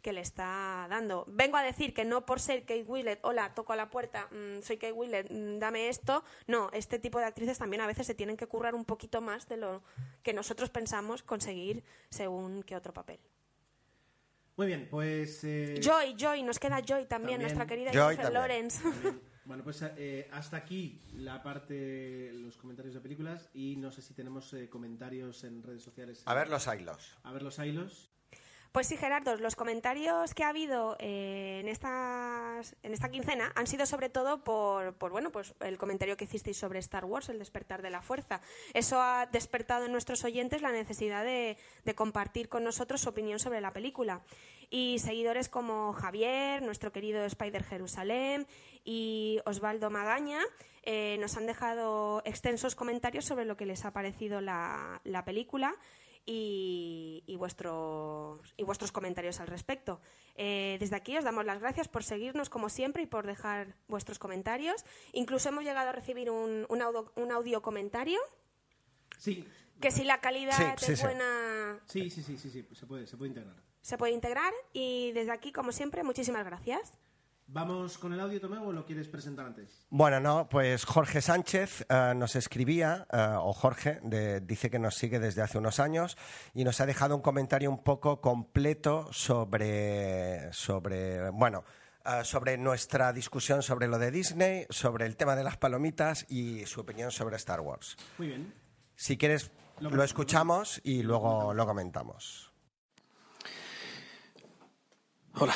[0.02, 1.24] que le está dando.
[1.28, 4.60] Vengo a decir que no por ser Kate Winslet, hola, toco a la puerta, mm,
[4.62, 6.22] soy Kate Winslet, mm, dame esto.
[6.46, 9.48] No, este tipo de actrices también a veces se tienen que currar un poquito más
[9.48, 9.82] de lo
[10.22, 13.18] que nosotros pensamos conseguir según qué otro papel.
[14.56, 15.42] Muy bien, pues.
[15.44, 17.40] eh, Joy, Joy, nos queda Joy también, También.
[17.42, 18.42] nuestra querida Joy Jennifer también.
[18.42, 18.80] Lawrence.
[19.44, 24.14] Bueno, pues eh, hasta aquí la parte, los comentarios de películas y no sé si
[24.14, 26.22] tenemos eh, comentarios en redes sociales.
[26.26, 27.16] A ver los hilos.
[27.24, 28.12] A ver los hilos.
[28.72, 33.66] Pues sí, Gerardo, los comentarios que ha habido eh, en, estas, en esta quincena han
[33.66, 37.38] sido sobre todo por, por, bueno, pues el comentario que hicisteis sobre Star Wars, el
[37.38, 38.40] despertar de la fuerza.
[38.72, 43.38] Eso ha despertado en nuestros oyentes la necesidad de, de compartir con nosotros su opinión
[43.38, 44.22] sobre la película.
[44.70, 48.46] Y seguidores como Javier, nuestro querido Spider Jerusalén
[48.84, 50.40] y Osvaldo Magaña
[50.82, 55.74] eh, nos han dejado extensos comentarios sobre lo que les ha parecido la, la película
[56.24, 60.00] y, y, vuestros, y vuestros comentarios al respecto.
[60.36, 64.18] Eh, desde aquí os damos las gracias por seguirnos como siempre y por dejar vuestros
[64.18, 64.84] comentarios.
[65.12, 68.20] Incluso hemos llegado a recibir un, un, audio, un audio comentario.
[69.18, 69.46] Sí.
[69.80, 71.04] Que si la calidad Sí, es sí.
[71.04, 73.56] buena, Sí, sí, sí, sí, sí, se puede, se puede integrar.
[73.80, 74.52] se puede integrar.
[74.72, 76.98] Y desde aquí, como siempre, muchísimas gracias.
[77.54, 79.84] ¿Vamos con el audio, Tomeo, o lo quieres presentar antes?
[79.90, 84.94] Bueno, no, pues Jorge Sánchez eh, nos escribía, eh, o Jorge, de- dice que nos
[84.94, 86.16] sigue desde hace unos años
[86.54, 91.62] y nos ha dejado un comentario un poco completo sobre, sobre bueno,
[92.06, 96.64] eh, sobre nuestra discusión sobre lo de Disney, sobre el tema de las palomitas y
[96.64, 97.98] su opinión sobre Star Wars.
[98.16, 98.54] Muy bien.
[98.96, 102.50] Si quieres, Lo lo escuchamos y luego lo comentamos.
[105.34, 105.54] Hola,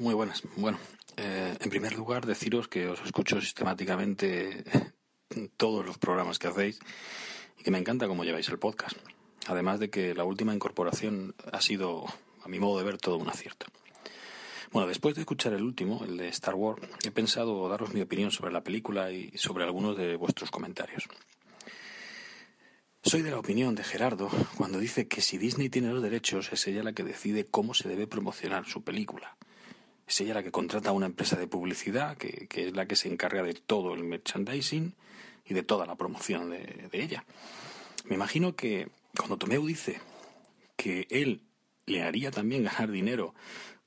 [0.00, 0.42] muy buenas.
[0.56, 0.78] Bueno,
[1.18, 4.62] eh, en primer lugar, deciros que os escucho sistemáticamente
[5.30, 6.78] en todos los programas que hacéis
[7.58, 8.96] y que me encanta cómo lleváis el podcast.
[9.48, 12.04] Además de que la última incorporación ha sido,
[12.44, 13.66] a mi modo de ver, todo un acierto.
[14.70, 18.30] Bueno, después de escuchar el último, el de Star Wars, he pensado daros mi opinión
[18.30, 21.08] sobre la película y sobre algunos de vuestros comentarios.
[23.02, 26.66] Soy de la opinión de Gerardo cuando dice que si Disney tiene los derechos es
[26.68, 29.36] ella la que decide cómo se debe promocionar su película.
[30.08, 32.96] Es ella la que contrata a una empresa de publicidad que, que es la que
[32.96, 34.94] se encarga de todo el merchandising
[35.44, 37.24] y de toda la promoción de, de ella.
[38.06, 40.00] Me imagino que cuando Tomeu dice
[40.76, 41.42] que él
[41.86, 43.34] le haría también ganar dinero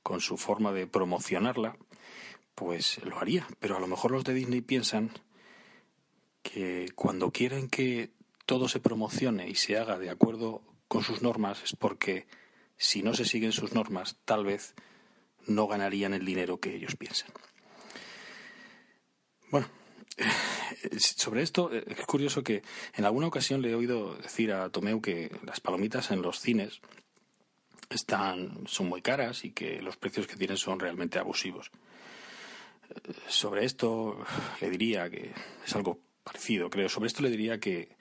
[0.02, 1.76] con su forma de promocionarla,
[2.54, 3.48] pues lo haría.
[3.58, 5.10] Pero a lo mejor los de Disney piensan
[6.42, 8.10] que cuando quieren que
[8.46, 12.26] todo se promocione y se haga de acuerdo con sus normas es porque
[12.76, 14.74] si no se siguen sus normas, tal vez
[15.46, 17.30] no ganarían el dinero que ellos piensan.
[19.50, 19.68] Bueno,
[20.16, 22.62] eh, sobre esto eh, es curioso que
[22.94, 26.80] en alguna ocasión le he oído decir a Tomeu que las palomitas en los cines
[27.90, 31.70] están son muy caras y que los precios que tienen son realmente abusivos.
[32.88, 34.24] Eh, Sobre esto
[34.60, 35.32] le diría que
[35.64, 36.88] es algo parecido, creo.
[36.88, 37.96] Sobre esto le diría que,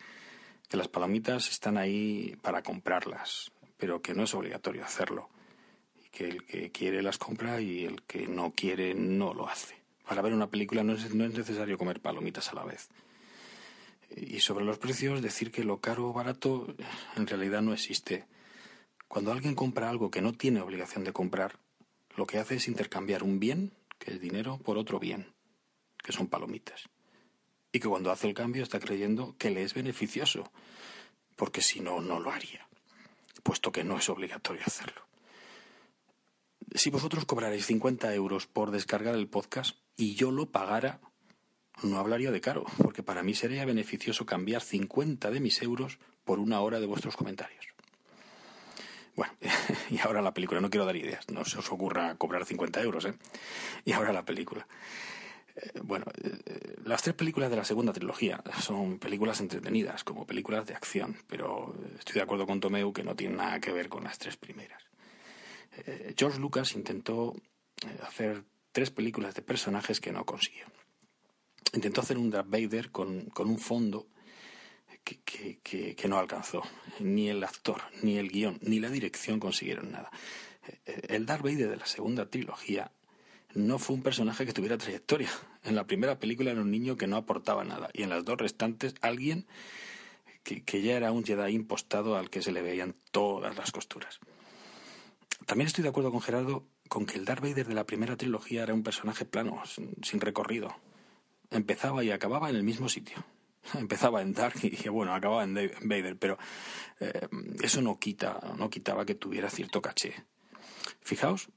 [0.69, 5.29] que las palomitas están ahí para comprarlas, pero que no es obligatorio hacerlo.
[6.11, 9.75] Que el que quiere las compra y el que no quiere no lo hace.
[10.05, 12.89] Para ver una película no es, no es necesario comer palomitas a la vez.
[14.15, 16.75] Y sobre los precios, decir que lo caro o barato
[17.15, 18.25] en realidad no existe.
[19.07, 21.59] Cuando alguien compra algo que no tiene obligación de comprar,
[22.15, 25.27] lo que hace es intercambiar un bien, que es dinero, por otro bien,
[26.03, 26.89] que son palomitas.
[27.71, 30.51] Y que cuando hace el cambio está creyendo que le es beneficioso,
[31.37, 32.67] porque si no, no lo haría,
[33.43, 35.01] puesto que no es obligatorio hacerlo.
[36.73, 41.01] Si vosotros cobrarais 50 euros por descargar el podcast y yo lo pagara,
[41.83, 46.39] no hablaría de caro, porque para mí sería beneficioso cambiar 50 de mis euros por
[46.39, 47.65] una hora de vuestros comentarios.
[49.15, 49.33] Bueno,
[49.89, 53.05] y ahora la película, no quiero dar ideas, no se os ocurra cobrar 50 euros,
[53.05, 53.13] ¿eh?
[53.83, 54.65] Y ahora la película.
[55.55, 60.65] Eh, bueno, eh, las tres películas de la segunda trilogía son películas entretenidas, como películas
[60.65, 64.05] de acción, pero estoy de acuerdo con Tomeu que no tienen nada que ver con
[64.05, 64.90] las tres primeras.
[65.77, 67.35] Eh, George Lucas intentó
[67.85, 70.65] eh, hacer tres películas de personajes que no consiguió.
[71.73, 74.07] Intentó hacer un Darth Vader con, un fondo
[75.03, 76.63] que, no alcanzó.
[76.99, 80.11] Ni el actor, ni el guion, ni la dirección consiguieron nada.
[80.85, 82.91] Eh, El Darth Vader de la segunda trilogía
[83.53, 85.29] no fue un personaje que tuviera trayectoria.
[85.63, 87.89] En la primera película era un niño que no aportaba nada.
[87.93, 89.45] Y en las dos restantes, alguien
[90.43, 94.19] que, que ya era un Jedi impostado al que se le veían todas las costuras.
[95.45, 98.63] También estoy de acuerdo con Gerardo con que el Darth Vader de la primera trilogía
[98.63, 100.75] era un personaje plano, sin, recorrido.
[101.49, 103.23] Empezaba y acababa en el mismo sitio.
[103.73, 106.37] Empezaba en Dark y, bueno, acababa en Vader, pero
[106.99, 107.27] eh,
[107.61, 110.25] eso no quita, no quitaba que tuviera cierto caché.
[111.01, 111.49] Fijaos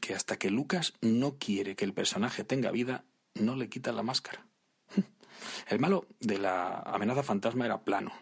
[0.00, 4.02] que hasta que Lucas no quiere que el personaje tenga vida, no le quita la
[4.02, 4.46] máscara.
[5.68, 8.12] El malo de la amenaza fantasma era plano.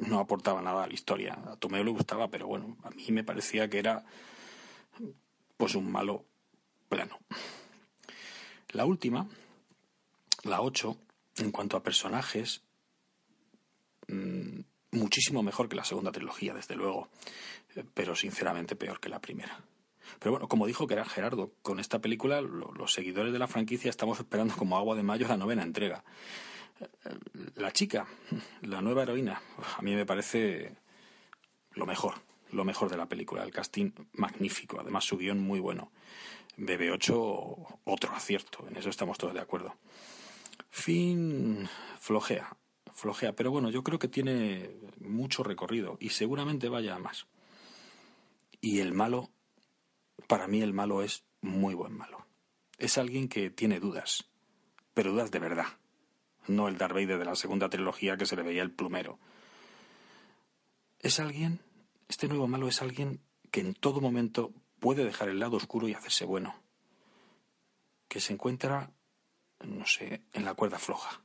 [0.00, 1.38] No aportaba nada a la historia.
[1.46, 4.04] A Tomeo le gustaba, pero bueno, a mí me parecía que era
[5.56, 6.24] pues un malo
[6.88, 7.18] plano.
[8.70, 9.28] La última,
[10.44, 10.96] la 8,
[11.36, 12.62] en cuanto a personajes,
[14.08, 14.60] mm,
[14.92, 17.08] muchísimo mejor que la segunda trilogía, desde luego,
[17.76, 19.60] eh, pero sinceramente peor que la primera.
[20.18, 23.90] Pero bueno, como dijo que era Gerardo, con esta película los seguidores de la franquicia
[23.90, 26.04] estamos esperando como agua de mayo la novena entrega.
[27.56, 28.06] La chica,
[28.62, 29.40] la nueva heroína,
[29.76, 30.76] a mí me parece
[31.72, 32.14] lo mejor,
[32.52, 33.44] lo mejor de la película.
[33.44, 35.92] El casting magnífico, además su guion muy bueno.
[36.56, 39.76] BB8, otro acierto, en eso estamos todos de acuerdo.
[40.68, 42.56] Fin flojea,
[42.92, 47.26] flojea, pero bueno, yo creo que tiene mucho recorrido y seguramente vaya a más.
[48.60, 49.30] Y el malo,
[50.26, 52.26] para mí el malo es muy buen malo.
[52.78, 54.30] Es alguien que tiene dudas,
[54.94, 55.66] pero dudas de verdad.
[56.50, 59.20] No el Darth de la segunda trilogía que se le veía el plumero.
[60.98, 61.60] Es alguien,
[62.08, 63.20] este nuevo malo es alguien
[63.52, 66.60] que en todo momento puede dejar el lado oscuro y hacerse bueno.
[68.08, 68.90] Que se encuentra,
[69.64, 71.22] no sé, en la cuerda floja.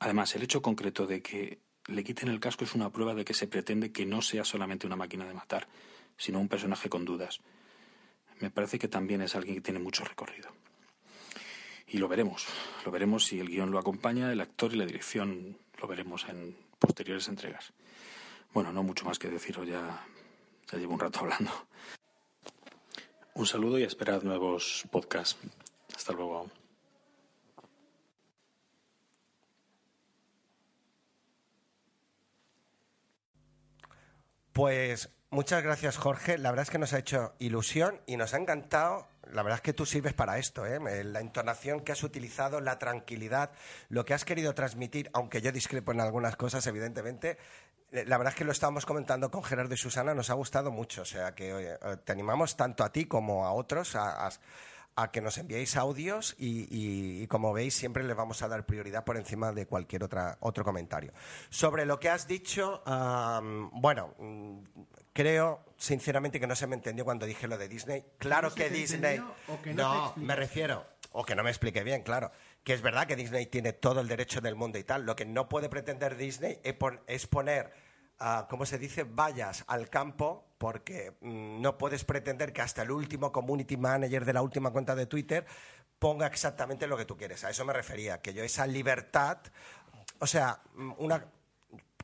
[0.00, 3.32] Además, el hecho concreto de que le quiten el casco es una prueba de que
[3.32, 5.68] se pretende que no sea solamente una máquina de matar,
[6.16, 7.40] sino un personaje con dudas.
[8.40, 10.50] Me parece que también es alguien que tiene mucho recorrido.
[11.88, 12.46] Y lo veremos,
[12.84, 16.56] lo veremos si el guion lo acompaña, el actor y la dirección lo veremos en
[16.78, 17.72] posteriores entregas.
[18.52, 20.04] Bueno, no mucho más que deciros, ya,
[20.70, 21.52] ya llevo un rato hablando.
[23.34, 25.36] Un saludo y esperad nuevos podcasts.
[25.94, 26.50] Hasta luego.
[34.52, 36.38] Pues muchas gracias, Jorge.
[36.38, 39.06] La verdad es que nos ha hecho ilusión y nos ha encantado.
[39.32, 40.78] La verdad es que tú sirves para esto, ¿eh?
[41.04, 43.50] la entonación que has utilizado, la tranquilidad,
[43.88, 47.36] lo que has querido transmitir, aunque yo discrepo en algunas cosas, evidentemente.
[47.90, 50.70] Eh, la verdad es que lo estábamos comentando con Gerardo y Susana, nos ha gustado
[50.70, 51.02] mucho.
[51.02, 54.30] O sea, que eh, te animamos tanto a ti como a otros a a
[55.12, 59.52] que nos enviéis audios y, como veis siempre les vamos a dar prioridad por encima
[59.52, 61.12] de cualquier otra, otro comentario.
[61.50, 62.82] Sobre lo que has dicho,
[63.72, 64.58] bueno, mm,
[65.12, 68.04] creo sinceramente que no se me entendió cuando dije lo de Disney.
[68.18, 69.22] Claro que Disney...
[69.74, 72.30] no, me refiero, o que no me explique bien, claro.
[72.64, 75.04] Que es verdad que Disney tiene todo el derecho del mundo y tal.
[75.04, 77.72] Lo que no puede pretender Disney es poner
[78.48, 83.32] ¿cómo se dice?, vayas al campo porque mm, no puedes pretender que hasta el último
[83.32, 85.46] community manager de la última cuenta de Twitter
[85.98, 87.44] ponga exactamente lo que tú quieres.
[87.44, 89.38] A eso me refería, que yo esa libertad,
[90.18, 91.24] o sea, mm, una,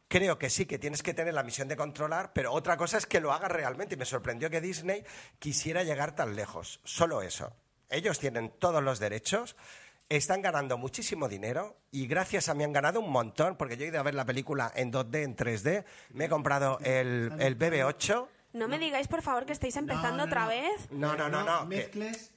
[0.09, 3.07] creo que sí, que tienes que tener la misión de controlar, pero otra cosa es
[3.07, 3.95] que lo hagas realmente.
[3.95, 5.05] Y me sorprendió que Disney
[5.39, 6.81] quisiera llegar tan lejos.
[6.85, 7.55] Solo eso.
[7.89, 9.57] Ellos tienen todos los derechos
[10.17, 13.89] están ganando muchísimo dinero y gracias a mí han ganado un montón, porque yo he
[13.89, 18.29] ido a ver la película en 2D, en 3D, me he comprado el, el BB8.
[18.53, 20.91] No me digáis, por favor, que estáis empezando otra vez.
[20.91, 21.67] No, no, no, no.
[21.67, 22.33] Mezcles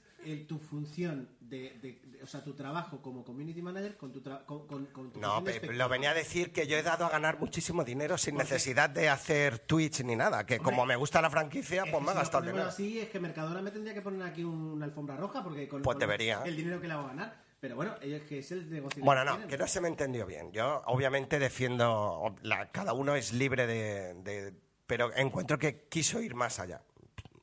[0.48, 5.90] tu función de, o sea, tu trabajo como community manager con tu, con, No, lo
[5.90, 9.60] venía a decir que yo he dado a ganar muchísimo dinero sin necesidad de hacer
[9.60, 12.70] Twitch ni nada, que como me gusta la franquicia, pues me ha gastado el dinero.
[12.70, 16.00] así es que Mercadona me tendría que poner aquí una alfombra roja porque con, pues
[16.00, 16.42] debería.
[16.44, 17.46] el dinero que le hago a ganar.
[17.60, 19.04] Pero bueno, es que es el negocio.
[19.04, 20.52] Bueno, no, que no se me entendió bien.
[20.52, 22.36] Yo obviamente defiendo,
[22.72, 24.54] cada uno es libre de,
[24.88, 26.82] Pero encuentro que quiso ir más allá.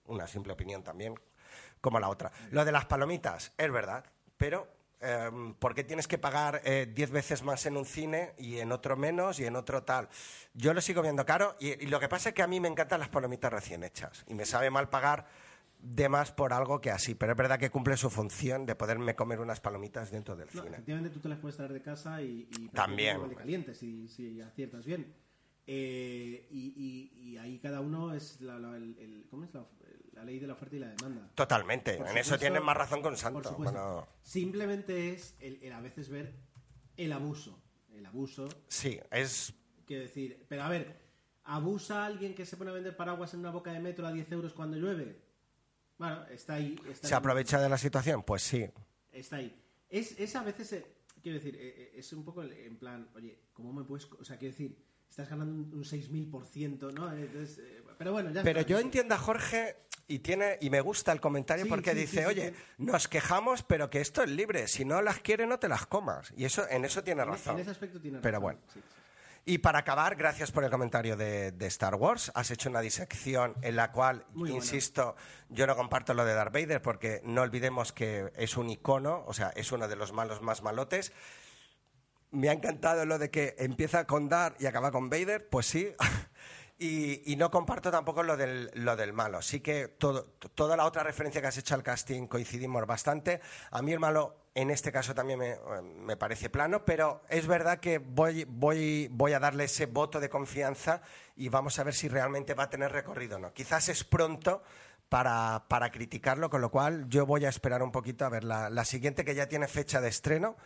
[0.06, 1.14] Una simple opinión también,
[1.80, 2.30] como la otra.
[2.50, 4.04] Lo de las palomitas, es verdad,
[4.36, 4.68] pero
[5.00, 8.72] em, ¿por qué tienes que pagar eh, diez veces más en un cine y en
[8.72, 10.08] otro menos y en otro tal?
[10.54, 12.68] Yo lo sigo viendo caro y, y, lo que pasa es que a mí me
[12.68, 15.26] encantan las palomitas recién hechas y me sabe mal pagar
[15.82, 19.16] de más por algo que así, pero es verdad que cumple su función de poderme
[19.16, 20.68] comer unas palomitas dentro del cine.
[20.68, 24.86] Efectivamente, tú te las puedes traer de casa y, también de caliente si, si aciertas
[24.86, 25.12] bien.
[25.66, 28.54] Eh, y, ahí cada uno es la,
[29.30, 29.50] ¿cómo es
[30.12, 31.30] la, ley de la oferta y la demanda.
[31.34, 33.56] Totalmente, en eso tienen más razón con Santo.
[33.56, 34.06] Bueno.
[34.22, 36.34] Simplemente es el, a veces ver
[36.96, 37.60] el abuso.
[37.92, 38.48] El abuso.
[38.68, 39.52] Sí, es.
[39.84, 41.00] Quiero decir, pero a ver,
[41.44, 44.30] ¿abusa alguien que se pone a vender paraguas en una boca de metro a 10
[44.32, 45.20] euros cuando llueve?
[45.98, 46.78] Bueno, está ahí.
[47.00, 48.22] ¿Se aprovecha de la situación?
[48.22, 48.68] Pues sí.
[49.10, 49.54] Está ahí.
[49.88, 50.86] Es, es a veces, eh,
[51.22, 54.10] quiero decir, eh, es un poco en plan, oye, ¿cómo me puedes...?
[54.12, 54.76] O sea, quiero decir,
[55.12, 57.12] estás ganando un, 6.000%, ¿no?
[57.98, 59.76] pero bueno, ya Pero yo entiendo a Jorge
[60.08, 64.22] y tiene y me gusta el comentario porque dice, oye, nos quejamos, pero que esto
[64.22, 64.68] es libre.
[64.68, 66.32] Si no las quieres, no te las comas.
[66.34, 67.56] Y eso en eso tiene razón.
[67.56, 68.22] En ese aspecto tiene razón.
[68.22, 68.58] Pero bueno.
[69.44, 72.32] Y para acabar, gracias por el comentario de, Star Wars.
[72.34, 75.14] Has hecho una disección en la cual, insisto,
[75.50, 79.34] yo no comparto lo de Darth Vader porque no olvidemos que es un icono, o
[79.34, 81.12] sea, es uno de los malos más malotes.
[82.32, 85.94] Me ha encantado lo de que empieza con Darth y acaba con Vader, pues sí.
[86.84, 89.40] Y, no comparto tampoco lo del, lo del malo.
[89.40, 93.40] Sí que toda la otra referencia que has hecho al casting coincidimos bastante.
[93.70, 97.98] A mí el malo en este caso también me, parece plano, pero es verdad que
[97.98, 98.44] voy,
[99.32, 101.02] a darle ese voto de confianza
[101.36, 103.52] y vamos a ver si realmente va a tener recorrido o no.
[103.52, 104.64] Quizás es pronto
[105.08, 108.84] para, para criticarlo, con lo cual yo voy a esperar un poquito a ver la
[108.84, 110.56] siguiente que ya tiene fecha de estreno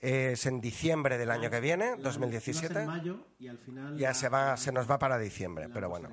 [0.00, 2.80] es en diciembre del año que viene, 2017.
[2.80, 6.10] En mayo y al final ya se va, se nos va para diciembre, pero bueno.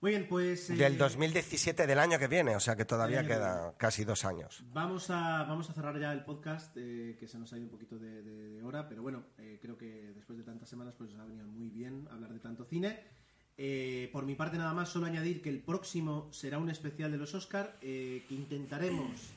[0.00, 0.68] Muy bien, pues...
[0.68, 4.64] del 2017 eh, del año que viene, o sea que todavía queda casi dos años.
[4.72, 7.70] Vamos a, vamos a cerrar ya el podcast, eh, que se nos ha ido un
[7.70, 11.24] poquito de, hora, pero bueno, eh, creo que después de tantas semanas pues nos ha
[11.24, 12.98] venido muy bien hablar de tanto cine.
[14.10, 17.34] por mi parte nada más, solo añadir que el próximo será un especial de los
[17.34, 19.34] Oscar, que intentaremos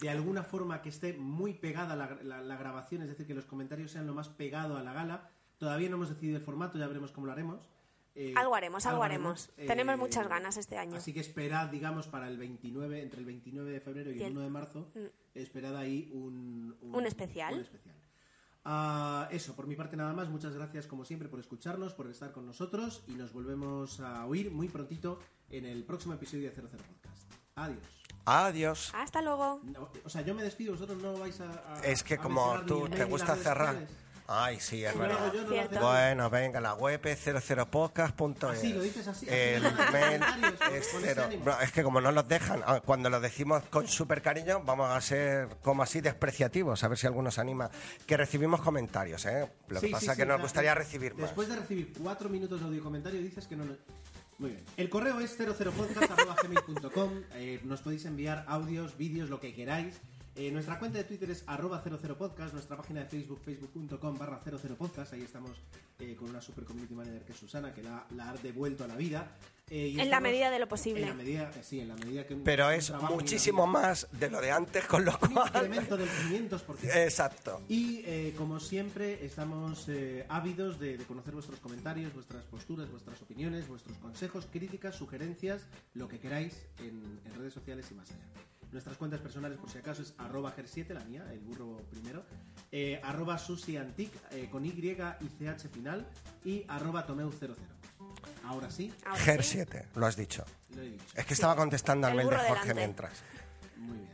[0.00, 4.06] de alguna forma que esté muy pegada la, grabación, es decir, que los comentarios sean
[4.06, 5.30] lo más pegado a la gala.
[5.58, 7.68] Todavía no hemos decidido el formato, ya veremos cómo lo haremos.
[8.14, 9.50] Eh, algo haremos, algo, haremos.
[9.56, 10.96] Tenemos eh, muchas ganas este año.
[10.96, 14.40] Así que esperad, digamos, para el 29, entre el 29 de febrero y el 1
[14.40, 15.38] de marzo, mm.
[15.38, 17.68] esperad ahí un, un, especial.
[18.64, 20.28] Ah, eso, por mi parte nada más.
[20.28, 24.50] Muchas gracias como siempre por escucharnos, por estar con nosotros y nos volvemos a oír
[24.50, 27.32] muy prontito en el próximo episodio de 00 Podcast.
[27.54, 28.07] Adiós.
[28.28, 28.92] Adiós.
[28.94, 29.60] Hasta luego.
[30.04, 31.80] o sea, yo me despido, vosotros no vais a.
[31.82, 33.76] es que como tú te gusta cerrar.
[34.30, 35.32] Ay, sí, es verdad.
[35.80, 38.60] bueno, venga, la web es 00podcast.es.
[38.60, 39.26] Sí, lo dices así.
[39.26, 40.22] El mail
[40.70, 41.30] es cero.
[41.62, 45.00] es que como no los dejan, ah, cuando lo decimos con súper cariño, vamos a
[45.00, 47.70] ser como así despreciativos, a ver si alguno se anima.
[48.06, 49.50] Que recibimos comentarios, ¿eh?
[49.68, 51.22] Lo que pasa es que nos gustaría recibir más.
[51.22, 53.64] Después de recibir cuatro minutos de audio comentario, dices que no...
[54.38, 54.62] Muy bien.
[54.76, 57.10] El correo es 00podcast.gmail.com.
[57.34, 60.00] Eh, nos podéis enviar audios, vídeos, lo que queráis.
[60.36, 65.12] Eh, nuestra cuenta de Twitter es arroba 00podcast, nuestra página de Facebook, facebook.com barra 00podcast,
[65.12, 65.50] ahí estamos
[65.98, 68.86] eh, con una super community manager que es Susana, que la, la ha devuelto a
[68.86, 69.28] la vida.
[69.70, 71.02] Eh, en la medida de lo posible.
[71.02, 72.36] En la medida, sí, en la medida que...
[72.36, 75.32] Pero es muchísimo más de lo de antes, con lo cual...
[75.32, 76.94] Un incremento del 500%.
[76.94, 77.62] Exacto.
[77.68, 79.86] Y como siempre, estamos
[80.28, 86.18] ávidos de, conocer vuestros comentarios, vuestras posturas, vuestras opiniones, vuestros consejos, críticas, sugerencias, lo que
[86.18, 88.48] queráis en redes sociales y más allá.
[88.70, 92.22] Nuestras cuentas personales, por si acaso, es arroba ger7, la mía, el burro primero,
[92.70, 94.94] eh, arroba susiantic eh, con Y y
[95.38, 96.06] CH final
[96.44, 97.56] y arroba tomeu00.
[98.44, 98.92] Ahora sí.
[99.04, 100.44] Ger7, lo has dicho.
[100.74, 101.04] Lo he dicho.
[101.14, 103.12] Es que estaba contestando al mail de Jorge mientras.
[103.76, 104.08] Muy bien.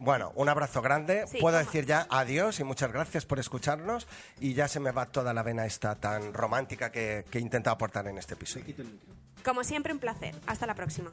[0.00, 1.26] Bueno, un abrazo grande.
[1.40, 4.08] Puedo decir ya adiós y muchas gracias por escucharnos.
[4.40, 7.74] Y ya se me va toda la vena esta tan romántica que, que he intentado
[7.74, 8.74] aportar en este episodio.
[9.44, 10.34] Como siempre, un placer.
[10.46, 11.12] Hasta la próxima.